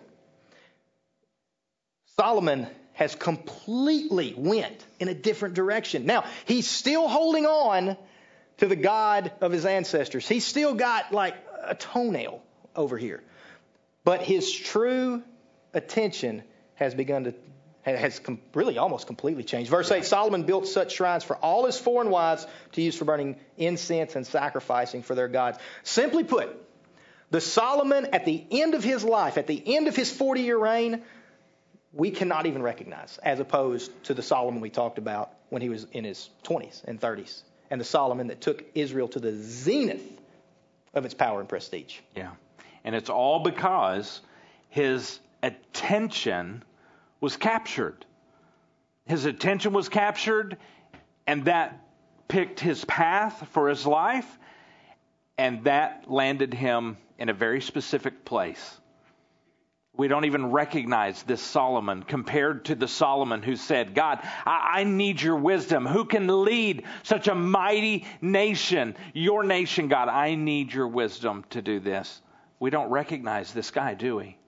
Solomon 2.17 2.67
has 2.95 3.15
completely 3.15 4.35
went 4.37 4.85
in 4.99 5.09
a 5.09 5.15
different 5.15 5.55
direction. 5.55 6.07
Now, 6.07 6.25
he's 6.47 6.67
still 6.67 7.07
holding 7.07 7.45
on 7.45 7.99
to 8.57 8.67
the 8.67 8.75
God 8.75 9.31
of 9.43 9.53
his 9.53 9.67
ancestors. 9.67 10.27
He's 10.27 10.47
still 10.47 10.75
got 10.75 11.13
like 11.13 11.35
a 11.65 11.75
toenail 11.75 12.43
over 12.75 12.97
here. 12.97 13.23
But 14.05 14.23
his 14.23 14.51
true 14.51 15.23
attention 15.75 16.43
has 16.77 16.95
begun 16.95 17.25
to 17.25 17.35
has 17.83 18.21
really 18.55 18.79
almost 18.79 19.07
completely 19.07 19.45
changed. 19.45 19.71
Verse 19.71 19.91
8 19.91 20.05
Solomon 20.05 20.43
built 20.43 20.67
such 20.67 20.93
shrines 20.93 21.25
for 21.25 21.37
all 21.37 21.67
his 21.67 21.79
foreign 21.79 22.11
wives 22.11 22.47
to 22.73 22.83
use 22.83 22.97
for 22.97 23.05
burning 23.05 23.37
incense 23.57 24.17
and 24.17 24.27
sacrificing 24.27 25.03
for 25.03 25.15
their 25.15 25.29
gods. 25.29 25.59
Simply 25.83 26.25
put, 26.25 26.55
the 27.31 27.41
Solomon 27.41 28.09
at 28.13 28.25
the 28.25 28.45
end 28.51 28.75
of 28.75 28.83
his 28.83 29.05
life, 29.05 29.39
at 29.39 29.47
the 29.47 29.77
end 29.77 29.89
of 29.89 29.97
his 29.97 30.11
40 30.11 30.43
year 30.43 30.59
reign, 30.59 31.03
we 31.93 32.11
cannot 32.11 32.47
even 32.47 32.63
recognize, 32.63 33.19
as 33.23 33.41
opposed 33.41 33.91
to 34.05 34.15
the 34.15 34.23
Solomon 34.23 34.61
we 34.61 34.71
talked 34.71 34.99
about 34.99 35.33
when 35.49 35.63
he 35.63 35.69
was 35.69 35.87
in 35.93 36.05
his 36.05 36.29
20s 36.45 36.85
and 36.85 37.01
30s, 37.01 37.43
and 37.71 37.81
the 37.81 37.85
Solomon 37.85 38.27
that 38.29 38.41
took 38.41 38.65
Israel 38.75 39.09
to 39.09 39.21
the 39.21 39.35
zenith 39.35 40.21
of 40.95 41.05
its 41.05 41.15
power 41.15 41.41
and 41.41 41.49
prestige. 41.49 41.99
Yeah. 42.15 42.31
And 42.85 42.95
it's 42.95 43.11
all 43.11 43.41
because 43.41 44.21
his 44.69 45.19
attention 45.43 46.63
was 47.21 47.37
captured. 47.37 48.05
His 49.07 49.25
attention 49.25 49.73
was 49.73 49.89
captured, 49.89 50.57
and 51.27 51.47
that 51.47 51.85
picked 52.29 52.61
his 52.61 52.85
path 52.85 53.49
for 53.53 53.69
his 53.69 53.87
life, 53.87 54.39
and 55.37 55.65
that 55.65 56.11
landed 56.11 56.53
him 56.53 56.97
in 57.19 57.29
a 57.29 57.33
very 57.33 57.61
specific 57.61 58.25
place. 58.25 58.81
We 59.97 60.07
don't 60.07 60.27
even 60.27 60.53
recognize 60.53 61.25
this 61.25 61.43
Solomon 61.43 62.05
compared 62.05 62.67
to 62.67 62.77
the 62.77 62.87
Solomon 62.87 63.43
who 63.43 63.57
said, 63.57 63.97
God, 63.97 64.21
I, 64.47 64.75
I, 64.75 64.85
need 64.85 65.21
your 65.21 65.35
wisdom. 65.35 65.87
Who 65.87 66.05
can 66.05 66.45
lead 66.45 66.85
such 67.03 67.27
a 67.27 67.35
mighty 67.35 68.07
nation? 68.21 68.95
Your 69.13 69.43
nation, 69.43 69.89
God, 69.89 70.09
I 70.09 70.37
need 70.37 70.73
your 70.73 70.87
wisdom 70.87 71.45
to 71.51 71.63
do 71.63 71.81
this. 71.81 72.23
we 72.61 72.71
don't 72.71 72.91
recognize 72.91 73.53
this 73.53 73.73
guy, 73.73 73.95
do 73.95 74.17
we? 74.17 74.39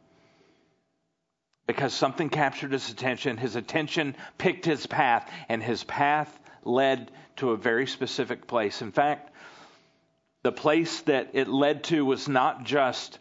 Because 1.70 1.94
something 1.94 2.30
captured 2.30 2.72
his 2.72 2.90
attention, 2.90 3.36
his 3.36 3.54
attention 3.54 4.16
picked 4.38 4.64
his 4.64 4.88
path, 4.88 5.30
and 5.48 5.62
his 5.62 5.84
path 5.84 6.36
led 6.64 7.12
to 7.36 7.52
a 7.52 7.56
very 7.56 7.86
specific 7.86 8.48
place. 8.48 8.82
In 8.82 8.90
fact, 8.90 9.32
the 10.42 10.50
place 10.50 11.02
that 11.02 11.30
it 11.34 11.46
led 11.46 11.84
to 11.84 12.04
was 12.04 12.28
not 12.28 12.64
just 12.64 13.20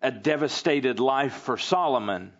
a 0.00 0.12
devastated 0.12 1.00
life 1.00 1.32
for 1.32 1.58
Solomon, 1.58 2.32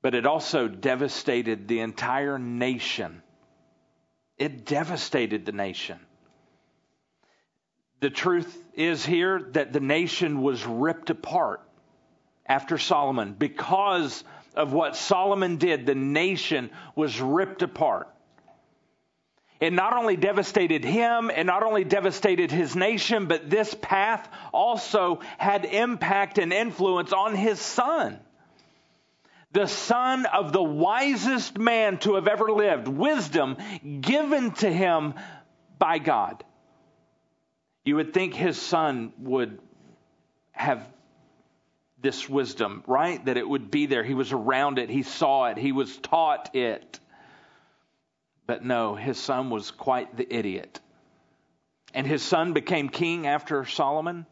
but 0.00 0.14
it 0.14 0.24
also 0.24 0.66
devastated 0.66 1.68
the 1.68 1.80
entire 1.80 2.38
nation. 2.38 3.22
It 4.38 4.64
devastated 4.64 5.44
the 5.44 5.52
nation. 5.52 6.00
The 8.00 8.08
truth 8.08 8.64
is 8.72 9.04
here 9.04 9.42
that 9.50 9.74
the 9.74 9.80
nation 9.80 10.40
was 10.40 10.64
ripped 10.64 11.10
apart 11.10 11.60
after 12.50 12.78
Solomon. 12.78 13.32
Because 13.38 14.24
of 14.56 14.72
what 14.72 14.96
Solomon 14.96 15.56
did, 15.56 15.86
the 15.86 15.94
nation 15.94 16.70
was 16.96 17.20
ripped 17.20 17.62
apart. 17.62 18.08
It 19.60 19.72
not 19.72 19.96
only 19.96 20.16
devastated 20.16 20.84
him, 20.84 21.30
it 21.30 21.44
not 21.44 21.62
only 21.62 21.84
devastated 21.84 22.50
his 22.50 22.74
nation, 22.74 23.26
but 23.26 23.48
this 23.48 23.72
path 23.80 24.28
also 24.52 25.20
had 25.38 25.64
impact 25.64 26.38
and 26.38 26.52
influence 26.52 27.12
on 27.12 27.36
his 27.36 27.60
son. 27.60 28.18
The 29.52 29.66
son 29.66 30.26
of 30.26 30.52
the 30.52 30.62
wisest 30.62 31.56
man 31.56 31.98
to 31.98 32.16
have 32.16 32.26
ever 32.26 32.50
lived, 32.50 32.88
wisdom 32.88 33.58
given 34.00 34.52
to 34.54 34.72
him 34.72 35.14
by 35.78 35.98
God. 35.98 36.42
You 37.84 37.96
would 37.96 38.12
think 38.12 38.34
his 38.34 38.60
son 38.60 39.12
would 39.18 39.60
have 40.52 40.84
this 42.02 42.28
wisdom, 42.28 42.82
right? 42.86 43.24
That 43.24 43.36
it 43.36 43.48
would 43.48 43.70
be 43.70 43.86
there. 43.86 44.02
He 44.02 44.14
was 44.14 44.32
around 44.32 44.78
it, 44.78 44.90
he 44.90 45.02
saw 45.02 45.46
it, 45.46 45.58
he 45.58 45.72
was 45.72 45.96
taught 45.96 46.54
it. 46.54 47.00
But 48.46 48.64
no, 48.64 48.94
his 48.94 49.18
son 49.18 49.50
was 49.50 49.70
quite 49.70 50.16
the 50.16 50.34
idiot. 50.34 50.80
And 51.94 52.06
his 52.06 52.22
son 52.22 52.52
became 52.52 52.88
king 52.88 53.26
after 53.26 53.64
Solomon. 53.64 54.26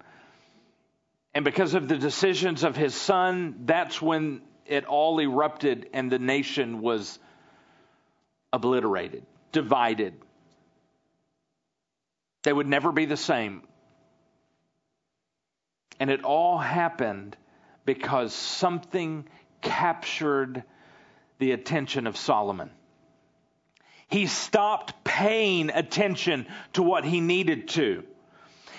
And 1.35 1.45
because 1.45 1.75
of 1.75 1.89
the 1.89 1.97
decisions 1.97 2.65
of 2.65 2.77
his 2.77 2.95
son, 2.95 3.63
that's 3.65 4.01
when 4.01 4.43
it 4.67 4.85
all 4.85 5.21
erupted 5.21 5.91
and 5.93 6.11
the 6.11 6.19
nation 6.19 6.81
was 6.81 7.19
obliterated, 8.53 9.25
divided. 9.53 10.15
They 12.43 12.53
would 12.53 12.67
never 12.67 12.93
be 12.93 13.07
the 13.07 13.17
same. 13.17 13.63
And 16.01 16.11
it 16.11 16.25
all 16.25 16.59
happened 16.59 17.37
because 17.89 18.35
something 18.35 19.25
captured 19.63 20.63
the 21.39 21.53
attention 21.53 22.07
of 22.07 22.19
Solomon. 22.19 22.69
He 24.09 24.27
stopped 24.27 25.05
paying 25.05 25.71
attention 25.71 26.49
to 26.75 26.83
what 26.83 27.07
he 27.07 27.23
needed 27.23 27.69
to. 27.69 28.05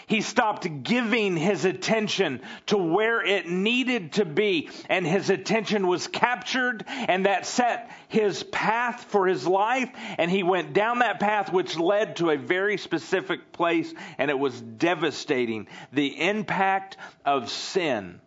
He 0.06 0.22
stopped 0.22 0.84
giving 0.84 1.38
his 1.38 1.66
attention 1.66 2.42
to 2.68 2.78
where 2.78 3.26
it 3.26 3.50
needed 3.50 4.14
to 4.14 4.26
be, 4.26 4.70
and 4.90 5.08
his 5.08 5.32
attention 5.32 5.88
was 5.88 6.06
captured, 6.06 6.86
and 6.88 7.26
that 7.26 7.48
set 7.48 7.90
his 8.10 8.44
path 8.44 9.06
for 9.06 9.26
his 9.26 9.48
life, 9.48 9.90
and 10.20 10.30
he 10.30 10.44
went 10.44 10.74
down 10.74 11.00
that 11.00 11.20
path, 11.20 11.52
which 11.52 11.80
led 11.80 12.18
to 12.18 12.30
a 12.30 12.38
very 12.38 12.78
specific 12.78 13.52
place, 13.54 13.92
and 14.20 14.30
it 14.30 14.38
was 14.38 14.62
devastating. 14.62 15.66
The 15.92 16.22
impact 16.22 16.98
of 17.26 17.50
sin, 17.50 18.22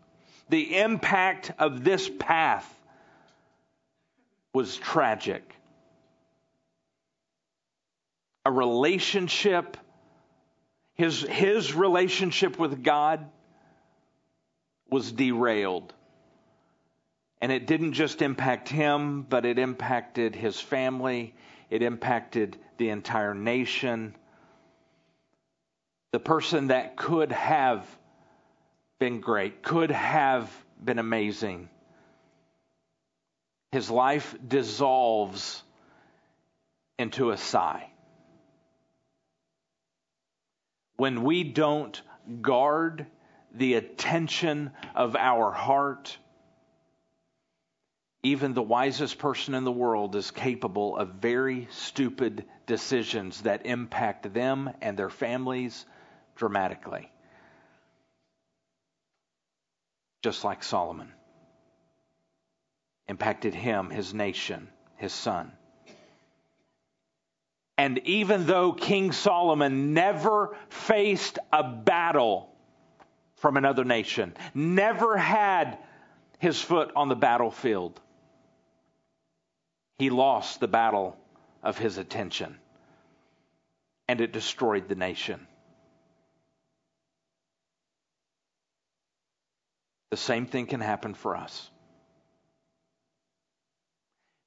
the 0.53 0.78
impact 0.78 1.50
of 1.59 1.82
this 1.82 2.11
path 2.18 2.68
was 4.53 4.76
tragic 4.76 5.57
a 8.44 8.50
relationship, 8.50 9.76
his, 10.94 11.22
his 11.22 11.74
relationship 11.74 12.59
with 12.59 12.82
God 12.82 13.24
was 14.90 15.12
derailed. 15.12 15.94
And 17.40 17.50
it 17.50 17.66
didn't 17.66 17.94
just 17.94 18.20
impact 18.20 18.68
him, 18.68 19.22
but 19.22 19.46
it 19.46 19.59
impacted 19.59 20.34
his 20.34 20.61
family, 20.61 21.34
it 21.70 21.82
impacted 21.82 22.59
the 22.76 22.90
entire 22.90 23.34
nation. 23.34 24.14
The 26.11 26.20
person 26.20 26.66
that 26.66 26.96
could 26.96 27.32
have 27.32 27.86
been 29.03 29.20
great, 29.20 29.64
could 29.64 29.90
have 29.90 30.48
been 30.80 31.00
amazing, 31.00 31.68
his 33.72 33.90
life 33.90 34.36
dissolves 34.46 35.61
into 37.00 37.32
a 37.32 37.36
sigh 37.36 37.90
when 40.98 41.24
we 41.24 41.42
don't 41.42 42.00
guard 42.42 43.07
the 43.53 43.74
attention 43.74 44.70
of 44.94 45.16
our 45.16 45.50
heart, 45.50 46.16
even 48.22 48.55
the 48.55 48.62
wisest 48.62 49.18
person 49.18 49.55
in 49.57 49.64
the 49.64 49.72
world 49.72 50.14
is 50.14 50.30
capable 50.30 50.96
of 50.96 51.09
very 51.14 51.66
stupid 51.72 52.44
decisions 52.66 53.40
that 53.40 53.66
impact 53.66 54.32
them 54.32 54.70
and 54.80 54.96
their 54.96 55.11
families 55.11 55.84
dramatically. 56.36 57.11
Just 60.22 60.44
like 60.44 60.62
Solomon 60.62 61.12
impacted 63.08 63.54
him, 63.54 63.90
his 63.90 64.14
nation, 64.14 64.68
his 64.96 65.12
son. 65.12 65.52
And 67.76 67.98
even 68.04 68.46
though 68.46 68.72
King 68.72 69.12
Solomon 69.12 69.92
never 69.92 70.56
faced 70.68 71.38
a 71.52 71.64
battle 71.64 72.54
from 73.36 73.56
another 73.56 73.84
nation, 73.84 74.34
never 74.54 75.16
had 75.16 75.78
his 76.38 76.60
foot 76.60 76.92
on 76.94 77.08
the 77.08 77.16
battlefield, 77.16 78.00
he 79.98 80.10
lost 80.10 80.60
the 80.60 80.68
battle 80.68 81.16
of 81.62 81.78
his 81.78 81.98
attention 81.98 82.58
and 84.08 84.20
it 84.20 84.32
destroyed 84.32 84.88
the 84.88 84.94
nation. 84.94 85.46
The 90.12 90.18
same 90.18 90.44
thing 90.44 90.66
can 90.66 90.80
happen 90.80 91.14
for 91.14 91.34
us 91.34 91.70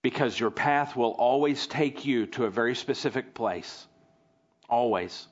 because 0.04 0.40
your 0.40 0.52
path 0.52 0.96
will 0.96 1.14
always 1.14 1.66
take 1.66 2.06
you 2.06 2.28
to 2.28 2.46
a 2.46 2.52
very 2.52 2.76
specific 2.76 3.34
place. 3.34 3.88
Always. 4.70 5.28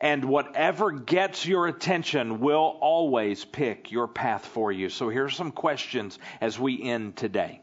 And 0.00 0.24
whatever 0.24 0.92
gets 0.92 1.44
your 1.44 1.66
attention 1.66 2.40
will 2.40 2.78
always 2.80 3.44
pick 3.44 3.92
your 3.92 4.08
path 4.08 4.46
for 4.46 4.72
you. 4.72 4.88
So 4.88 5.10
here's 5.10 5.36
some 5.36 5.52
questions 5.52 6.18
as 6.40 6.58
we 6.58 6.82
end 6.82 7.16
today. 7.16 7.60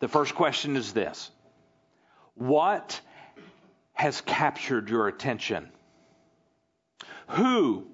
The 0.00 0.08
first 0.08 0.34
question 0.34 0.74
is 0.74 0.92
this 0.92 1.30
What 2.34 3.00
has 3.92 4.20
captured 4.20 4.90
your 4.90 5.06
attention? 5.06 5.70
Who 7.28 7.93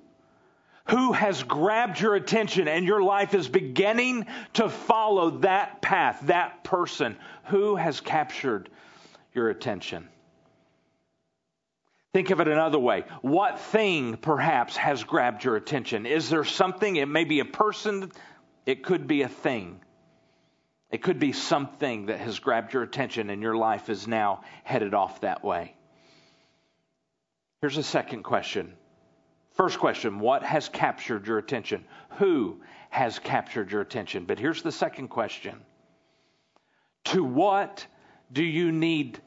who 0.91 1.13
has 1.13 1.45
grabbed 1.45 2.01
your 2.01 2.17
attention 2.17 2.67
and 2.67 2.85
your 2.85 3.03
life 3.03 3.33
is 3.33 3.49
beginning 3.49 4.27
to 4.55 4.69
follow 4.69 5.31
that 5.39 5.81
path, 5.81 6.21
that 6.25 6.65
person 6.65 7.17
who 7.45 7.77
has 7.77 8.01
captured 8.01 8.69
your 9.33 9.51
attention. 9.51 10.09
Think 12.13 12.31
of 12.31 12.41
it 12.41 12.49
another 12.49 12.79
way. 12.79 13.05
What 13.23 13.61
thing 13.61 14.17
perhaps 14.17 14.77
has 14.77 15.05
grabbed 15.05 15.45
your 15.45 15.55
attention? 15.55 16.07
Is 16.07 16.29
there 16.29 16.45
something? 16.45 16.97
It 16.97 17.07
may 17.07 17.23
be 17.23 17.39
a 17.39 17.45
person, 17.45 18.11
it 18.67 18.83
could 18.83 19.07
be 19.07 19.23
a 19.23 19.29
thing. 19.29 19.81
It 20.91 21.03
could 21.05 21.21
be 21.21 21.33
something 21.33 22.07
that 22.07 22.19
has 22.19 22.41
grabbed 22.41 22.73
your 22.73 22.83
attention 22.83 23.31
and 23.31 23.41
your 23.43 23.55
life 23.55 23.89
is 23.89 24.09
now 24.09 24.43
headed 24.65 24.93
off 24.93 25.21
that 25.21 25.45
way. 25.45 25.77
Here's 27.61 27.77
a 27.77 27.85
second 27.85 28.25
question 28.25 28.75
First 29.61 29.79
question 29.79 30.21
What 30.21 30.43
has 30.43 30.71
captured 30.71 31.27
your 31.27 31.37
attention? 31.37 31.85
Who 32.13 32.63
has 32.89 33.19
captured 33.19 33.71
your 33.71 33.83
attention? 33.83 34.25
But 34.25 34.39
here's 34.39 34.63
the 34.63 34.73
second 34.73 35.09
question 35.09 35.61
To 37.05 37.23
what 37.23 37.87
do 38.33 38.43
you 38.43 38.73
need 38.73 39.21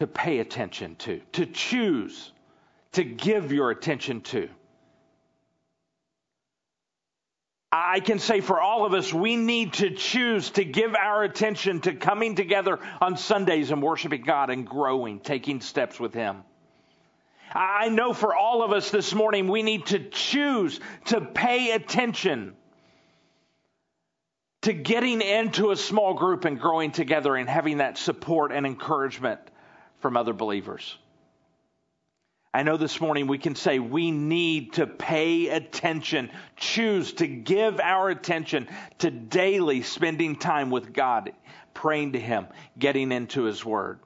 to 0.00 0.08
pay 0.08 0.40
attention 0.40 0.96
to, 0.96 1.20
to 1.34 1.46
choose, 1.46 2.32
to 2.90 3.04
give 3.04 3.52
your 3.52 3.70
attention 3.70 4.20
to? 4.22 4.48
I 7.70 8.00
can 8.00 8.18
say 8.18 8.40
for 8.40 8.60
all 8.60 8.84
of 8.84 8.94
us, 8.94 9.14
we 9.14 9.36
need 9.36 9.74
to 9.74 9.90
choose 9.90 10.50
to 10.50 10.64
give 10.64 10.96
our 10.96 11.22
attention 11.22 11.82
to 11.82 11.94
coming 11.94 12.34
together 12.34 12.80
on 13.00 13.16
Sundays 13.16 13.70
and 13.70 13.80
worshiping 13.80 14.22
God 14.22 14.50
and 14.50 14.66
growing, 14.66 15.20
taking 15.20 15.60
steps 15.60 16.00
with 16.00 16.14
Him. 16.14 16.42
I 17.54 17.88
know 17.88 18.12
for 18.12 18.34
all 18.34 18.62
of 18.62 18.72
us 18.72 18.90
this 18.90 19.14
morning, 19.14 19.48
we 19.48 19.62
need 19.62 19.86
to 19.86 19.98
choose 19.98 20.80
to 21.06 21.20
pay 21.20 21.72
attention 21.72 22.54
to 24.62 24.72
getting 24.72 25.20
into 25.20 25.70
a 25.70 25.76
small 25.76 26.14
group 26.14 26.44
and 26.44 26.58
growing 26.58 26.92
together 26.92 27.36
and 27.36 27.48
having 27.48 27.78
that 27.78 27.98
support 27.98 28.52
and 28.52 28.64
encouragement 28.64 29.40
from 29.98 30.16
other 30.16 30.32
believers. 30.32 30.96
I 32.54 32.62
know 32.64 32.76
this 32.76 33.00
morning 33.00 33.28
we 33.28 33.38
can 33.38 33.54
say 33.54 33.78
we 33.78 34.10
need 34.10 34.74
to 34.74 34.86
pay 34.86 35.48
attention, 35.48 36.30
choose 36.56 37.14
to 37.14 37.26
give 37.26 37.80
our 37.80 38.10
attention 38.10 38.68
to 38.98 39.10
daily 39.10 39.82
spending 39.82 40.36
time 40.36 40.70
with 40.70 40.92
God, 40.92 41.32
praying 41.72 42.12
to 42.12 42.20
Him, 42.20 42.46
getting 42.78 43.10
into 43.10 43.44
His 43.44 43.64
Word. 43.64 44.00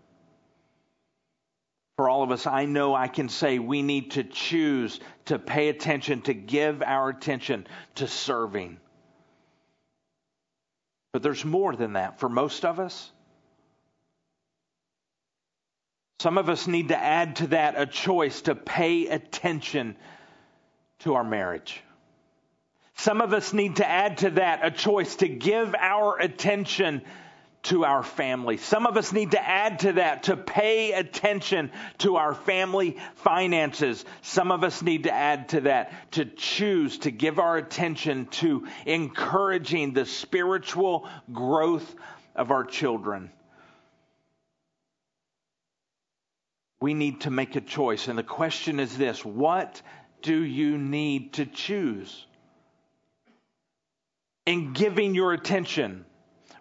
For 1.97 2.11
all 2.11 2.23
of 2.23 2.31
us, 2.31 2.47
I 2.47 2.67
know 2.67 2.95
I 2.95 3.09
can 3.09 3.31
say 3.31 3.59
we 3.59 3.81
need 3.81 4.13
to 4.13 4.25
choose 4.25 5.01
to 5.27 5.39
pay 5.39 5.69
attention, 5.71 6.21
to 6.23 6.35
give 6.35 6.83
our 6.83 7.09
attention 7.09 7.67
to 7.97 8.07
serving. 8.07 8.79
But 11.13 11.23
there's 11.23 11.45
more 11.45 11.75
than 11.75 11.95
that 11.95 12.21
for 12.21 12.29
most 12.29 12.67
of 12.67 12.79
us. 12.79 13.11
Some 16.21 16.37
of 16.37 16.51
us 16.51 16.67
need 16.67 16.89
to 16.89 16.97
add 16.97 17.37
to 17.37 17.47
that 17.49 17.81
a 17.81 17.87
choice 17.87 18.43
to 18.43 18.55
pay 18.55 19.07
attention 19.09 19.97
to 21.01 21.15
our 21.15 21.25
marriage. 21.25 21.83
Some 22.97 23.21
of 23.21 23.33
us 23.33 23.53
need 23.53 23.77
to 23.77 23.89
add 23.89 24.19
to 24.19 24.31
that 24.31 24.61
a 24.65 24.71
choice 24.71 25.17
to 25.17 25.29
give 25.29 25.75
our 25.75 26.19
attention 26.19 27.03
to 27.67 27.85
our 27.85 28.03
family. 28.03 28.57
Some 28.57 28.87
of 28.87 28.97
us 28.97 29.13
need 29.13 29.33
to 29.33 29.45
add 29.45 29.81
to 29.81 29.93
that 29.95 30.25
to 30.25 30.37
pay 30.37 30.93
attention 30.93 31.71
to 31.99 32.17
our 32.17 32.35
family 32.35 32.97
finances. 33.17 34.05
Some 34.23 34.51
of 34.51 34.65
us 34.65 34.83
need 34.83 35.05
to 35.05 35.13
add 35.13 35.51
to 35.51 35.63
that 35.63 36.13
to 36.13 36.25
choose 36.25 36.99
to 36.99 37.11
give 37.11 37.39
our 37.39 37.57
attention 37.57 38.27
to 38.27 38.67
encouraging 38.87 39.93
the 39.93 40.07
spiritual 40.07 41.09
growth 41.33 41.95
of 42.35 42.51
our 42.51 42.65
children. 42.65 43.31
We 46.81 46.95
need 46.95 47.23
to 47.23 47.31
make 47.31 47.57
a 47.57 47.61
choice. 47.61 48.09
And 48.09 48.19
the 48.19 48.23
question 48.23 48.81
is 48.81 48.97
this 48.97 49.25
what 49.25 49.83
do 50.23 50.39
you 50.39 50.79
need 50.79 51.35
to 51.35 51.47
choose? 51.47 52.27
In 54.45 54.73
giving 54.73 55.15
your 55.15 55.33
attention, 55.33 56.06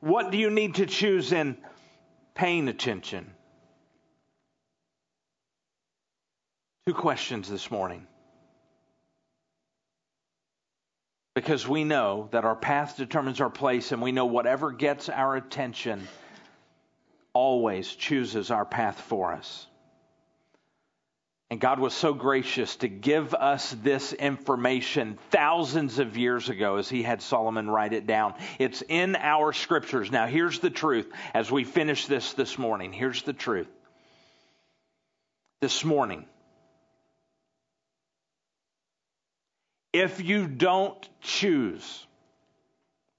what 0.06 0.32
do 0.32 0.38
you 0.38 0.52
need 0.52 0.76
to 0.76 0.86
choose 0.86 1.32
in 1.32 1.58
paying 2.36 2.68
attention? 2.68 3.34
Two 6.86 6.94
questions 6.94 7.50
this 7.50 7.72
morning. 7.72 8.06
Because 11.34 11.68
we 11.68 11.84
know 11.84 12.30
that 12.34 12.46
our 12.46 12.56
path 12.56 12.98
determines 12.98 13.42
our 13.42 13.50
place, 13.50 13.92
and 13.92 14.00
we 14.00 14.12
know 14.12 14.28
whatever 14.28 14.72
gets 14.72 15.10
our 15.10 15.36
attention 15.36 16.08
always 17.34 17.92
chooses 17.92 18.52
our 18.52 18.64
path 18.64 19.02
for 19.02 19.34
us. 19.34 19.66
And 21.52 21.62
God 21.62 21.80
was 21.80 21.94
so 21.94 22.14
gracious 22.14 22.76
to 22.78 22.88
give 22.88 23.36
us 23.36 23.70
this 23.84 24.14
information 24.14 25.20
thousands 25.30 26.00
of 26.00 26.18
years 26.18 26.50
ago 26.50 26.78
as 26.78 26.90
he 26.90 27.04
had 27.04 27.22
Solomon 27.22 27.70
write 27.70 27.94
it 27.94 28.08
down. 28.08 28.34
It's 28.58 28.82
in 28.88 29.16
our 29.16 29.54
scriptures. 29.54 30.12
Now, 30.12 30.26
here's 30.26 30.60
the 30.60 30.72
truth 30.72 31.12
as 31.36 31.52
we 31.52 31.64
finish 31.64 32.08
this 32.08 32.34
this 32.34 32.58
morning. 32.58 32.92
Here's 32.92 33.22
the 33.22 33.34
truth. 33.34 33.68
This 35.62 35.86
morning, 35.86 36.26
if 39.94 40.22
you 40.22 40.48
don't 40.48 41.08
choose 41.22 42.06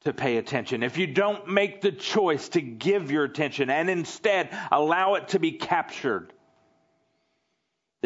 to 0.04 0.12
pay 0.12 0.36
attention, 0.36 0.82
if 0.82 0.98
you 0.98 1.06
don't 1.06 1.48
make 1.48 1.80
the 1.80 1.92
choice 1.92 2.48
to 2.50 2.60
give 2.60 3.10
your 3.10 3.24
attention 3.24 3.70
and 3.70 3.88
instead 3.88 4.50
allow 4.70 5.14
it 5.14 5.28
to 5.28 5.38
be 5.38 5.52
captured, 5.52 6.32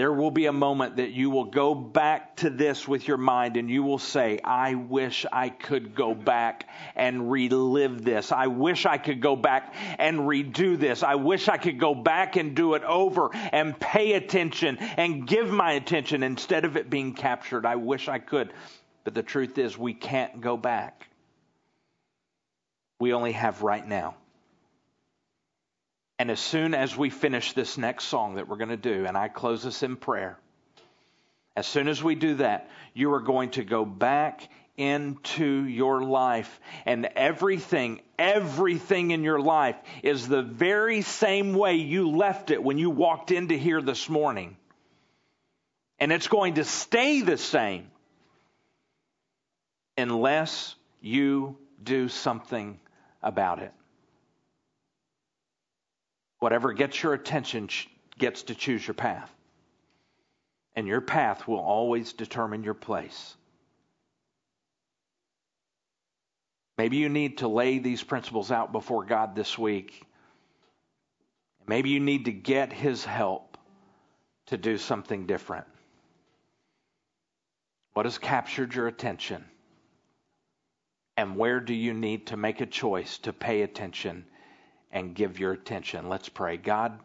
there 0.01 0.15
will 0.15 0.31
be 0.31 0.47
a 0.47 0.53
moment 0.53 0.97
that 0.97 1.11
you 1.11 1.29
will 1.29 1.45
go 1.45 1.75
back 1.75 2.37
to 2.37 2.49
this 2.49 2.89
with 2.89 3.07
your 3.07 3.19
mind 3.19 3.59
and 3.59 3.69
you 3.69 3.83
will 3.83 3.99
say, 3.99 4.41
I 4.43 4.75
wish 4.75 5.27
I 5.31 5.51
could 5.51 5.95
go 5.95 6.15
back 6.15 6.67
and 6.97 7.31
relive 7.31 8.03
this. 8.03 8.33
I 8.33 8.47
wish 8.47 8.87
I 8.87 8.97
could 8.97 9.21
go 9.21 9.37
back 9.37 9.75
and 9.99 10.21
redo 10.21 10.79
this. 10.79 11.03
I 11.03 11.17
wish 11.17 11.49
I 11.49 11.59
could 11.59 11.79
go 11.79 11.95
back 11.95 12.37
and 12.37 12.57
do 12.57 12.73
it 12.77 12.83
over 12.83 13.29
and 13.35 13.79
pay 13.79 14.15
attention 14.15 14.79
and 14.79 15.29
give 15.29 15.51
my 15.51 15.73
attention 15.73 16.23
instead 16.23 16.65
of 16.65 16.79
it 16.79 16.89
being 16.89 17.13
captured. 17.13 17.67
I 17.67 17.77
wish 17.77 18.09
I 18.09 18.21
could. 18.21 18.55
But 19.05 19.13
the 19.13 19.23
truth 19.23 19.59
is, 19.59 19.77
we 19.77 19.93
can't 19.93 20.41
go 20.41 20.57
back. 20.57 21.09
We 23.01 23.13
only 23.13 23.33
have 23.33 23.61
right 23.61 23.87
now. 23.87 24.17
And 26.21 26.31
as 26.31 26.39
soon 26.39 26.75
as 26.75 26.95
we 26.95 27.09
finish 27.09 27.55
this 27.55 27.79
next 27.79 28.05
song 28.05 28.35
that 28.35 28.47
we're 28.47 28.59
going 28.59 28.69
to 28.69 28.77
do, 28.77 29.07
and 29.07 29.17
I 29.17 29.29
close 29.29 29.63
this 29.63 29.83
in 29.83 29.97
prayer, 29.97 30.39
as 31.57 31.67
soon 31.67 31.89
as 31.89 32.03
we 32.03 32.15
do 32.15 32.35
that, 32.35 32.69
you 32.93 33.15
are 33.15 33.23
going 33.23 33.53
to 33.53 33.65
go 33.65 33.87
back 33.87 34.47
into 34.77 35.65
your 35.65 36.03
life, 36.03 36.61
and 36.85 37.09
everything, 37.17 38.03
everything 38.19 39.13
in 39.13 39.23
your 39.23 39.41
life 39.41 39.77
is 40.03 40.29
the 40.29 40.43
very 40.43 41.01
same 41.01 41.55
way 41.55 41.77
you 41.77 42.11
left 42.11 42.51
it 42.51 42.63
when 42.63 42.77
you 42.77 42.91
walked 42.91 43.31
into 43.31 43.55
here 43.55 43.81
this 43.81 44.07
morning. 44.11 44.59
And 45.99 46.13
it's 46.13 46.29
going 46.29 46.57
to 46.57 46.65
stay 46.65 47.23
the 47.23 47.39
same 47.39 47.91
unless 49.97 50.75
you 51.01 51.57
do 51.83 52.11
something 52.11 52.79
about 53.23 53.61
it. 53.61 53.73
Whatever 56.41 56.73
gets 56.73 57.03
your 57.03 57.15
attention 57.15 57.69
gets 58.19 58.45
to 58.45 58.55
choose 58.55 58.87
your 58.87 58.95
path. 58.95 59.31
And 60.75 60.87
your 60.87 61.01
path 61.01 61.47
will 61.47 61.61
always 61.61 62.13
determine 62.15 62.65
your 62.65 62.75
place. 62.75 63.37
Maybe 66.79 66.97
you 66.97 67.11
need 67.11 67.39
to 67.39 67.49
lay 67.49 67.79
these 67.79 68.03
principles 68.03 68.51
out 68.51 68.73
before 68.73 69.05
God 69.05 69.37
this 69.37 69.59
week. 69.59 70.07
Maybe 71.67 71.91
you 71.91 72.01
need 72.01 72.25
to 72.25 72.33
get 72.33 72.73
His 72.73 73.05
help 73.05 73.59
to 74.47 74.57
do 74.57 74.79
something 74.79 75.27
different. 75.27 75.67
What 77.93 78.07
has 78.07 78.17
captured 78.17 78.75
your 78.75 78.87
attention? 78.87 79.45
And 81.19 81.37
where 81.37 81.61
do 81.61 81.75
you 81.75 81.93
need 81.93 82.29
to 82.29 82.39
make 82.39 82.63
a 82.63 82.67
choice 82.67 83.19
to 83.19 83.33
pay 83.35 83.61
attention 83.61 84.25
and 84.93 85.15
give 85.15 85.39
your 85.39 85.53
attention. 85.53 86.09
Let's 86.09 86.29
pray. 86.29 86.57
God, 86.57 86.99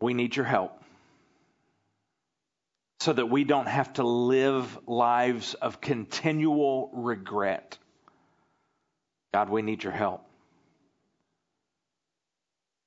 we 0.00 0.14
need 0.14 0.36
your 0.36 0.44
help 0.44 0.82
so 3.00 3.12
that 3.12 3.26
we 3.26 3.44
don't 3.44 3.68
have 3.68 3.92
to 3.94 4.02
live 4.02 4.78
lives 4.86 5.54
of 5.54 5.80
continual 5.80 6.90
regret. 6.92 7.78
God, 9.32 9.50
we 9.50 9.62
need 9.62 9.84
your 9.84 9.92
help. 9.92 10.24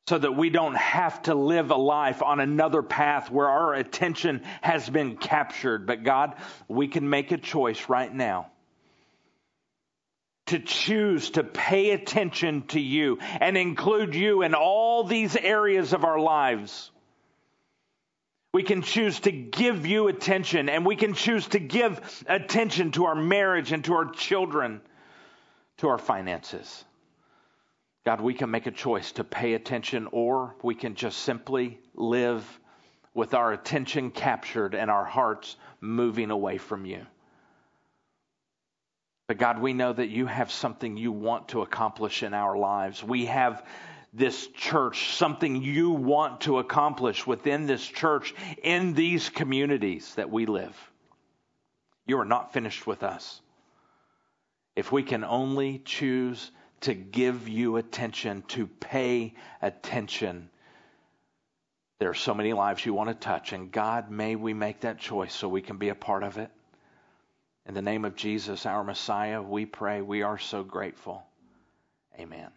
So 0.08 0.18
that 0.18 0.36
we 0.36 0.50
don't 0.50 0.76
have 0.76 1.22
to 1.24 1.36
live 1.36 1.72
a 1.72 1.76
life 1.76 2.22
on 2.22 2.42
another 2.42 2.82
path 2.82 3.32
where 3.32 3.48
our 3.48 3.74
attention 3.74 4.42
has 4.62 4.90
been 4.90 5.16
captured. 5.16 5.88
But 5.88 6.04
God, 6.04 6.36
we 6.68 6.90
can 6.90 7.10
make 7.10 7.32
a 7.32 7.38
choice 7.38 7.88
right 7.88 8.14
now 8.14 8.51
to 10.48 10.60
choose 10.60 11.32
to 11.32 11.44
pay 11.44 11.92
attention 11.92 12.64
to 12.68 12.80
you 12.80 13.20
and 13.40 13.58
include 13.58 14.16
you 14.16 14.42
in 14.42 14.54
all 14.54 15.04
these 15.04 15.36
areas 15.36 15.94
of 15.94 16.04
our 16.04 16.20
lives. 16.20 16.92
We 18.54 18.64
can 18.64 18.82
choose 18.82 19.20
to 19.22 19.32
give 19.32 19.86
you 19.86 20.08
attention 20.08 20.68
and 20.68 20.86
we 20.86 20.98
can 20.98 21.14
choose 21.14 21.48
to 21.50 21.60
give 21.60 22.24
attention 22.28 22.92
to 22.94 23.06
our 23.06 23.16
marriage 23.16 23.72
and 23.72 23.84
to 23.86 23.94
our 23.94 24.12
children, 24.12 24.82
to 25.78 25.88
our 25.88 25.98
finances. 25.98 26.84
God, 28.04 28.20
we 28.20 28.34
can 28.34 28.52
make 28.52 28.66
a 28.66 28.72
choice 28.72 29.12
to 29.14 29.24
pay 29.24 29.54
attention 29.54 30.08
or 30.12 30.56
we 30.64 30.76
can 30.76 30.96
just 30.96 31.20
simply 31.20 31.80
live 31.94 32.46
with 33.14 33.34
our 33.34 33.54
attention 33.54 34.12
captured 34.12 34.74
and 34.74 34.90
our 34.90 35.06
hearts 35.06 35.56
moving 35.80 36.32
away 36.32 36.58
from 36.58 36.86
you. 36.86 37.06
But 39.32 39.38
God, 39.38 39.62
we 39.62 39.72
know 39.72 39.94
that 39.94 40.10
you 40.10 40.26
have 40.26 40.52
something 40.52 40.98
you 40.98 41.14
want 41.14 41.48
to 41.50 41.62
accomplish 41.62 42.22
in 42.22 42.34
our 42.34 42.58
lives. 42.58 43.02
We 43.02 43.28
have 43.28 43.66
this 44.12 44.46
church, 44.48 45.16
something 45.16 45.64
you 45.64 45.92
want 45.92 46.42
to 46.42 46.60
accomplish 46.60 47.26
within 47.26 47.66
this 47.66 47.82
church, 47.82 48.36
in 48.62 48.94
these 48.94 49.30
communities 49.30 50.14
that 50.16 50.30
we 50.30 50.48
live. 50.48 50.76
You 52.06 52.20
are 52.20 52.26
not 52.26 52.52
finished 52.52 52.86
with 52.86 53.04
us. 53.04 53.40
If 54.76 54.92
we 54.92 55.02
can 55.02 55.24
only 55.24 55.80
choose 55.80 56.52
to 56.82 56.94
give 56.94 57.48
you 57.48 57.78
attention, 57.78 58.44
to 58.50 58.68
pay 58.68 59.34
attention, 59.62 60.50
There 62.02 62.10
are 62.10 62.16
so 62.16 62.34
many 62.34 62.52
lives 62.52 62.84
you 62.84 62.96
want 62.96 63.10
to 63.10 63.16
touch, 63.16 63.54
and 63.54 63.72
God, 63.72 64.10
may 64.10 64.36
we 64.36 64.56
make 64.56 64.80
that 64.80 64.98
choice 64.98 65.36
so 65.36 65.48
we 65.48 65.62
can 65.62 65.78
be 65.78 65.90
a 65.90 65.96
part 65.96 66.24
of 66.24 66.40
it. 66.40 66.50
In 67.68 67.74
the 67.74 67.82
name 67.82 68.06
of 68.06 68.16
Jesus, 68.16 68.66
our 68.66 68.84
Messiah, 68.84 69.42
we 69.42 69.66
pray. 69.66 70.02
We 70.02 70.24
are 70.24 70.38
so 70.38 70.64
grateful. 70.64 71.24
Amen. 72.20 72.52